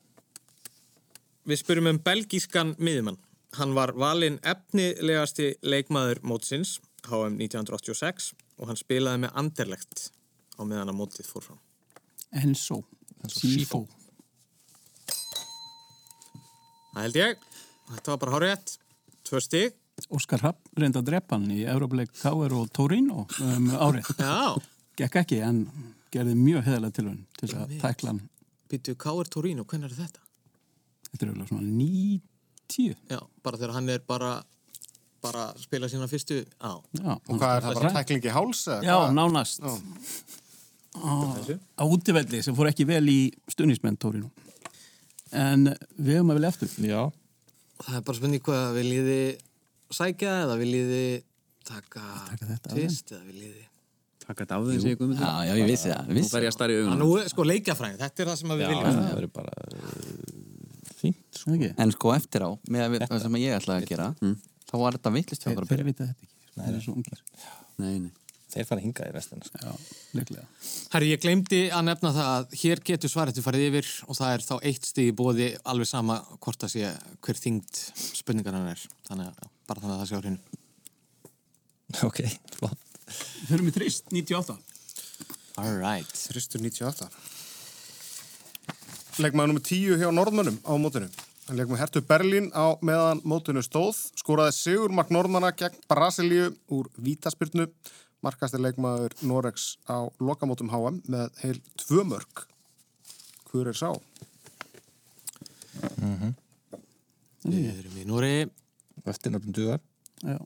Við 1.49 1.59
spurum 1.59 1.91
um 1.91 2.01
belgískan 2.03 2.75
miðjumann. 2.79 3.19
Hann 3.59 3.75
var 3.77 3.93
valinn 3.99 4.39
efnilegasti 4.49 5.55
leikmaður 5.67 6.23
mótsins, 6.25 6.79
HM 7.09 7.37
1986, 7.41 8.33
og 8.61 8.71
hann 8.71 8.79
spilaði 8.79 9.25
með 9.25 9.39
anderlegt 9.43 10.09
á 10.57 10.63
meðan 10.63 10.93
að 10.93 10.99
mótið 11.01 11.29
fór 11.29 11.49
fram. 11.51 11.61
Enzo 12.33 12.83
Sifo. 13.31 13.85
Það 16.93 17.05
held 17.05 17.19
ég. 17.21 17.45
Þetta 17.93 18.13
var 18.13 18.21
bara 18.25 18.35
hárétt. 18.37 18.77
Tvö 19.27 19.41
stig. 19.43 19.77
Óskar 20.13 20.43
Rapp 20.43 20.71
reynda 20.79 21.01
að 21.03 21.11
drepa 21.13 21.37
hann 21.37 21.51
í 21.53 21.63
Európleik 21.69 22.11
Káer 22.19 22.55
og 22.57 22.71
Torino 22.75 23.27
um 23.45 23.69
árið. 23.77 24.09
Já. 24.19 24.57
Gekk 24.99 25.21
ekki, 25.23 25.39
en 25.45 25.63
gerði 26.13 26.37
mjög 26.39 26.67
heðalega 26.69 26.97
tilhörn 26.99 27.23
til 27.39 27.49
þess 27.49 27.59
að 27.63 27.75
tækla 27.83 28.13
hann. 28.13 28.23
Býtu, 28.73 28.95
K.R. 29.01 29.29
Torino, 29.33 29.65
hvernig 29.69 29.91
er 29.91 29.97
þetta? 29.99 30.23
Þetta 31.11 31.25
er 31.27 31.33
eiginlega 31.33 31.51
svona 31.51 31.69
9-10. 31.77 32.97
Já, 33.13 33.21
bara 33.45 33.61
þegar 33.61 33.75
hann 33.77 33.93
er 33.93 34.05
bara 34.09 34.33
bara 35.23 35.49
að 35.53 35.63
spila 35.63 35.89
sína 35.91 36.09
fyrstu 36.11 36.41
á. 36.59 36.73
Já. 36.99 37.13
Og 37.15 37.37
hvað 37.39 37.53
er 37.57 37.65
það 37.67 37.77
bara 37.79 37.93
tæklingi 37.97 38.33
háls? 38.35 38.63
eða 38.67 38.83
Já, 38.83 38.95
hvað? 38.97 39.13
nánast. 39.19 39.67
Á, 40.93 41.03
á 41.79 41.85
útivelli 41.87 42.43
sem 42.45 42.57
fór 42.59 42.71
ekki 42.73 42.87
vel 42.89 43.05
í 43.09 43.21
stunismenn 43.51 43.99
Torino. 44.03 44.33
En 45.33 45.71
við 45.97 46.19
höfum 46.19 46.33
að 46.35 46.41
vilja 46.41 46.53
eftir. 46.53 46.73
Já. 46.85 47.03
Það 47.83 47.99
er 47.99 48.07
bara 48.09 48.19
spurning 48.19 48.45
hvað 48.47 48.75
viljiði 48.79 49.21
sækja 49.93 50.35
eða 50.47 50.59
viljiði 50.61 51.05
taka, 51.69 52.03
taka 52.33 52.49
þetta 52.51 52.75
tvist 52.75 53.15
eða 53.15 53.25
viljiði 53.29 53.65
Takk 54.23 54.43
að 54.45 54.53
af 54.57 54.67
þeim 54.69 54.81
segja 54.85 54.99
Guðmundur. 55.01 55.27
Já, 55.27 55.47
já, 55.49 55.53
ég 55.59 55.67
vissi 55.73 55.91
það, 55.91 56.11
Nú 56.15 56.25
fer 56.31 56.45
ég 56.47 56.51
að 56.53 56.57
starra 56.57 56.73
í 56.73 56.81
augunum. 56.81 57.01
nú, 57.03 57.09
sko, 57.33 57.47
leikjafræðin, 57.51 57.99
þetta 58.03 58.23
er 58.23 58.31
það 58.33 58.39
sem 58.43 58.53
að 58.55 58.61
við 58.63 58.73
viljum 58.73 58.97
það 58.97 59.15
verður 59.17 59.33
bara 59.39 59.53
uh, 59.67 60.97
fínt 61.03 61.39
sko. 61.43 61.55
Ekki? 61.57 61.71
En 61.83 61.95
sko 61.97 62.13
eftir 62.15 62.45
á, 62.47 62.51
með 62.71 62.85
að 62.87 62.91
við- 62.97 63.07
það 63.11 63.23
sem 63.27 63.39
ég 63.43 63.57
ætlaði 63.59 63.83
að 63.83 63.91
gera 63.93 64.09
þá 64.71 64.75
var 64.83 64.99
þetta 64.99 65.15
vittlist 65.19 65.43
Þeir, 65.47 65.57
bara 65.59 65.71
þeir 65.73 65.85
vita 65.91 66.07
þetta 66.07 66.23
ekki. 66.23 66.29
Þeir 66.53 66.69
eru 66.73 66.83
svo 66.87 66.95
ungir. 67.01 67.23
Nei, 67.83 67.95
nei. 68.07 68.11
Þeir 68.53 68.67
fara 68.69 68.83
hingað 68.85 69.09
í 69.09 69.13
restina 69.17 69.47
sko. 69.49 69.59
Já, 69.65 69.73
leiklega. 70.13 70.43
Herri, 70.93 71.07
ég 71.15 71.21
glemdi 71.23 71.61
að 71.73 71.87
nefna 71.89 72.11
það 72.13 72.27
að 72.37 72.57
hér 72.63 72.83
getur 72.85 73.09
svaretu 73.09 73.41
farið 73.45 73.65
yfir 73.71 73.89
og 74.13 74.19
það 74.19 74.35
er 74.37 74.45
þá 74.45 74.53
eitt 74.69 74.91
í 75.01 75.07
bóði 75.17 75.47
alveg 75.73 75.89
sama 75.89 76.19
hvort 76.37 76.61
það 76.61 76.75
sé 76.75 76.91
hver 77.25 77.41
þyngd 77.41 77.81
spurningar 78.21 78.59
hann 78.59 78.69
er. 78.75 78.85
Þannig 79.09 79.31
Þeir 83.09 83.57
eru 83.57 83.67
með 83.67 83.77
trist, 83.79 84.09
98. 84.15 84.57
All 85.61 85.77
right. 85.79 86.09
Þristur 86.31 86.63
98. 86.65 87.09
Leikmaður 89.21 89.51
nummer 89.53 89.65
10 89.67 90.01
hjá 90.01 90.09
Norðmönnum 90.15 90.59
á 90.65 90.73
mótinu. 90.81 91.11
Hann 91.49 91.59
með 91.59 91.83
Hertu 91.83 92.01
Berlín 92.07 92.49
á 92.55 92.79
meðan 92.81 93.21
mótinu 93.29 93.61
stóð. 93.67 93.99
Skoraði 94.17 94.55
Sigurmark 94.57 95.11
Norðmanna 95.13 95.51
gegn 95.53 95.77
Brasilíu 95.91 96.53
úr 96.73 96.89
Vítaspyrnu. 96.97 97.67
Markastir 98.23 98.63
leikmaður 98.63 99.17
Norex 99.27 99.77
á 99.91 100.07
lokamótum 100.23 100.71
HM 100.73 101.03
með 101.11 101.43
heil 101.43 101.59
tvö 101.83 102.07
mörg. 102.07 102.47
Hver 103.51 103.73
er 103.73 103.77
sá? 103.77 103.91
Við 107.43 107.69
erum 107.75 107.99
í 107.99 108.09
Núri. 108.09 108.35
Eftirnöfnum 109.03 109.53
dugar. 109.53 109.81
Já. 110.23 110.39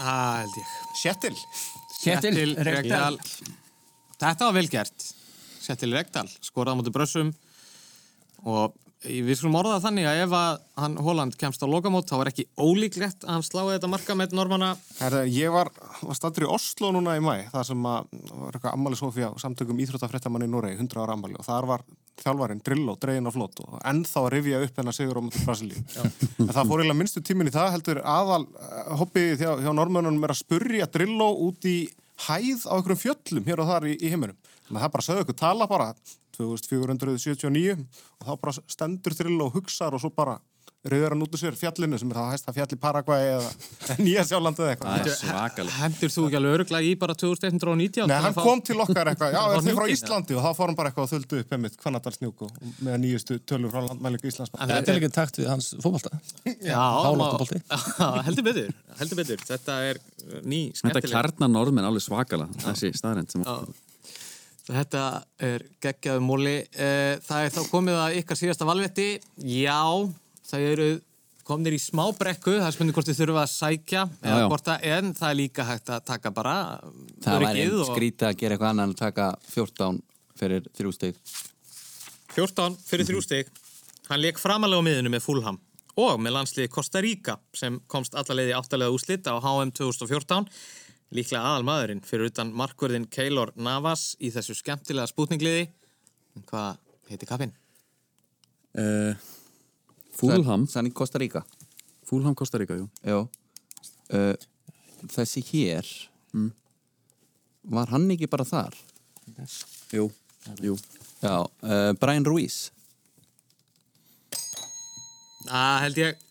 Það 0.00 0.36
held 0.40 0.58
ég. 0.60 0.74
Sjettil. 0.96 1.34
Kjetil 2.00 2.54
Regdal. 2.64 3.18
Þetta 4.20 4.46
var 4.46 4.54
vel 4.56 4.68
gert. 4.72 5.08
Settil 5.60 5.92
Regdal, 5.92 6.26
skoraði 6.40 6.72
á 6.72 6.78
móti 6.80 6.92
brössum 6.94 7.32
og 8.48 8.76
við 9.00 9.32
skulum 9.38 9.56
orða 9.62 9.78
þannig 9.80 10.08
að 10.10 10.18
ef 10.26 10.34
að 10.36 10.58
hann 10.82 10.96
Holland 11.00 11.36
kemst 11.40 11.62
á 11.64 11.66
lokamót 11.70 12.10
þá 12.10 12.16
var 12.20 12.30
ekki 12.32 12.44
ólíklegt 12.60 13.24
að 13.24 13.32
hann 13.38 13.46
sláði 13.46 13.78
þetta 13.78 13.90
marka 13.94 14.16
með 14.18 14.34
normanna. 14.36 14.74
Ég 15.32 15.54
var, 15.54 15.70
var 16.04 16.18
stattur 16.18 16.44
í 16.44 16.50
Oslo 16.52 16.90
núna 16.92 17.16
í 17.16 17.22
mæ, 17.24 17.46
það 17.52 17.64
sem 17.70 17.88
að, 17.88 18.10
var 18.34 18.58
eitthvað 18.58 18.76
ammali 18.76 19.00
Sofía 19.00 19.30
samtökum 19.40 19.80
íþróttafréttamann 19.80 20.44
í 20.44 20.50
Noregi, 20.52 20.76
100 20.76 21.00
ára 21.00 21.16
ammali 21.16 21.38
og 21.40 21.48
þar 21.48 21.68
var 21.70 21.86
þjálfarinn 22.20 22.60
Drillo, 22.64 22.96
dregin 23.00 23.30
á 23.30 23.32
flott 23.32 23.62
og 23.64 23.78
ennþá 23.88 24.24
að 24.26 24.30
rifja 24.34 24.60
upp 24.66 24.80
hennar 24.82 24.96
sigur 24.96 25.20
á 25.20 25.24
mútið 25.24 25.46
Brasilíu. 25.48 25.84
en 26.02 26.52
það 26.52 26.68
fór 26.68 26.82
eiginlega 26.82 26.98
minnstu 26.98 27.24
tímin 27.24 27.48
í 27.48 27.54
það, 27.54 27.70
heldur 27.78 28.02
aðal 28.04 28.42
uh, 28.44 28.92
hobbið 29.00 29.40
hjá, 29.40 29.54
hjá 29.64 29.72
normönunum 29.72 30.28
er 30.28 30.34
að 30.34 30.42
spurja 30.42 30.90
Drillo 30.92 31.30
út 31.46 31.64
í 31.64 31.78
hæð 32.26 32.66
á 32.68 32.76
einhverjum 32.76 33.00
fjöllum 33.06 33.48
hér 33.48 33.62
og 33.64 33.70
þar 33.70 33.88
í, 33.88 33.96
í 33.96 34.12
heiminum. 34.12 34.36
Þannig 34.70 34.78
að 34.78 34.86
það 34.86 34.92
bara 34.94 35.06
sögðu 35.08 35.24
ykkur 35.26 35.38
tala 35.40 35.66
bara 35.66 35.88
2479 36.38 37.74
og 37.74 38.28
þá 38.28 38.32
bara 38.44 38.54
stendur 38.70 39.16
Drillo 39.18 39.50
og 39.50 39.56
hugsaður 39.58 39.98
og 39.98 40.04
svo 40.04 40.10
bara 40.14 40.38
reyður 40.86 41.12
hann 41.12 41.20
út 41.26 41.34
úr 41.36 41.40
sér 41.42 41.56
fjallinu 41.58 41.98
sem 42.00 42.08
er 42.08 42.16
það 42.16 42.28
hæsta 42.32 42.52
fjall 42.56 42.72
í 42.72 42.76
Paraguay 42.80 43.24
eða 43.34 43.48
Nýja 44.04 44.22
Sjálandi 44.30 44.62
eða 44.64 44.70
eitthvað. 44.72 44.94
Það 44.94 45.10
er 45.10 45.16
svakalega. 45.18 45.74
Hendur 45.80 46.12
þú 46.14 46.22
ekki 46.28 46.38
alveg 46.38 46.54
öruglega 46.56 46.86
í 46.86 46.94
bara 47.02 47.16
2119? 47.20 48.06
Nei, 48.08 48.14
hann 48.24 48.36
kom 48.38 48.62
til 48.64 48.78
okkar 48.80 49.10
eitthvað, 49.10 49.34
já, 49.34 49.42
er 49.58 49.66
þið 49.66 49.76
frá 49.80 49.86
Íslandi 49.96 50.38
og 50.38 50.46
þá 50.46 50.50
fór 50.56 50.70
hann 50.70 50.78
bara 50.78 50.92
eitthvað 50.92 51.04
að 51.04 51.12
þöldu 51.16 51.42
upp 51.42 51.52
einmitt 51.58 51.76
Hvannadalsnjúk 51.82 52.46
og 52.46 52.64
með 52.86 52.96
nýjustu 53.02 53.36
tölur 53.50 53.74
frá 53.74 53.80
landmælingu 53.90 54.32
Íslands. 54.32 54.54
En 54.56 54.72
Þetta 54.72 54.94
er 54.94 55.00
líka 55.02 55.12
takt 55.18 55.42
við 55.42 55.50
hans 55.52 55.66
fótbolta. 55.84 56.16
Já, 56.70 56.80
heldur 58.30 58.48
betur, 58.48 58.72
heldur 59.02 59.20
betur. 59.20 59.44
Þetta 59.50 59.76
er 59.90 60.00
ný, 60.40 60.70
Þetta 60.70 60.80
skemmtileg. 60.80 61.12
kjarnar 61.12 61.52
Þetta 64.70 65.04
er 65.42 65.64
geggjaðu 65.82 66.22
móli. 66.22 66.56
Eh, 66.78 67.18
Það 67.26 67.44
er 67.46 67.54
þá 67.56 67.60
komið 67.72 67.96
að 68.04 68.18
ykkar 68.20 68.38
síðasta 68.38 68.68
valvetti. 68.68 69.06
Já, 69.42 69.80
það 70.50 70.66
eru 70.72 70.88
komnir 71.50 71.74
í 71.74 71.80
smá 71.82 72.04
brekku. 72.14 72.52
Það 72.60 72.66
er 72.68 72.74
spurning 72.76 72.94
hvort 72.94 73.08
þið 73.10 73.18
þurfa 73.24 73.42
að 73.42 73.50
sækja 73.56 74.02
eða 74.22 74.40
já. 74.44 74.46
hvort 74.52 74.66
það, 74.68 74.84
en 74.94 75.14
það 75.18 75.30
er 75.32 75.38
líka 75.40 75.64
hægt 75.66 75.90
að 75.90 76.04
taka 76.12 76.30
bara 76.30 76.54
Það 77.24 77.40
væri 77.46 77.64
og- 77.74 77.88
skrítið 77.90 78.28
að 78.28 78.36
gera 78.38 78.54
eitthvað 78.54 78.70
annað 78.70 78.84
en 78.84 78.94
að 78.94 79.00
taka 79.00 79.26
14 79.50 80.02
fyrir 80.38 80.68
þrjú 80.78 80.92
stig 80.94 81.16
14 82.36 82.76
fyrir 82.86 83.08
þrjú 83.08 83.22
stig. 83.24 83.50
Hann 84.10 84.22
leik 84.22 84.38
framalega 84.38 84.78
á 84.78 84.86
miðinu 84.86 85.10
með 85.10 85.24
Fulham 85.26 85.58
og 86.00 86.20
með 86.22 86.36
landsliði 86.36 86.70
Costa 86.70 87.00
Rica 87.02 87.34
sem 87.54 87.80
komst 87.90 88.14
allalegði 88.14 88.54
áttalega 88.54 88.94
úslit 88.94 89.26
á 89.26 89.34
HM 89.42 89.72
2014. 89.74 90.46
Líklega 91.10 91.42
aðal 91.42 91.64
maðurinn 91.66 92.04
fyrir 92.06 92.30
utan 92.30 92.52
markverðin 92.54 93.08
Keylor 93.10 93.50
Navas 93.58 94.12
í 94.22 94.30
þessu 94.30 94.54
skemmtilega 94.54 95.10
spútningliði. 95.10 95.66
En 96.38 96.44
Hvað 96.46 96.78
heiti 97.10 97.26
kappinn? 97.26 97.54
Uh, 98.78 99.18
Fúlham, 100.14 100.68
Sann 100.70 100.86
í 100.86 100.92
Costa 100.94 101.18
Rica 101.18 101.42
Fúlham 102.06 102.36
Costa 102.38 102.60
Rica, 102.60 102.76
jú. 102.78 102.86
Já 103.02 103.16
uh, 103.18 104.34
Þessi 105.10 105.42
hér 105.48 105.88
Var 107.74 107.90
hann 107.90 108.06
ekki 108.14 108.28
bara 108.30 108.46
þar? 108.46 108.76
Jú, 109.90 110.06
jú. 110.62 110.76
Já, 111.18 111.34
uh, 111.42 111.90
Brian 111.98 112.26
Ruiz 112.28 112.68
Það 115.48 115.76
held 115.82 116.00
ég 116.04 116.22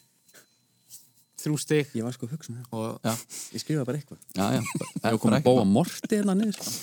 þrjú 1.39 1.59
stig 1.63 1.93
Ég 1.97 2.03
var 2.05 2.15
sko 2.15 2.27
að 2.27 2.33
hugsa 2.35 2.51
um 2.53 2.57
það. 2.59 2.73
og 2.79 3.07
Já, 3.07 3.13
Ég 3.55 3.63
skrifa 3.63 3.85
bara 3.87 3.99
eitthvað. 3.99 4.19
já, 4.35 4.45
já 4.55 4.61
Ég 5.03 5.05
var 5.05 5.19
komið 5.23 5.37
að 5.39 5.47
bóa 5.47 5.63
morti 5.69 6.11
hérna 6.19 6.35
niður, 6.39 6.59
sko. 6.59 6.73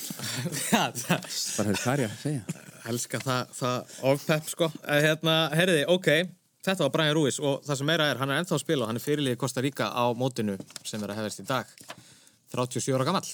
ja, 0.71 0.83
það, 0.91 1.29
Bara 1.57 1.69
hefur 1.69 1.83
hvað 1.83 1.93
er 1.93 2.03
ég 2.03 2.09
að 2.11 2.23
segja. 2.23 2.65
elska 2.93 3.19
það, 3.23 3.53
það 3.61 3.95
ofpepp 4.13 4.51
sko. 4.53 4.69
Eh, 4.87 5.01
Hérna, 5.07 5.35
herriði, 5.59 5.83
ok, 5.91 6.09
þetta 6.67 6.83
var 6.85 6.93
Brian 6.97 7.15
Ruiz 7.17 7.37
og 7.43 7.61
það 7.67 7.79
sem 7.81 7.87
meira 7.91 8.07
er, 8.11 8.19
hann 8.21 8.31
er 8.33 8.41
ennþá 8.41 8.55
að 8.57 8.63
spila 8.63 8.85
og 8.85 8.91
hann 8.91 8.99
er 8.99 9.03
fyrirliði 9.03 9.39
Costa 9.39 9.63
Rica 9.63 9.89
á 9.91 10.05
mótinu 10.17 10.55
sem 10.87 11.03
er 11.03 11.13
að 11.13 11.21
hefast 11.21 11.43
í 11.43 11.47
dag 11.47 11.69
37 12.55 12.95
ára 12.97 13.07
gamall 13.07 13.27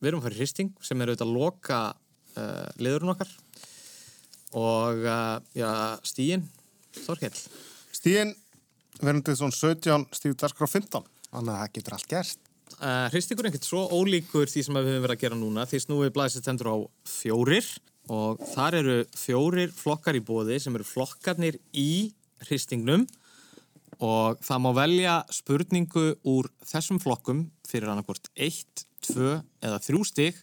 Við 0.00 0.10
erum 0.10 0.20
að 0.20 0.26
fara 0.28 0.36
í 0.36 0.40
hristing 0.42 0.72
sem 0.84 1.00
er 1.02 1.08
auðvitað 1.12 1.26
að 1.30 1.36
loka 1.38 1.78
uh, 2.36 2.66
liðurinn 2.82 3.12
okkar 3.14 3.30
og 4.56 5.02
uh, 5.04 5.38
já, 5.56 5.70
stíin 6.06 6.44
Þorkell 7.04 7.34
Stíðin 7.96 8.34
verðandi 9.00 9.36
svona 9.36 9.54
17, 9.56 10.06
Stíð 10.16 10.36
Darskrá 10.40 10.68
15. 10.70 11.06
Þannig 11.30 11.52
að 11.52 11.60
það 11.60 11.74
getur 11.76 11.96
allt 11.96 12.10
gerst. 12.10 12.40
Uh, 12.76 13.06
hristingur 13.12 13.46
er 13.46 13.52
ekkert 13.52 13.68
svo 13.68 13.84
ólíkur 13.94 14.50
því 14.50 14.62
sem 14.66 14.76
við 14.76 14.88
höfum 14.90 15.04
verið 15.06 15.16
að 15.16 15.22
gera 15.22 15.36
núna 15.38 15.66
því 15.70 15.78
snúið 15.84 16.10
blæsið 16.16 16.42
stendur 16.42 16.68
á 16.68 16.76
fjórir 17.08 17.68
og 18.12 18.42
þar 18.52 18.76
eru 18.80 18.96
fjórir 19.16 19.70
flokkar 19.74 20.18
í 20.18 20.22
bóði 20.26 20.58
sem 20.60 20.74
eru 20.76 20.84
flokkarnir 20.86 21.56
í 21.72 22.12
hristingnum 22.44 23.06
og 24.02 24.42
það 24.44 24.62
má 24.66 24.70
velja 24.76 25.14
spurningu 25.32 26.04
úr 26.28 26.50
þessum 26.68 27.00
flokkum 27.00 27.46
fyrir 27.66 27.88
annarkvort 27.88 28.28
1, 28.34 28.84
2 29.08 29.30
eða 29.64 29.80
3 29.86 30.02
stig 30.10 30.42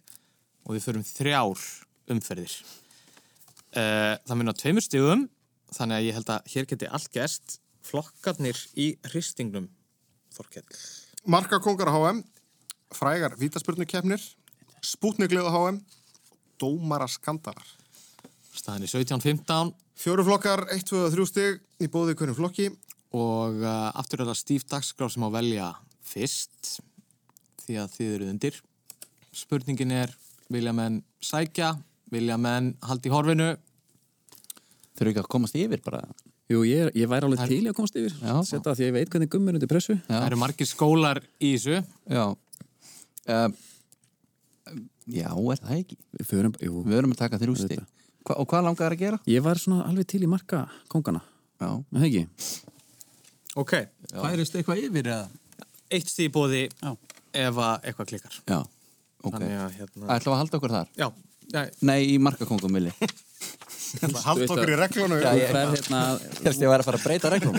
og 0.64 0.78
við 0.78 0.88
förum 0.88 1.06
þrjár 1.06 1.66
umferðir. 2.14 2.56
Uh, 3.74 4.16
það 4.26 4.40
mun 4.40 4.54
á 4.54 4.60
tveimur 4.64 4.86
stigum 4.86 5.28
þannig 5.74 6.00
að 6.00 6.08
ég 6.08 6.18
held 6.18 6.34
að 6.34 6.50
hér 6.56 6.72
geti 6.72 6.90
allt 6.90 7.14
gerst 7.14 7.60
flokkarnir 7.84 8.58
í 8.80 8.94
hristingnum 9.12 9.70
Þorkell. 10.34 10.66
Markakongar 11.30 11.92
HM, 11.94 12.24
frægar 12.94 13.38
vítaspurnukeppnir, 13.40 14.22
spútniglið 14.84 15.46
á 15.46 15.52
HM, 15.54 15.80
dómara 16.62 17.08
skandalar. 17.12 17.68
Staðan 18.54 18.86
í 18.86 18.90
17-15 18.92 19.74
Fjóru 20.04 20.26
flokkar, 20.26 20.66
1, 20.74 20.84
2 20.90 21.04
og 21.06 21.14
3 21.14 21.26
stig 21.30 21.60
í 21.84 21.88
bóði 21.92 22.16
hvernig 22.18 22.38
flokki. 22.38 22.72
og 23.14 23.60
uh, 23.62 23.92
aftur 23.94 24.24
er 24.24 24.30
það 24.32 24.40
Steve 24.40 24.66
Dagskrá 24.66 25.06
sem 25.08 25.22
á 25.22 25.28
að 25.30 25.36
velja 25.36 25.68
fyrst 26.02 26.70
því 27.62 27.76
að 27.78 27.92
þið 27.94 28.14
eru 28.16 28.30
undir. 28.32 28.56
Spurningin 29.34 29.94
er 29.94 30.16
vilja 30.50 30.74
menn 30.74 31.04
sækja, 31.22 31.76
vilja 32.10 32.40
menn 32.42 32.74
haldi 32.82 33.12
í 33.12 33.14
horfinu. 33.14 33.52
Þurfu 34.98 35.12
ekki 35.14 35.22
að 35.22 35.30
komast 35.30 35.60
yfir 35.62 35.84
bara. 35.86 36.02
Jú, 36.54 36.62
ég, 36.68 36.92
ég 36.94 37.10
væri 37.10 37.26
alveg 37.26 37.48
til 37.50 37.64
í 37.64 37.70
að 37.72 37.78
komast 37.78 37.96
yfir. 37.98 38.14
Já. 38.22 38.34
Setta 38.46 38.74
því 38.78 38.86
ég 38.86 38.96
veit 38.98 39.14
hvernig 39.14 39.30
gummur 39.34 39.58
undir 39.58 39.70
pressu. 39.72 39.96
Það 40.06 40.26
eru 40.28 40.40
margir 40.42 40.70
skólar 40.70 41.22
í 41.40 41.54
þessu. 41.56 41.80
Já. 42.14 42.26
Um, 43.34 43.56
já, 45.16 45.30
er 45.32 45.62
það 45.64 45.74
ekki? 45.80 45.98
Við 46.20 46.30
förum, 46.30 46.54
jú. 46.62 46.84
Við 46.86 46.98
verum 47.00 47.16
að 47.16 47.22
taka 47.24 47.40
þér 47.42 47.54
ústi. 47.56 47.80
Hva, 48.24 48.38
og 48.38 48.50
hvað 48.52 48.68
langar 48.68 48.86
það 48.86 48.98
að 48.98 49.02
gera? 49.02 49.22
Ég 49.34 49.46
var 49.48 49.64
svona 49.64 49.88
alveg 49.90 50.10
til 50.14 50.22
í 50.22 50.30
marka 50.30 50.62
kongana. 50.94 51.24
Já. 51.64 51.72
Er 51.72 52.04
það 52.04 52.08
ekki? 52.12 52.24
Ok. 53.64 53.76
Færist 54.14 54.56
eitthvað 54.60 54.86
yfir 54.86 55.12
eða? 55.16 55.68
Eitt 55.94 56.10
stíð 56.10 56.32
bóði 56.38 56.64
Já. 56.70 56.94
ef 57.48 57.60
að 57.66 57.90
eitthvað 57.90 58.14
klikkar. 58.14 58.40
Já, 58.50 58.62
ok. 59.24 59.36
Þannig 59.36 59.60
að 59.66 59.78
hérna... 59.82 60.08
Ætlum 60.16 60.36
að 60.36 60.42
halda 60.44 60.60
okkur 60.60 60.78
þar? 60.78 60.96
Já. 60.98 61.10
Nei, 61.54 61.68
Nei, 61.86 62.00
í 62.14 62.18
markakongum 62.24 62.80
vilji. 62.80 62.94
Haldt 64.24 64.50
okkur 64.50 64.72
í 64.74 64.78
reglunum. 64.80 65.20
Já, 65.22 65.32
ég- 65.38 65.52
ferð 65.54 65.76
hérna, 65.78 66.00
Ég 66.18 66.48
held 66.48 66.64
ég 66.64 66.72
væri 66.72 66.82
að 66.82 66.88
fara 66.88 66.98
að 67.00 67.04
breyta 67.06 67.30
reglum. 67.30 67.58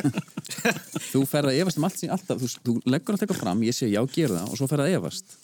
þú 1.13 1.21
ferð 1.31 1.51
að 1.53 1.61
efast 1.63 1.79
um 1.79 1.87
allt 1.87 2.01
sín 2.01 2.11
alltaf, 2.15 2.41
þú, 2.43 2.49
þú 2.67 2.75
leggur 2.91 3.15
alltaf 3.15 3.29
eitthvað 3.29 3.43
fram, 3.45 3.63
ég 3.69 3.77
sé 3.77 3.87
já, 3.93 4.01
gera 4.17 4.41
það 4.41 4.51
og 4.51 4.59
svo 4.59 4.69
ferð 4.73 4.87
að 4.89 4.97
efast. 4.99 5.37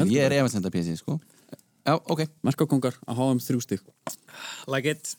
ég 0.00 0.22
er 0.24 0.36
efansenda 0.38 0.72
pjessi, 0.72 0.96
sko. 1.00 1.18
Já, 1.84 1.94
ok. 1.98 2.24
Markakongar 2.46 2.96
að 3.04 3.20
háa 3.20 3.28
um 3.34 3.42
þrjú 3.42 3.60
stig. 3.66 3.84
like 4.70 4.88
it. 4.96 5.12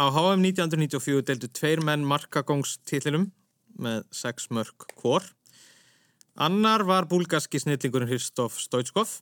Á 0.00 0.06
HM 0.14 0.40
1994 0.46 1.26
deildu 1.28 1.50
tveir 1.52 1.82
menn 1.84 2.06
markagóngstitlinum 2.08 3.26
með 3.80 4.04
sex 4.14 4.48
mörg 4.54 4.86
hvor. 5.02 5.26
Annar 6.40 6.84
var 6.88 7.04
búlgaski 7.10 7.60
snillingurinn 7.60 8.08
Hristof 8.08 8.56
Stoichkov 8.62 9.18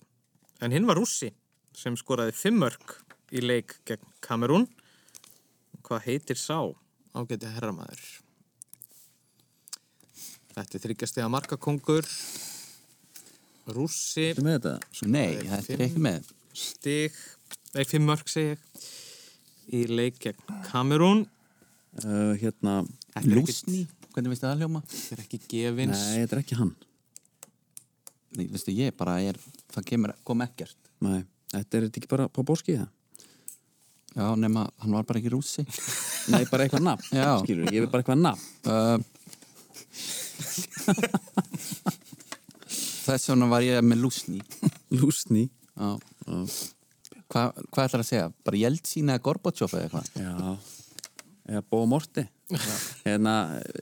en 0.62 0.74
hinn 0.74 0.86
var 0.86 1.00
rússi 1.00 1.32
sem 1.74 1.96
skoraði 1.98 2.34
fimm 2.36 2.60
mörg 2.62 2.94
í 3.34 3.42
leik 3.44 3.76
gegn 3.88 4.08
Kamerún. 4.24 4.66
Hvað 5.86 6.04
heitir 6.08 6.38
sá? 6.40 6.60
Ágæti 7.16 7.48
herramæður. 7.54 8.02
Þetta 10.56 10.76
er 10.78 10.84
þryggjast 10.84 11.20
eða 11.20 11.30
markakongur. 11.32 12.08
Rússi. 13.76 14.30
Þú 14.36 14.44
með 14.46 14.56
þetta? 14.58 15.08
Nei, 15.12 15.28
þetta 15.44 15.74
er 15.76 15.84
ekki 15.86 16.02
með. 16.02 16.30
Stig, 16.58 17.16
nei, 17.76 17.84
fimm 17.86 18.08
mörg 18.08 18.30
segi 18.32 18.54
ég. 18.54 18.64
Í 19.68 19.84
leik 19.92 20.18
gegn 20.24 20.60
Kamerún. 20.70 21.26
Uh, 21.98 22.34
hérna, 22.38 22.80
Þetta 23.14 23.34
Lúsni, 23.34 23.80
hvernig 24.12 24.32
veistu 24.32 24.46
það 24.46 24.60
hljóma? 24.62 24.82
Þetta 24.88 25.16
er 25.16 25.22
ekki 25.24 25.38
gefins. 25.50 26.02
nei, 26.04 26.20
þetta 26.22 26.36
er 26.36 26.42
ekki 26.44 26.58
hann. 26.58 26.74
Nei, 28.36 28.44
veistu, 28.52 28.74
ég 28.76 28.94
bara 28.98 29.16
er, 29.24 29.38
það 29.72 29.86
kemur, 29.88 30.12
kom 30.28 30.44
ekkert. 30.44 30.76
Nei, 31.04 31.22
þetta 31.54 31.78
er 31.78 31.86
þetta 31.88 32.00
ekki 32.02 32.10
bara 32.12 32.28
på 32.30 32.44
bórski 32.46 32.76
það. 32.78 32.90
Já, 34.16 34.26
nema, 34.40 34.64
hann 34.82 34.94
var 34.96 35.04
bara 35.08 35.18
ekki 35.20 35.30
rússi. 35.34 35.62
Nei, 36.32 36.44
bara 36.50 36.64
eitthvað 36.64 36.84
nafn, 36.86 37.06
skilur, 37.44 37.68
ég 37.72 37.80
vil 37.84 37.90
bara 37.92 38.02
eitthvað 38.02 38.22
nafn. 38.24 38.44
Uh, 38.68 38.98
Þess 43.08 43.30
vegna 43.30 43.46
var 43.48 43.62
ég 43.64 43.84
með 43.84 44.02
lúsni. 44.04 44.40
Lúsni. 44.92 45.46
Já. 45.78 45.96
Hva, 47.28 47.42
hvað 47.72 47.84
ætlar 47.84 48.02
að 48.02 48.08
segja? 48.08 48.26
Bara 48.44 48.60
Jeltsín 48.60 49.08
eða 49.12 49.22
Gorbachev 49.24 49.72
eða 49.72 49.84
eitthvað? 49.86 50.06
Já, 50.20 50.32
eða 51.48 51.62
Bó 51.72 51.78
Morti. 51.88 52.24
Hérna, 53.04 53.34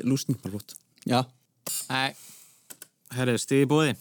Lúsni, 0.06 0.34
bara 0.42 0.54
flott. 0.54 0.76
Já. 1.06 1.20
Nei, 1.90 2.10
herrið, 3.16 3.40
stig 3.42 3.64
í 3.64 3.70
bóði. 3.70 3.96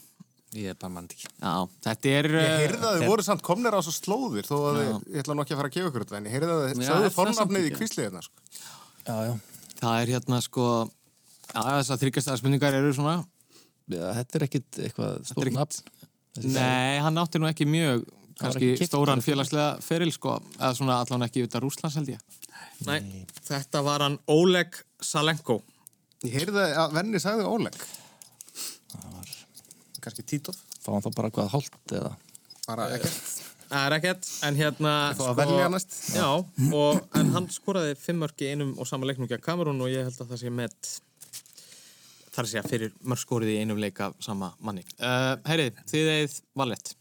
Ég 0.56 0.72
er 0.72 0.78
bara 0.80 0.94
mann 0.96 1.08
ekki. 1.12 1.28
Já, 1.42 1.54
þetta 1.84 2.12
er... 2.16 2.28
Ég 2.32 2.46
uh, 2.48 2.60
heyrði 2.64 2.88
að 2.90 2.98
þið 3.02 3.10
voru 3.12 3.26
samt 3.28 3.44
komnir 3.46 3.76
á 3.76 3.80
svo 3.84 3.94
slóðir 3.96 4.48
þó 4.48 4.56
að 4.70 4.78
þið, 4.80 4.92
ég 5.12 5.24
ætla 5.24 5.36
nú 5.36 5.44
ekki 5.44 5.56
að 5.56 5.60
fara 5.62 5.72
að 5.72 5.76
gefa 5.76 5.90
ykkur 5.92 6.06
þetta 6.06 6.18
en 6.20 6.28
ég 6.30 6.36
heyrði 6.36 6.54
að 6.56 6.62
þið 6.66 6.84
Já, 6.86 6.88
sögðu 6.90 7.10
fornafnið 7.16 7.66
í 7.66 7.70
ekki? 7.72 7.80
kvíslið 7.82 8.08
hérna 8.08 8.22
sko. 8.24 8.46
Já, 9.06 9.16
já. 9.28 9.34
Það 9.82 9.98
er 10.00 10.12
hérna 10.16 10.40
sko... 10.46 10.68
Já, 11.46 11.60
þessar 11.68 12.02
þryggjastæða 12.06 12.38
spurningar 12.42 12.78
eru 12.80 12.94
svona... 12.96 13.16
Já, 13.92 14.06
Þetta 14.22 14.40
er 14.40 14.46
ekkit 14.48 14.80
eitthvað 14.86 15.12
Þetta 15.12 15.26
er 15.26 15.34
stór 15.34 15.52
ekkit- 15.52 15.60
nafn. 15.60 16.54
Nei, 16.56 16.96
hann 17.04 17.20
átti 17.22 17.40
nú 17.40 17.48
ekki 17.52 17.68
mjög 17.70 18.08
kannski 18.40 18.72
ekki 18.74 18.88
stóran 18.90 19.22
félagslega 19.24 19.78
feril 19.84 20.12
sko, 20.12 20.40
eða 20.58 20.72
svona 20.76 20.98
allan 21.04 21.24
ekki 21.28 21.46
utan 21.46 21.64
Rússlands 21.64 21.96
held 22.00 22.10
ég. 22.12 22.42
Nei, 22.88 23.24
þetta 23.48 23.84
var 23.86 24.04
hann 24.04 24.18
Oleg 24.32 24.76
Salenko. 25.00 25.62
Ég 26.26 26.36
heyrði 26.42 26.66
að 26.76 26.98
venni 26.98 27.22
sagði 27.24 27.48
Óleg 27.48 27.78
Kanski 30.06 30.26
Títov 30.28 30.62
Fá 30.80 30.94
hann 30.94 31.04
þá 31.04 31.12
bara 31.18 31.34
hvað 31.34 31.52
hálft 31.56 31.98
eða? 31.98 32.14
Bara 32.66 32.88
ekkert 32.96 33.46
Það 33.66 33.86
er 33.88 33.96
ekkert, 33.98 34.28
en 34.46 34.58
hérna... 34.60 34.92
Að 35.26 35.40
næst. 35.74 35.96
Já, 36.14 36.28
og, 36.78 37.00
en 37.18 37.32
hann 37.34 37.48
skoraði 37.54 37.96
fimm 37.98 38.22
mörg 38.22 38.44
í 38.46 38.52
einum 38.54 38.76
og 38.78 38.88
sama 38.88 39.10
leiknum 39.10 39.30
gegn 39.30 39.42
Kamerún 39.44 39.82
og 39.82 39.90
ég 39.90 40.06
held 40.06 40.20
að 40.22 40.34
það 40.34 40.42
sé 40.44 40.52
með 40.54 40.76
þar 42.36 42.44
að 42.44 42.52
segja 42.52 42.64
fyrir 42.68 42.94
mörg 43.02 43.24
skorið 43.24 43.54
í 43.56 43.58
einum 43.64 43.82
leik 43.82 44.02
af 44.06 44.16
sama 44.24 44.52
manni. 44.62 44.86
Uh, 45.00 45.34
heyrið, 45.50 45.82
þið 45.90 46.12
eigið 46.14 46.38
valett. 46.62 46.94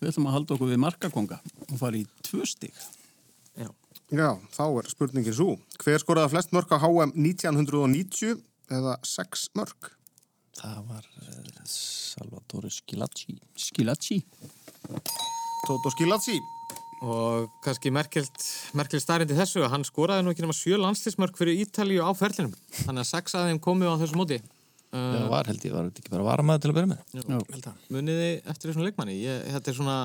Við 0.00 0.10
ætlum 0.10 0.28
að 0.28 0.36
halda 0.36 0.56
okkur 0.56 0.72
við 0.72 0.82
markakonga 0.82 1.40
og 1.68 1.76
fara 1.78 2.00
í 2.00 2.04
tvö 2.26 2.48
stig. 2.50 2.84
Já. 3.56 3.70
Já, 4.10 4.28
þá 4.54 4.64
er 4.68 4.88
spurningin 4.90 5.34
svo 5.34 5.56
Hver 5.82 6.02
skoraði 6.02 6.34
flest 6.34 6.52
mörg 6.54 6.70
á 6.70 6.78
HM 6.78 7.14
1990 7.14 8.36
eða 8.74 8.98
6 9.06 9.48
mörg? 9.58 9.95
Það 10.56 10.82
var 10.90 11.08
uh, 11.22 11.62
Salvatore 11.68 12.72
Skilacci. 12.72 13.38
Skilacci. 13.68 14.20
Tóto 15.66 15.90
Skilacci 15.92 16.40
Og 17.04 17.50
kannski 17.64 17.90
merkild, 17.92 18.32
merkild 18.76 19.02
starrindi 19.04 19.36
þessu 19.36 19.60
að 19.66 19.72
hann 19.74 19.84
skoraði 19.84 20.24
nú 20.24 20.32
ekki 20.32 20.44
nema 20.44 20.56
sjö 20.56 20.78
landslismörk 20.80 21.36
fyrir 21.36 21.58
Ítalíu 21.66 22.00
á 22.00 22.10
ferlinum. 22.16 22.54
Þannig 22.78 23.02
að 23.02 23.10
sex 23.10 23.36
að 23.36 23.50
þeim 23.50 23.60
komið 23.66 23.92
á 23.92 24.00
þessu 24.00 24.16
móti. 24.16 24.38
Það 24.96 25.26
var 25.28 25.50
held 25.50 25.66
ég, 25.66 25.74
var 25.74 25.88
þetta 25.90 26.00
ekki 26.02 26.12
bara 26.14 26.24
varamaður 26.24 26.62
til 26.62 26.70
að 26.70 26.78
byrja 26.78 26.90
með? 26.92 27.66
Muniði 27.92 28.30
eftir 28.48 28.70
þessum 28.70 28.86
leikmanni. 28.86 29.16
Ég, 29.20 29.42
þetta 29.56 29.72
er 29.72 29.76
svona, 29.76 29.96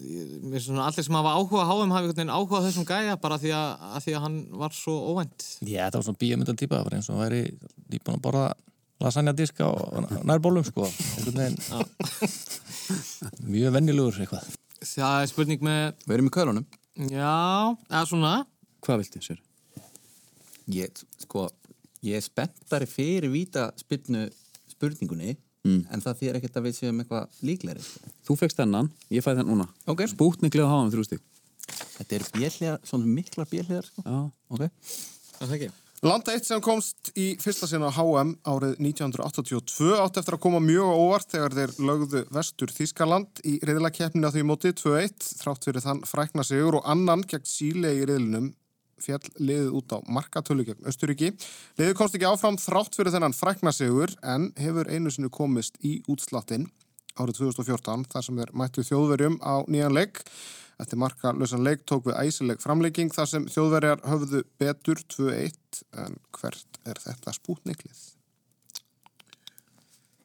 ég, 0.00 0.54
svona 0.64 0.86
allir 0.88 1.04
sem 1.04 1.18
hafa 1.18 1.34
áhuga 1.36 1.66
á 1.68 1.72
HM 1.74 1.92
veginn 2.06 2.32
áhuga 2.32 2.62
á 2.62 2.66
þessum 2.68 2.86
gæja 2.88 3.18
bara 3.20 3.36
því 3.42 3.52
að, 3.58 3.84
að 3.90 4.06
því 4.06 4.14
að 4.16 4.24
hann 4.24 4.38
var 4.62 4.78
svo 4.78 4.94
óvænt. 5.10 5.48
Já, 5.60 5.82
þetta 5.82 6.00
var 6.00 6.06
svona 6.08 6.22
bíamöndan 6.22 6.60
típa, 6.62 6.78
það 6.78 6.88
var 6.88 6.96
eins 6.96 7.10
og 7.10 7.18
hann 7.18 7.26
væri 7.26 7.42
nýbúin 7.92 8.16
að 8.16 8.24
borða 8.24 8.46
lasagna 9.02 9.32
diska 9.36 9.64
á 9.68 9.72
nærbólum, 10.26 10.64
sko. 10.66 10.88
Mjög 13.48 13.72
vennilegur 13.76 14.18
eitthvað. 14.22 14.46
Það 14.84 15.22
er 15.22 15.30
spurning 15.32 15.64
með, 15.64 15.82
Við 16.06 16.14
erum 16.16 16.30
í 16.30 16.34
kölunum. 16.34 16.66
já, 17.10 17.76
eða 17.90 18.06
svona, 18.06 18.32
Hvað 18.82 19.00
viltu, 19.02 19.20
sér? 19.22 19.38
Ég, 20.70 21.00
sko, 21.24 21.48
ég 22.06 22.16
er 22.20 22.22
spenntari 22.22 22.86
fyrir 22.86 23.30
víta 23.32 23.72
spilnu 23.80 24.28
spurningunni 24.70 25.36
en 25.68 26.00
það 26.00 26.20
þýr 26.20 26.36
ekkert 26.38 26.56
að 26.60 26.66
við 26.68 26.76
séum 26.78 27.00
eitthvað 27.02 27.40
líklegri. 27.44 27.82
Sko. 27.82 28.12
Þú 28.28 28.36
fegst 28.40 28.60
þennan, 28.60 28.88
ég 29.12 29.24
fæði 29.24 29.42
þennan 29.42 29.50
núna. 29.52 29.66
Ok. 29.90 30.04
Spútnik 30.08 30.54
leða 30.56 30.70
háa 30.70 30.84
um 30.86 30.92
þrjú 30.94 31.04
stig. 31.08 31.20
Þetta 31.98 32.16
er 32.16 32.24
björliðar, 32.32 32.78
svona 32.88 33.10
miklar 33.18 33.50
björliðar, 33.50 33.88
sko. 33.90 34.04
Já. 34.06 34.20
Ok. 34.54 34.62
það 35.40 35.54
ekki. 35.58 35.70
Land 36.06 36.28
eitt 36.30 36.46
sem 36.46 36.60
komst 36.62 37.08
í 37.18 37.32
fyrsta 37.42 37.66
sinna 37.66 37.88
HM 37.90 38.36
árið 38.46 38.76
1982 38.78 39.96
átt 39.98 40.20
eftir 40.20 40.36
að 40.36 40.42
koma 40.44 40.60
mjög 40.62 40.92
óvart 40.94 41.32
þegar 41.32 41.56
þeir 41.56 41.72
lögðu 41.88 42.20
vestur 42.36 42.70
Þískaland 42.70 43.40
í 43.42 43.56
reyðlakeppninu 43.66 44.30
á 44.30 44.34
því 44.36 44.44
móti 44.46 44.70
2-1 44.78 45.26
þrátt 45.40 45.66
fyrir 45.66 45.82
þann 45.82 46.04
frækna 46.06 46.44
sigur 46.46 46.78
og 46.78 46.86
annan 46.86 47.24
gegn 47.26 47.50
síle 47.50 47.90
í 47.98 48.04
reyðlunum 48.06 48.52
fjall 49.02 49.26
liðið 49.42 49.74
út 49.80 49.94
á 49.94 49.98
markatölu 50.06 50.68
gegn 50.68 50.86
Östuríki. 50.86 51.32
Liðið 51.82 51.98
komst 51.98 52.14
ekki 52.14 52.30
áfram 52.30 52.60
þrátt 52.62 52.94
fyrir 52.94 53.16
þennan 53.16 53.34
frækna 53.34 53.74
sigur 53.74 54.14
en 54.22 54.52
hefur 54.62 54.86
einu 54.94 55.10
sinni 55.10 55.34
komist 55.34 55.82
í 55.82 55.98
útslattinn 56.06 56.70
árið 57.18 57.42
2014 57.42 58.06
þar 58.14 58.28
sem 58.28 58.38
þeir 58.38 58.54
mættu 58.54 58.86
þjóðverjum 58.86 59.42
á 59.42 59.66
nýjan 59.66 59.98
leik. 59.98 60.22
Eftir 60.78 60.98
marka 61.00 61.32
lausan 61.34 61.64
leik 61.66 61.80
tók 61.88 62.04
við 62.06 62.18
æsileg 62.22 62.60
framlegging 62.62 63.10
þar 63.14 63.26
sem 63.26 63.46
þjóðverjar 63.50 64.04
höfðu 64.06 64.44
betur 64.62 65.00
2-1 65.10 65.80
en 66.04 66.14
hvert 66.38 66.78
er 66.86 67.00
þetta 67.02 67.34
spútniklið? 67.34 68.04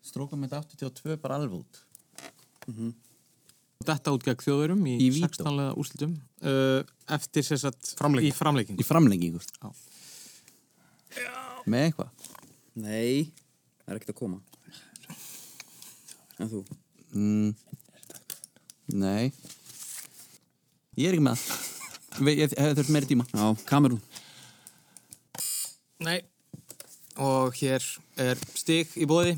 Strókum 0.06 0.44
með 0.44 0.54
82 0.60 1.18
bara 1.24 1.40
alveg 1.40 1.64
út. 1.64 1.80
Þetta 3.84 4.14
út 4.16 4.24
gegn 4.28 4.44
þjóðurum 4.46 4.84
í, 4.88 4.94
Í 5.02 5.10
vító. 5.16 5.28
16 5.42 5.58
lega 5.58 5.74
úrslitum 5.82 6.14
uh, 6.46 6.86
eftir 7.18 7.44
sér 7.48 7.60
satt 7.66 7.90
Framlengingu. 8.00 8.30
í 8.30 8.38
framleikingu. 8.38 8.80
Í 8.80 8.88
framlengingu. 8.88 9.42
Já. 11.18 11.34
Með 11.66 11.88
eitthvað. 11.90 12.30
Nei, 12.84 13.34
það 13.84 13.90
er 13.90 14.00
ekkert 14.00 14.14
að 14.14 14.20
koma. 14.22 14.40
En 16.42 16.54
þú? 16.54 16.62
Mm. 17.18 17.52
Nei. 19.02 19.34
Ég 20.98 21.10
er 21.10 21.18
ekki 21.18 21.26
með 21.26 21.46
það. 21.46 22.28
Ég 22.30 22.58
hef 22.58 22.76
þurft 22.78 22.94
meiri 22.94 23.10
tíma. 23.10 23.26
Já, 23.34 23.48
Kamerún. 23.70 24.02
Nei. 26.04 26.20
Og 27.22 27.56
hér 27.62 27.86
er 28.22 28.42
stig 28.58 28.94
í 28.98 29.08
bóði 29.10 29.38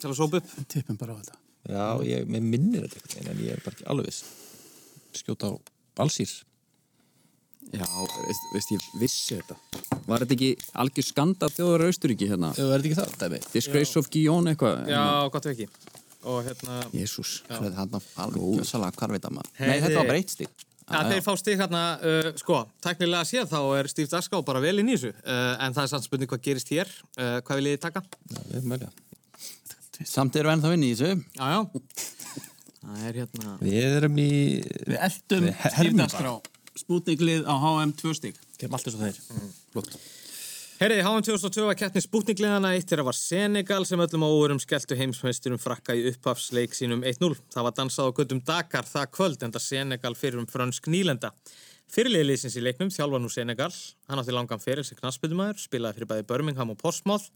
til 0.00 0.10
að 0.10 0.18
sópa 0.18 0.40
upp. 0.40 0.52
Tippum 0.68 1.00
bara 1.00 1.16
á 1.16 1.20
þetta. 1.20 1.40
Já, 1.64 1.84
ég, 2.04 2.26
minnir 2.28 2.84
þetta 2.84 3.00
veginn 3.06 3.30
en 3.32 3.38
ég 3.40 3.54
er 3.56 3.62
bara 3.64 3.72
ekki 3.72 3.86
alveg 3.88 4.10
viss 4.10 4.24
skjóta 5.16 5.48
á 5.48 5.52
Balsýr 5.96 6.32
Já, 7.72 7.86
veist, 7.88 8.44
veist 8.52 8.72
ég 8.74 8.88
vissi 9.00 9.38
þetta 9.38 9.56
Var 10.04 10.24
þetta 10.26 10.36
ekki 10.36 10.50
algjör 10.82 11.06
skanda 11.08 11.48
þjóðar 11.48 11.86
Austuríki 11.86 12.28
hérna? 12.28 12.50
Já, 12.52 12.66
er 12.68 12.84
þetta 12.84 12.90
ekki 12.90 12.98
það, 12.98 13.14
dæmi? 13.22 13.40
Disgrace 13.54 13.96
of 14.02 14.10
Guillaume 14.12 14.52
eitthvað 14.52 14.92
Já, 14.92 15.04
gott 15.32 15.48
ef 15.48 15.54
ekki 15.54 15.70
Og 16.28 16.44
hérna 16.44 16.76
Jésús 16.92 17.38
Það 17.48 17.70
er 17.70 17.78
hann 17.80 17.96
alveg 18.26 18.44
gjössalega 18.58 19.00
hvarvita 19.00 19.32
maður 19.32 19.56
Heyri. 19.56 19.70
Nei, 19.72 19.82
þetta 19.86 20.02
var 20.02 20.10
bara 20.12 20.20
eitt 20.20 20.36
að 20.90 21.10
þeir 21.12 21.22
fá 21.24 21.30
stig 21.40 21.60
hérna, 21.60 21.82
uh, 22.04 22.30
sko, 22.40 22.60
teknilega 22.84 23.28
séð 23.28 23.48
þá 23.52 23.60
er 23.78 23.88
Steve 23.92 24.10
Daskó 24.12 24.42
bara 24.46 24.62
vel 24.64 24.76
inn 24.82 24.90
í 24.90 24.96
þessu 24.96 25.12
uh, 25.14 25.54
en 25.64 25.76
það 25.76 25.86
er 25.86 25.92
samt 25.94 26.08
spurning 26.08 26.30
hvað 26.30 26.42
gerist 26.44 26.72
hér. 26.74 26.90
Uh, 27.16 27.38
hvað 27.46 27.60
vil 27.60 27.70
ég 27.72 27.82
taka? 27.82 28.04
Já, 28.30 28.40
við 28.52 28.70
mælja 28.74 28.92
Samt 30.04 30.34
erum 30.36 30.50
við 30.50 30.56
ennþá 30.56 30.72
inn 30.74 30.84
í 30.84 30.90
þessu. 30.90 31.10
Já, 31.38 31.46
já. 31.54 31.60
Það 32.84 33.04
er 33.08 33.20
hérna 33.22 33.54
Við 33.62 33.84
erum 33.84 34.18
í 34.20 34.32
Við 34.90 34.98
eldum 35.06 35.46
hermum 35.62 36.02
stífdagskrá 36.02 36.34
Spútninglið 36.74 37.46
á 37.48 37.54
HM 37.54 37.94
2 38.02 38.18
stík 38.18 38.42
Gerum 38.58 38.76
allt 38.76 38.90
eins 38.90 38.98
og 38.98 39.06
þeir. 39.06 39.22
Flott 39.72 39.96
Herriði, 40.74 41.04
HM 41.06 41.22
2002 41.22 41.64
var 41.68 41.76
keppni 41.78 42.00
spútningliðana 42.02 42.72
eitt 42.74 42.88
þeirra 42.90 43.04
var 43.06 43.14
Senegal 43.14 43.84
sem 43.86 44.00
öllum 44.02 44.24
óverum 44.26 44.58
skelltu 44.58 44.96
heimsmeisturum 44.98 45.60
frakka 45.62 45.94
í 45.94 46.00
upphafsleik 46.10 46.72
sínum 46.74 47.04
1-0. 47.06 47.36
Það 47.54 47.66
var 47.68 47.74
dansað 47.76 48.08
á 48.10 48.16
göttum 48.16 48.40
Dakar 48.42 48.88
það 48.88 49.12
kvöld 49.14 49.44
enda 49.46 49.60
Senegal 49.62 50.16
fyrir 50.18 50.40
um 50.42 50.48
frönsk 50.50 50.88
nýlenda. 50.90 51.30
Fyrirliðliðsins 51.94 52.56
í 52.58 52.64
leiknum 52.64 52.90
þjálfa 52.90 53.20
nú 53.22 53.30
Senegal. 53.30 53.70
Hann 54.10 54.18
átti 54.18 54.34
langan 54.34 54.62
feril 54.64 54.82
sem 54.82 54.98
knassbytumæður, 54.98 55.60
spilaði 55.62 56.00
fyrir 56.00 56.10
bæði 56.10 56.26
Birmingham 56.32 56.74
og 56.74 56.80
Portsmouth 56.82 57.28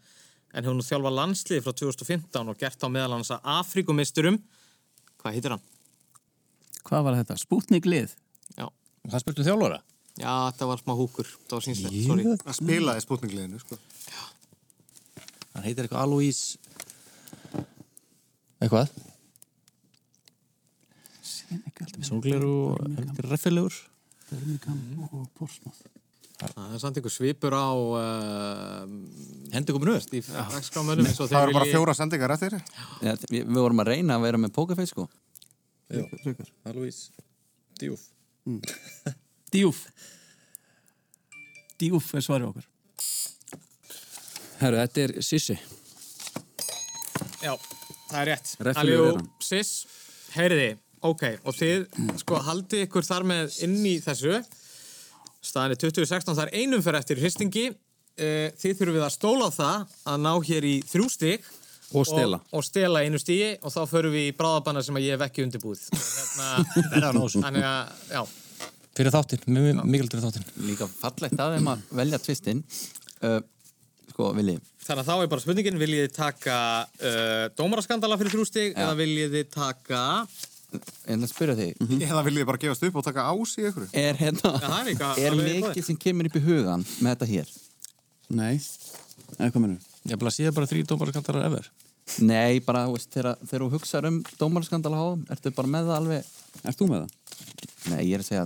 en 0.50 0.64
hefur 0.64 0.74
nú 0.74 0.86
þjálfa 0.88 1.12
landslið 1.14 1.62
frá 1.62 1.76
2015 1.78 2.50
og 2.50 2.58
gert 2.58 2.82
á 2.82 2.88
meðal 2.90 3.20
hans 3.20 3.30
að 3.36 3.46
Afrikumisturum. 3.54 4.40
Hvað 5.22 5.38
heitir 5.38 5.54
hann? 5.54 5.62
Hvað 6.90 7.06
var 7.06 7.20
þetta? 7.20 7.38
Spútninglið? 7.38 8.18
Já. 8.56 8.66
Það 9.06 9.22
spurtu 9.22 9.46
þjálfara? 9.46 9.78
Já, 10.18 10.32
þetta 10.50 10.68
var 10.72 10.80
smá 10.82 10.94
húkur. 10.98 11.28
Það 11.46 11.54
var 11.54 11.64
sínslegt, 11.66 11.98
sorry. 12.08 12.24
Það 12.42 12.56
spilaði 12.58 13.04
spútningliðinu, 13.04 13.60
sko. 13.62 13.78
Hann 15.54 15.66
heitir 15.66 15.86
eitthvað 15.86 16.04
Aloís 16.06 16.40
Eitthvað? 18.58 18.90
Sólglir 22.04 22.42
og 22.46 22.82
reffilegur 23.24 23.74
Birmingham 24.28 25.06
og 25.08 25.28
Portsmouth. 25.38 25.86
Það 26.38 26.74
er 26.76 26.80
samt 26.82 26.98
einhver 27.00 27.10
svipur 27.10 27.54
á 27.56 27.66
uh, 27.74 28.82
eins 29.50 29.70
og 31.18 31.30
Það 31.32 31.46
eru 31.46 31.56
bara 31.56 31.70
fjóra 31.70 31.94
sendingar 31.98 32.34
eftir. 32.36 32.58
ja, 33.02 33.14
við, 33.26 33.40
við 33.48 33.58
vorum 33.58 33.82
að 33.82 33.90
reyna 33.94 34.18
að 34.18 34.26
vera 34.28 34.42
með 34.44 34.52
pokerface 34.58 34.92
sko. 34.92 35.08
Já, 35.88 36.04
Aloís 36.68 37.08
Djúf 37.80 38.04
Djúf 39.54 39.84
Djúf 41.78 42.10
er 42.18 42.24
svarið 42.26 42.50
okkur 42.52 42.68
Herru, 44.58 44.80
þetta 44.82 45.02
er 45.04 45.12
Sissi. 45.22 45.54
Já, 47.38 47.52
það 48.10 48.16
er 48.18 48.28
rétt. 48.32 48.48
Aljú, 48.74 48.96
er 49.04 49.18
hann. 49.20 49.28
Sis, 49.44 49.68
heyriði 50.34 50.72
Ok, 51.06 51.22
og 51.46 51.54
þið, 51.54 51.84
sko, 52.24 52.40
haldið 52.42 52.80
ykkur 52.88 53.06
þar 53.06 53.26
með 53.30 53.52
inn 53.62 53.76
í 53.86 53.92
þessu. 54.02 54.40
Staðan 55.46 55.76
er 55.76 55.78
2016, 55.78 56.34
það 56.34 56.42
er 56.48 56.50
einum 56.58 56.82
fyrir 56.82 56.98
eftir 56.98 57.20
hristingi. 57.22 57.68
Eh, 58.18 58.48
Þið 58.58 58.80
þurfum 58.80 58.96
við 58.96 59.04
að 59.06 59.14
stóla 59.14 59.46
á 59.46 59.50
það 59.54 59.94
að 60.10 60.18
ná 60.24 60.32
hér 60.48 60.66
í 60.66 60.74
þrjú 60.90 61.06
stig. 61.14 61.46
Og 61.94 62.04
stela. 62.04 62.42
og, 62.42 62.58
og 62.58 62.64
stela 62.66 63.00
einu 63.06 63.16
stigi 63.22 63.54
og 63.64 63.72
þá 63.72 63.78
förum 63.88 64.12
við 64.12 64.26
í 64.28 64.32
bráðabanna 64.36 64.82
sem 64.84 64.98
að 64.98 65.06
ég 65.06 65.14
hef 65.14 65.22
ekki 65.24 65.46
undirbúið. 65.46 65.86
Hérna, 66.92 67.12
Þannig 67.38 67.64
að, 67.64 67.94
já 68.10 68.22
Fyrir 68.98 69.14
þáttinn, 69.14 69.44
mikilvægt 69.86 70.16
fyrir 70.16 70.24
þáttinn. 70.26 70.48
Líka 70.66 70.88
fallegt 70.90 71.38
að 71.38 71.54
þeim 71.54 71.70
að 71.70 71.86
velja 72.00 72.18
tvistinn. 72.24 72.64
Uh, 73.22 73.38
Sko, 74.18 74.32
Vili 74.34 74.56
Þannig 74.82 75.04
að 75.04 75.06
þá 75.06 75.14
er 75.22 75.28
bara 75.30 75.42
spurningin, 75.44 75.76
viljið 75.78 76.00
þið 76.08 76.14
taka 76.16 76.54
uh, 77.06 77.44
dómaraskandala 77.54 78.16
fyrir 78.18 78.32
þrjú 78.34 78.46
stig 78.48 78.72
Já. 78.72 78.80
eða 78.82 78.96
viljið 78.98 79.36
þið 79.36 79.50
taka 79.54 80.00
En 81.08 81.22
að 81.22 81.30
spyrja 81.30 81.54
þig. 81.56 81.84
Eða 82.02 82.24
viljið 82.26 82.42
þið 82.42 82.48
bara 82.50 82.60
gefast 82.64 82.86
upp 82.88 82.98
og 82.98 83.04
taka 83.06 83.26
ás 83.30 83.52
í 83.54 83.66
ykkur? 83.68 83.86
Er 83.96 84.18
hérna 84.18 84.50
það 84.58 84.74
er 84.80 84.88
líka 84.90 85.12
Er 85.22 85.38
mikið 85.38 85.86
sem 85.86 86.00
kemur 86.02 86.28
upp 86.28 86.38
í 86.40 86.42
hugan 86.48 86.82
með 86.98 87.14
þetta 87.14 87.28
hér? 87.30 87.52
Nei, 88.40 88.56
eða 89.38 89.52
hvað 89.54 89.62
mennur? 89.62 89.86
Ég 90.10 90.20
bara 90.24 90.34
sé 90.34 90.50
bara 90.58 90.68
þrý 90.72 90.82
dómaraskandarar 90.90 91.46
efer 91.46 91.70
Nei, 92.24 92.60
bara, 92.64 92.86
veist, 92.92 93.10
þegar, 93.14 93.38
þegar 93.44 93.64
þú 93.64 93.68
hugsaður 93.76 94.08
um 94.10 94.18
dómarskandala 94.40 95.00
háum, 95.00 95.24
ertu 95.32 95.52
bara 95.54 95.72
með 95.74 95.90
það 95.90 95.98
alveg 96.00 96.30
Ert 96.64 96.80
þú 96.80 96.88
með 96.90 97.04
það? 97.04 97.16
Nei, 97.92 98.00
ég 98.08 98.14
er 98.16 98.24
að 98.24 98.28
segja 98.28 98.44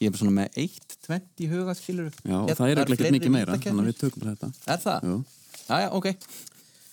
Ég 0.00 0.08
er 0.08 0.14
bara 0.14 0.20
svona 0.22 0.36
með 0.38 0.58
eitt, 0.64 0.96
tvent 1.06 1.44
í 1.44 1.50
huga, 1.50 1.76
skilur 1.78 2.10
Já, 2.22 2.38
það 2.54 2.66
er 2.68 2.82
ekki 2.84 2.96
ekkert 2.96 3.16
mikið 3.18 3.34
meira 3.34 3.58
Þannig 3.58 3.84
að 3.84 3.90
við 3.90 4.00
tökum 4.00 4.24
bara 4.24 4.34
þetta 4.34 4.72
Er 4.74 4.82
það? 4.84 5.08
Jú. 5.10 5.18
Jæja, 5.64 5.90
ok 5.98 6.10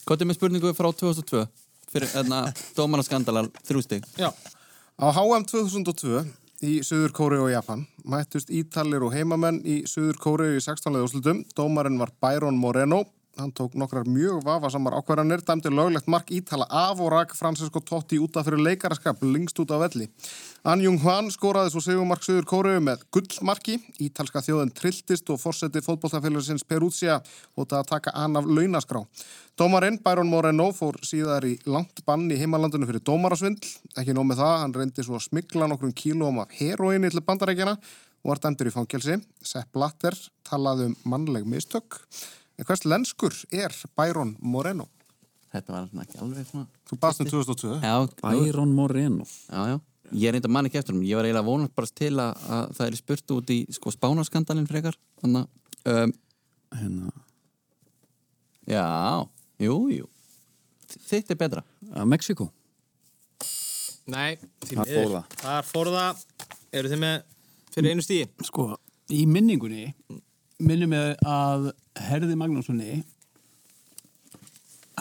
Kottum 0.09 0.31
með 0.31 0.39
spurningu 0.39 0.73
frá 0.77 0.89
2002 1.03 1.45
Fyrir 1.91 2.13
hérna, 2.15 2.43
dómaraskandalar 2.77 3.49
þrjústig 3.67 4.05
Já, 4.19 4.29
Á 5.01 5.07
HM 5.17 5.47
2002 5.49 6.25
í 6.61 6.75
Suður 6.85 7.13
Kóri 7.17 7.39
og 7.41 7.49
Japan 7.49 7.87
mættust 8.05 8.51
Ítalir 8.53 9.01
og 9.01 9.15
heimamenn 9.15 9.61
í 9.65 9.79
Suður 9.89 10.19
Kóri 10.21 10.49
í 10.57 10.61
16. 10.61 10.93
úrslutum. 11.01 11.39
Dómarinn 11.57 11.97
var 11.97 12.11
Byron 12.21 12.59
Moreno. 12.59 13.01
Hann 13.39 13.53
tók 13.55 13.77
nokkrar 13.79 14.03
mjög 14.11 14.41
vafasamar 14.43 14.97
ákvarðanir, 14.99 15.39
dæmdi 15.47 15.69
löglegt 15.71 16.07
mark 16.11 16.31
Ítala 16.35 16.65
af 16.67 16.99
og 16.99 17.13
rak 17.13 17.31
Francesco 17.31 17.79
Totti 17.79 18.17
útaf 18.19 18.43
fyrir 18.43 18.59
leikaraskap 18.59 19.21
lengst 19.23 19.59
út 19.63 19.71
af 19.71 19.79
velli. 19.85 20.09
An 20.67 20.83
Jung 20.83 20.99
Hwan 20.99 21.31
skoraði 21.31 21.71
svo 21.71 21.79
sigumark 21.85 22.25
Suður 22.27 22.49
Kóri 22.49 22.73
með 22.83 23.05
gullmarki. 23.15 23.77
Ítalska 24.03 24.43
þjóðin 24.43 24.73
trilltist 24.75 25.31
og 25.31 25.39
fórseti 25.39 25.79
fótbolltafélagsins 25.85 26.67
Peruzia 26.67 27.21
hóta 27.55 27.79
að 27.79 27.93
taka 27.93 28.11
an 28.19 28.35
af 28.35 28.49
launaskrá. 28.51 29.05
Dómarinn 29.55 30.01
Byron 30.03 30.27
Moreno 30.27 30.67
fór 30.75 30.99
síðar 31.07 31.47
í 31.47 31.55
langt 31.71 32.03
bann 32.05 32.27
í 32.27 32.37
heimalandinu 32.39 32.89
fyrir 32.89 33.05
dómarasvindl. 33.07 33.71
Ekki 33.95 34.11
nóg 34.17 34.27
með 34.27 34.43
það, 34.43 34.57
hann 34.65 34.75
reyndi 34.75 35.07
svo 35.07 35.15
að 35.15 35.29
smigla 35.29 35.71
nokkrum 35.71 35.95
kílóum 35.95 36.43
af 36.43 36.51
heroinni 36.59 37.09
til 37.15 37.23
bandarækjana 37.23 37.77
og 38.21 38.35
var 38.35 38.43
dæmdur 38.43 38.69
í 38.69 38.75
fangelsi. 38.75 39.17
Sepp 39.39 39.71
Blatter 39.71 40.19
talaði 40.47 40.91
um 40.91 40.99
mannleg 41.15 41.47
mistök. 41.47 42.01
En 42.61 42.67
hvers 42.69 42.83
lenskur 42.85 43.33
er 43.57 43.73
Byron 43.97 44.35
Moreno? 44.39 44.85
Þetta 45.51 45.73
var 45.73 45.87
svona 45.89 46.05
ekki 46.05 46.19
alveg 46.23 46.45
svona 46.47 46.67
Þú 46.87 46.97
baðst 47.01 47.23
um 47.23 47.29
2002. 47.31 47.71
Já, 47.81 47.95
Byron 48.21 48.75
Moreno. 48.77 49.25
Já, 49.49 49.63
já. 49.73 49.79
Ég 50.11 50.27
er 50.27 50.35
reynda 50.35 50.51
mann 50.51 50.67
ekki 50.67 50.77
eftir 50.81 50.93
um 50.95 51.01
Ég 51.07 51.15
var 51.17 51.25
eiginlega 51.25 51.47
vonast 51.47 51.73
bara 51.75 51.87
til 51.95 52.13
að, 52.19 52.39
að 52.51 52.71
það 52.77 52.87
er 52.89 52.97
spurt 52.99 53.33
út 53.37 53.51
í 53.55 53.59
sko 53.71 53.93
spánaskandalinn 53.95 54.67
frekar 54.67 54.97
Þannig 55.23 55.45
að 55.87 56.03
um, 56.05 56.13
Hérna. 56.71 57.11
Já, 58.69 58.85
jú, 59.59 59.75
jú. 59.91 60.05
Þitt 61.09 61.33
er 61.33 61.39
betra. 61.39 61.63
Að 61.91 62.07
Mexiko 62.13 62.51
nei, 64.11 64.37
Það 64.65 64.81
miður. 64.81 64.91
fór 64.95 65.13
það. 65.15 65.65
Fór 65.71 65.89
það. 65.95 66.23
Eru 66.79 66.91
þið 66.91 67.01
með 67.03 67.15
fyrir 67.75 67.93
einu 67.95 68.05
stígi? 68.05 68.27
Sko, 68.47 68.65
í 69.11 69.25
minningunni 69.29 69.89
minnum 70.61 70.93
við 70.95 71.23
að 71.27 71.67
Herði 71.99 72.37
Magnússoni 72.39 73.01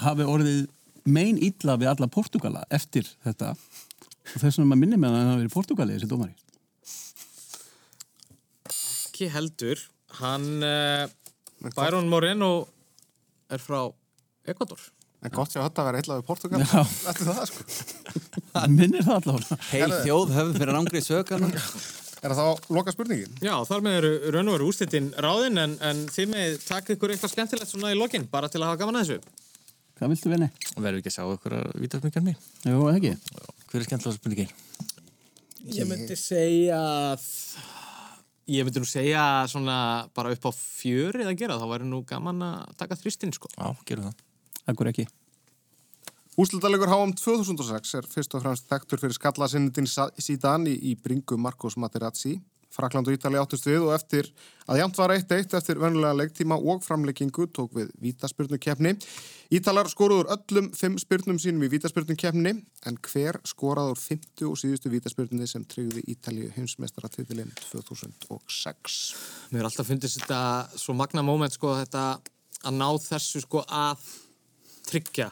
hafi 0.01 0.27
orðið 0.27 0.67
mein 1.11 1.39
illa 1.43 1.77
við 1.81 1.91
alla 1.93 2.09
Portugala 2.11 2.65
eftir 2.73 3.09
þetta 3.25 3.53
og 3.55 4.37
þess 4.37 4.59
vegna 4.59 4.69
maður 4.71 4.83
minnum 4.83 5.05
við 5.05 5.11
að 5.11 5.17
hann 5.19 5.31
hafi 5.31 5.43
verið 5.43 5.55
Portugali 5.55 5.97
þessi 5.97 6.11
dómari. 6.11 6.37
Ekki 9.11 9.31
heldur 9.35 9.89
Hann, 10.21 10.47
uh, 10.67 11.07
Byron 11.77 12.09
Moreno 12.11 12.67
er 13.51 13.63
frá 13.63 13.85
Ecuador 14.51 14.81
En 15.21 15.33
gott 15.35 15.53
sér 15.53 15.61
að 15.61 15.69
þetta 15.69 15.83
verið 15.85 16.01
eitthvað 16.01 16.21
við 16.21 16.29
Portugal. 16.31 16.61
Þetta 16.65 17.11
er 17.13 17.27
það, 17.29 17.41
sko. 17.51 18.45
Hann 18.55 18.77
minnir 18.79 19.05
það 19.05 19.19
allavega. 19.19 19.59
Heil 19.69 19.91
þjóð 20.07 20.33
höfð 20.39 20.55
fyrir 20.57 20.73
rangri 20.73 21.03
sökarna 21.05 21.51
Er 22.21 22.35
það 22.37 22.41
þá 22.41 22.73
loka 22.77 22.93
spurningin? 22.93 23.37
Já, 23.41 23.55
þar 23.65 23.85
með 23.85 23.95
eru 24.01 24.11
raun 24.35 24.51
og 24.51 24.57
veru 24.59 24.67
úrslitin 24.69 25.07
ráðin 25.25 25.61
en, 25.63 25.77
en 25.89 26.03
þið 26.13 26.33
með 26.35 26.57
taka 26.67 26.93
ykkur 26.97 27.15
eitthvað 27.15 27.33
skemmtilegt 27.33 27.71
svona 27.71 27.93
í 27.95 27.97
lokin 27.97 28.27
bara 28.29 28.51
til 28.53 28.61
að 28.61 28.73
hafa 28.73 28.81
gaman 28.83 29.01
að 29.01 29.07
þessu 29.09 29.37
Hvað 30.01 30.13
viltu 30.15 30.33
vinni? 30.33 30.49
Verður 30.77 31.01
ekki 31.01 31.11
að 31.13 31.17
sjá 31.17 31.25
ykkur 31.35 31.57
að 31.57 31.71
vita 31.81 32.01
mikið 32.05 32.27
mér 32.29 32.37
Jú, 32.69 32.83
eða 32.91 32.99
ekki? 32.99 33.13
Hver 33.71 33.81
er 33.81 33.87
skemmtilega 33.89 34.19
spurningin? 34.19 34.53
Ég 35.77 35.89
myndi 35.89 36.19
segja 36.21 36.81
að 37.15 37.27
Ég 38.51 38.67
myndi 38.67 38.83
nú 38.83 38.89
segja 38.91 39.25
svona 39.49 39.79
bara 40.17 40.33
upp 40.35 40.49
á 40.49 40.53
fjörið 40.57 41.29
að 41.31 41.39
gera 41.41 41.57
þá 41.61 41.67
væri 41.73 41.89
nú 41.89 42.03
gaman 42.09 42.45
að 42.45 42.77
taka 42.81 43.01
þrýstinn 43.01 43.33
sko 43.37 43.53
Já, 43.57 43.73
gerum 43.89 44.11
það 44.11 44.27
Akkur 44.71 44.93
ekki. 44.93 45.09
Úslitalegur 46.41 46.89
HM 46.89 47.11
2006 47.21 47.99
er 47.99 48.07
fyrst 48.09 48.33
og 48.33 48.41
fremst 48.41 48.69
þekktur 48.71 49.01
fyrir 49.03 49.13
skallasinnindin 49.13 49.89
Zidane 49.91 50.71
í, 50.71 50.77
í 50.89 50.93
bringu 50.97 51.37
Marcos 51.37 51.75
Materazzi. 51.77 52.39
Frakland 52.73 53.11
og 53.11 53.17
Ítali 53.17 53.37
áttust 53.37 53.67
við 53.67 53.83
og 53.83 53.91
eftir 53.93 54.29
að 54.71 54.79
jæmt 54.79 54.97
var 54.97 55.13
1-1 55.13 55.57
eftir 55.59 55.81
vennulega 55.83 56.15
leiktíma 56.17 56.57
og 56.57 56.85
framleikingu 56.87 57.49
tók 57.53 57.75
við 57.77 57.91
vítaspyrnukefni. 58.01 58.95
Ítalar 59.53 59.91
skoruður 59.91 60.31
öllum 60.33 60.71
fimm 60.79 60.97
spyrnum 61.03 61.41
sínum 61.43 61.67
í 61.67 61.71
vítaspyrnukefni 61.75 62.55
en 62.89 63.01
hver 63.11 63.41
skoraður 63.51 64.01
50 64.01 64.47
og 64.49 64.57
síðustu 64.63 64.95
vítaspyrnunni 64.95 65.51
sem 65.51 65.67
tryggði 65.69 66.07
Ítalíu 66.15 66.55
heimsmeistaratitilinn 66.55 67.53
2006. 67.67 69.03
Mér 69.51 69.67
er 69.67 69.69
alltaf 69.69 69.91
fundist 69.91 70.23
þetta 70.23 70.41
svo 70.79 70.97
magna 70.97 71.27
moment 71.27 71.59
sko 71.59 71.75
þetta 71.83 72.07
að 72.65 72.81
ná 72.81 72.89
þessu 73.11 73.45
sko 73.45 73.67
að 73.67 74.09
tryggja 74.89 75.29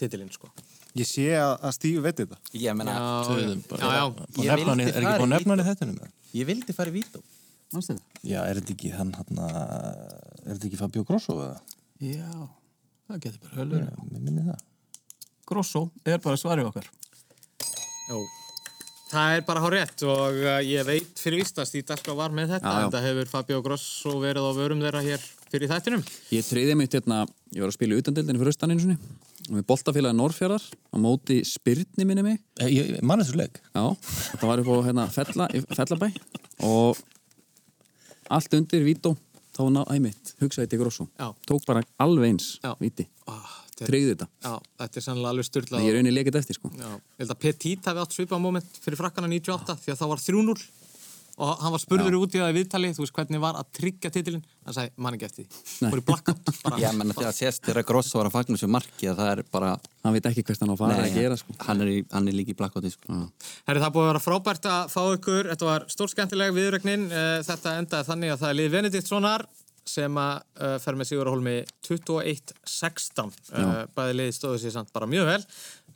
titilinn 0.00 0.30
sko. 0.34 0.50
Ég 0.98 1.06
sé 1.06 1.26
að, 1.38 1.52
að 1.68 1.74
Stífi 1.76 2.00
veit 2.02 2.16
þetta. 2.22 2.38
Ég 2.58 2.74
meina, 2.78 2.94
Já, 2.96 3.10
Töðum 3.28 3.60
já, 3.60 3.66
bara. 3.70 3.80
já, 3.80 3.90
já. 3.94 4.06
Og 4.06 4.48
nefna 4.50 4.72
hann 4.72 4.80
í- 4.82 4.88
Er 4.90 4.96
ekki 5.04 5.20
búin 5.20 5.28
að 5.28 5.34
nefna 5.36 5.54
hann 5.54 5.62
í 5.62 5.68
þettinum? 5.68 6.14
Ég 6.40 6.48
vildi 6.50 6.74
fara 6.74 6.90
í 6.90 6.96
vító 6.96 7.20
Manstu 7.72 7.94
það? 7.94 8.02
Já, 8.26 8.40
er 8.50 8.58
þetta 8.58 8.74
ekki 8.74 8.90
hann 8.96 9.12
hann 9.14 9.38
Er 9.44 10.54
þetta 10.56 10.66
ekki 10.70 10.80
Fabio 10.80 11.04
Grosso 11.06 11.36
eða? 11.44 11.60
Já, 12.02 12.32
það 13.10 13.20
getur 13.26 13.40
bara 13.44 13.60
höllur. 13.60 13.84
Já, 13.86 14.08
mér 14.10 14.24
minni 14.26 14.42
það. 14.48 14.64
Grosso 15.50 15.84
er 16.06 16.18
bara 16.24 16.38
svarið 16.40 16.70
okkar. 16.72 16.88
Jó. 18.10 18.18
Það 19.10 19.32
er 19.36 19.40
bara 19.48 19.60
hár 19.64 19.74
rétt 19.74 20.02
og 20.06 20.36
uh, 20.38 20.60
ég 20.62 20.84
veit 20.86 21.18
fyrir 21.18 21.40
víst 21.42 21.56
að 21.58 21.66
Stíð 21.66 21.86
Darská 21.88 22.14
var 22.14 22.30
með 22.34 22.52
þetta 22.54 22.70
Já, 22.70 22.76
já. 22.78 22.84
en 22.86 22.92
það 22.94 23.06
hefur 23.08 23.30
Fabio 23.32 23.58
Grosso 23.64 24.12
verið 24.22 24.46
á 24.46 24.52
vörum 24.54 24.84
þeirra 24.84 25.00
hér 25.02 25.24
fyrir 25.50 25.70
þættinum. 25.72 26.04
Ég 26.30 26.46
treyði 26.46 26.76
mitt 26.78 26.94
hérna, 26.94 27.24
ég 27.50 27.64
var 27.64 27.72
að 27.72 27.74
spila 27.74 27.96
í 27.96 28.02
utandildinni 28.04 28.38
fyrir 28.38 28.52
austan 28.54 28.70
einu 28.74 28.84
sinni 28.84 28.98
og 29.50 29.56
við 29.58 29.64
boltafélagi 29.66 30.14
Norrfjörðar 30.20 30.62
á 30.62 30.96
móti 31.02 31.40
Spyrni 31.48 32.06
minni 32.06 32.22
mig 32.22 32.38
Eh, 32.62 32.68
Ég, 32.70 32.92
ég 33.00 33.02
man 33.02 33.18
þessu 33.18 33.34
leik. 33.40 33.58
Já, 33.74 33.82
þetta 34.30 34.50
var 34.52 34.62
upp 34.62 34.70
á 34.70 34.86
hérna, 34.86 35.08
fella, 35.10 35.48
Fellabæ 35.74 36.10
og 36.70 37.00
allt 38.30 38.54
undir 38.54 38.84
Vító 38.86 39.16
þá 39.56 39.64
ná, 39.74 39.82
æmitt, 39.90 40.36
hugsaði 40.38 40.70
til 40.70 40.78
Grosso 40.84 41.08
Já. 41.18 41.32
tók 41.50 41.66
bara 41.66 41.82
alveg 41.98 42.30
eins 42.36 42.52
Já. 42.62 42.76
Víti, 42.78 43.08
Ah, 43.26 43.42
er, 43.42 43.69
treyði 43.88 44.10
þetta. 44.14 44.28
Já, 44.44 44.52
þetta 44.82 45.00
er 45.00 45.06
sannlega 45.06 45.32
alveg 45.34 45.48
styrlað. 45.48 45.80
ég 45.86 45.88
er 45.92 45.98
rauninni 45.98 46.16
lekið 46.18 46.40
eftir 46.42 46.58
sko. 46.60 46.70
Já, 46.76 46.90
ég 46.90 47.24
held 47.24 47.34
að 47.36 47.40
Petit 47.46 47.88
hafi 47.90 48.04
átt 48.04 48.18
svipað 48.18 48.44
moment 48.44 48.78
fyrir 48.84 49.00
frakkana 49.00 49.30
98 49.32 49.78
því 49.84 49.94
að 49.94 50.00
það 50.04 50.12
var 50.14 50.22
3-0 50.26 50.60
og 51.40 51.60
hann 51.62 51.72
var 51.72 51.80
spurður 51.80 52.16
út 52.18 52.34
í 52.36 52.40
það 52.42 52.50
í 52.50 52.54
viðtali, 52.58 52.88
þú 52.92 53.00
veist 53.00 53.14
hvernig 53.16 53.40
var 53.40 53.56
að 53.56 53.68
tryggja 53.78 54.10
titilinn, 54.12 54.42
hann 54.66 54.74
sagði, 54.76 54.90
man 55.00 55.14
ekki 55.16 55.24
eftir 55.24 55.46
því. 55.46 55.88
Voru 55.94 56.02
í 56.02 56.04
bara. 56.10 56.80
Já, 56.82 56.90
menn 56.92 57.14
þegar 57.16 57.32
sést 57.32 57.64
þegar 57.64 57.86
Grosso 57.88 58.18
var 58.20 58.28
að 58.28 58.34
fagna 58.34 58.58
þessu 58.58 58.68
marki 58.68 59.08
að 59.08 59.22
það 59.22 59.30
er 59.32 59.40
bara 59.54 59.70
hann 60.04 60.16
veit 60.18 60.28
ekki 60.28 60.44
hvert 60.50 60.60
hann 60.60 60.72
á 60.72 60.74
að 60.74 60.82
fara 60.82 60.98
að 61.06 61.16
gera 61.16 61.38
sko. 61.40 61.56
hann, 61.64 61.80
er 61.86 61.92
í, 61.94 61.96
hann 62.12 62.28
er 62.28 62.36
líka 62.36 62.52
í 62.52 62.58
blackouti 62.58 62.92
sko. 62.92 63.22
Herri, 63.70 63.80
það 63.86 63.94
búið 63.96 64.04
að 64.04 64.10
vera 64.10 64.24
frábært 64.26 64.68
að 64.74 64.92
fá 64.92 65.00
ykkur, 65.16 65.48
þetta 65.54 65.70
var 65.70 65.88
stórskemmtileg 65.96 66.52
viðrögnin, 66.58 67.08
þetta 67.48 67.76
endaði 67.80 68.10
þannig 68.10 68.34
að 68.34 68.42
það 68.44 68.52
er 68.52 68.60
lið 68.60 68.76
Benediktssonar 68.76 69.46
sem 69.90 70.22
að 70.22 70.32
uh, 70.60 70.76
fer 70.82 70.98
með 70.98 71.10
Sigur 71.10 71.30
Hólmi 71.32 71.56
21-16 71.88 73.30
uh, 73.30 73.84
bæði 73.96 74.18
liði 74.18 74.36
stóðu 74.38 74.62
sér 74.62 74.76
samt 74.78 74.94
bara 74.94 75.10
mjög 75.10 75.30
vel 75.32 75.40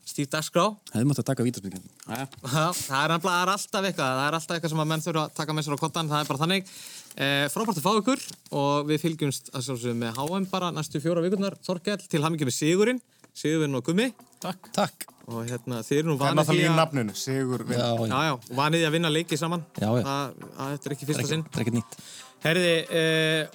Stíf 0.05 0.29
Dagskrá 0.33 0.67
hefði 0.93 1.07
mátt 1.09 1.23
að 1.23 1.31
taka 1.31 1.47
vítaspilgjum 1.47 1.87
Já, 2.05 2.27
það 2.77 2.99
er 3.01 3.15
er 3.45 3.53
alltaf 3.55 3.87
eitthvað, 3.89 4.19
það 4.19 4.27
er 4.27 4.37
alltaf 4.39 4.57
eitthvað 4.57 4.73
sem 4.75 4.83
að 4.83 4.91
menn 4.91 5.05
þurfa 5.05 5.25
að 5.25 5.35
taka 5.39 5.57
með 5.57 5.67
sér 5.67 5.77
á 5.77 5.83
kottan, 5.83 6.11
það 6.11 6.21
er 6.21 6.31
bara 6.31 6.43
þannig. 6.43 6.71
E, 7.15 7.27
frábært 7.53 7.81
að 7.81 7.87
fá 7.87 7.93
ykkur 8.01 8.23
og 8.61 8.91
við 8.91 9.03
fylgjumst 9.05 9.51
að 9.55 9.67
sjálfsögum 9.69 10.05
með 10.05 10.21
HM 10.21 10.49
bara 10.53 10.71
næstu 10.75 11.03
fjóra 11.05 11.25
vikurnar, 11.25 11.57
Þorkell, 11.65 12.01
til 12.11 12.23
hamingi 12.25 12.49
með 12.49 12.57
Sigurinn, 12.59 13.01
Sigurinn 13.35 13.79
og 13.79 13.85
Gummi. 13.87 14.11
Takk. 14.43 14.71
Takk. 14.77 15.09
Og 15.25 15.47
hérna, 15.49 15.81
þið 15.81 16.03
eru 16.03 16.11
nú 16.11 16.19
Það 16.21 16.27
er 16.27 16.37
vanið 16.37 16.41
náttúrulega 16.43 16.67
í 16.67 16.69
að... 16.69 16.77
Vinn. 17.71 17.81
Já, 17.81 18.19
já. 18.21 18.27
Já, 18.29 18.57
vanið 18.59 18.85
að 18.85 18.95
vinna 18.99 19.13
leiki 19.13 19.39
saman. 19.41 19.65
Já, 19.81 19.89
já. 19.89 20.05
Það, 20.05 20.35
það, 20.45 20.75
þetta 20.75 20.91
er 20.91 20.97
ekki 20.99 21.09
fyrsta 21.09 21.29
sinn. 21.31 21.45
Er. 22.45 22.51
Herði, 22.51 22.73
e, 22.93 23.05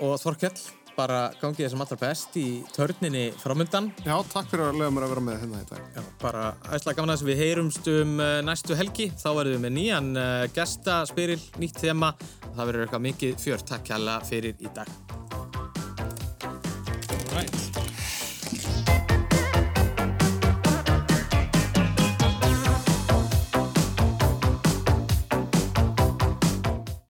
og 0.01 0.15
Þorkell, 0.17 0.55
bara 0.97 1.19
gangið 1.37 1.67
þessum 1.67 1.83
allra 1.85 1.97
best 2.01 2.33
í 2.41 2.47
törninni 2.73 3.27
framöndan. 3.37 3.91
Já, 4.01 4.15
takk 4.31 4.49
fyrir 4.49 4.65
að 4.65 4.79
lega 4.81 4.95
mér 4.95 5.05
að 5.05 5.13
vera 5.13 5.25
með 5.27 5.37
hérna 5.43 5.61
í 5.61 5.67
dag. 5.69 5.85
Já, 5.93 6.01
bara 6.23 6.43
æsla 6.73 6.95
gaman 6.97 7.13
að 7.13 7.19
þess 7.19 7.27
að 7.27 7.29
við 7.29 7.43
heyrumst 7.43 7.91
um 7.93 8.17
uh, 8.17 8.33
næstu 8.49 8.79
helgi. 8.79 9.11
Þá 9.13 9.29
verðum 9.37 9.59
við 9.59 9.65
með 9.67 9.75
nýjan 9.77 10.11
uh, 10.17 10.43
gestaspyril, 10.57 11.39
nýtt 11.61 11.81
þema. 11.85 12.13
Það 12.49 12.63
verður 12.65 12.87
eitthvað 12.87 13.07
mikið 13.07 13.41
fjör. 13.45 13.65
Takk 13.69 13.89
kjalla 13.93 14.19
fyrir 14.25 14.57
í 14.57 14.73
dag. 14.73 14.95
Right. 17.37 17.68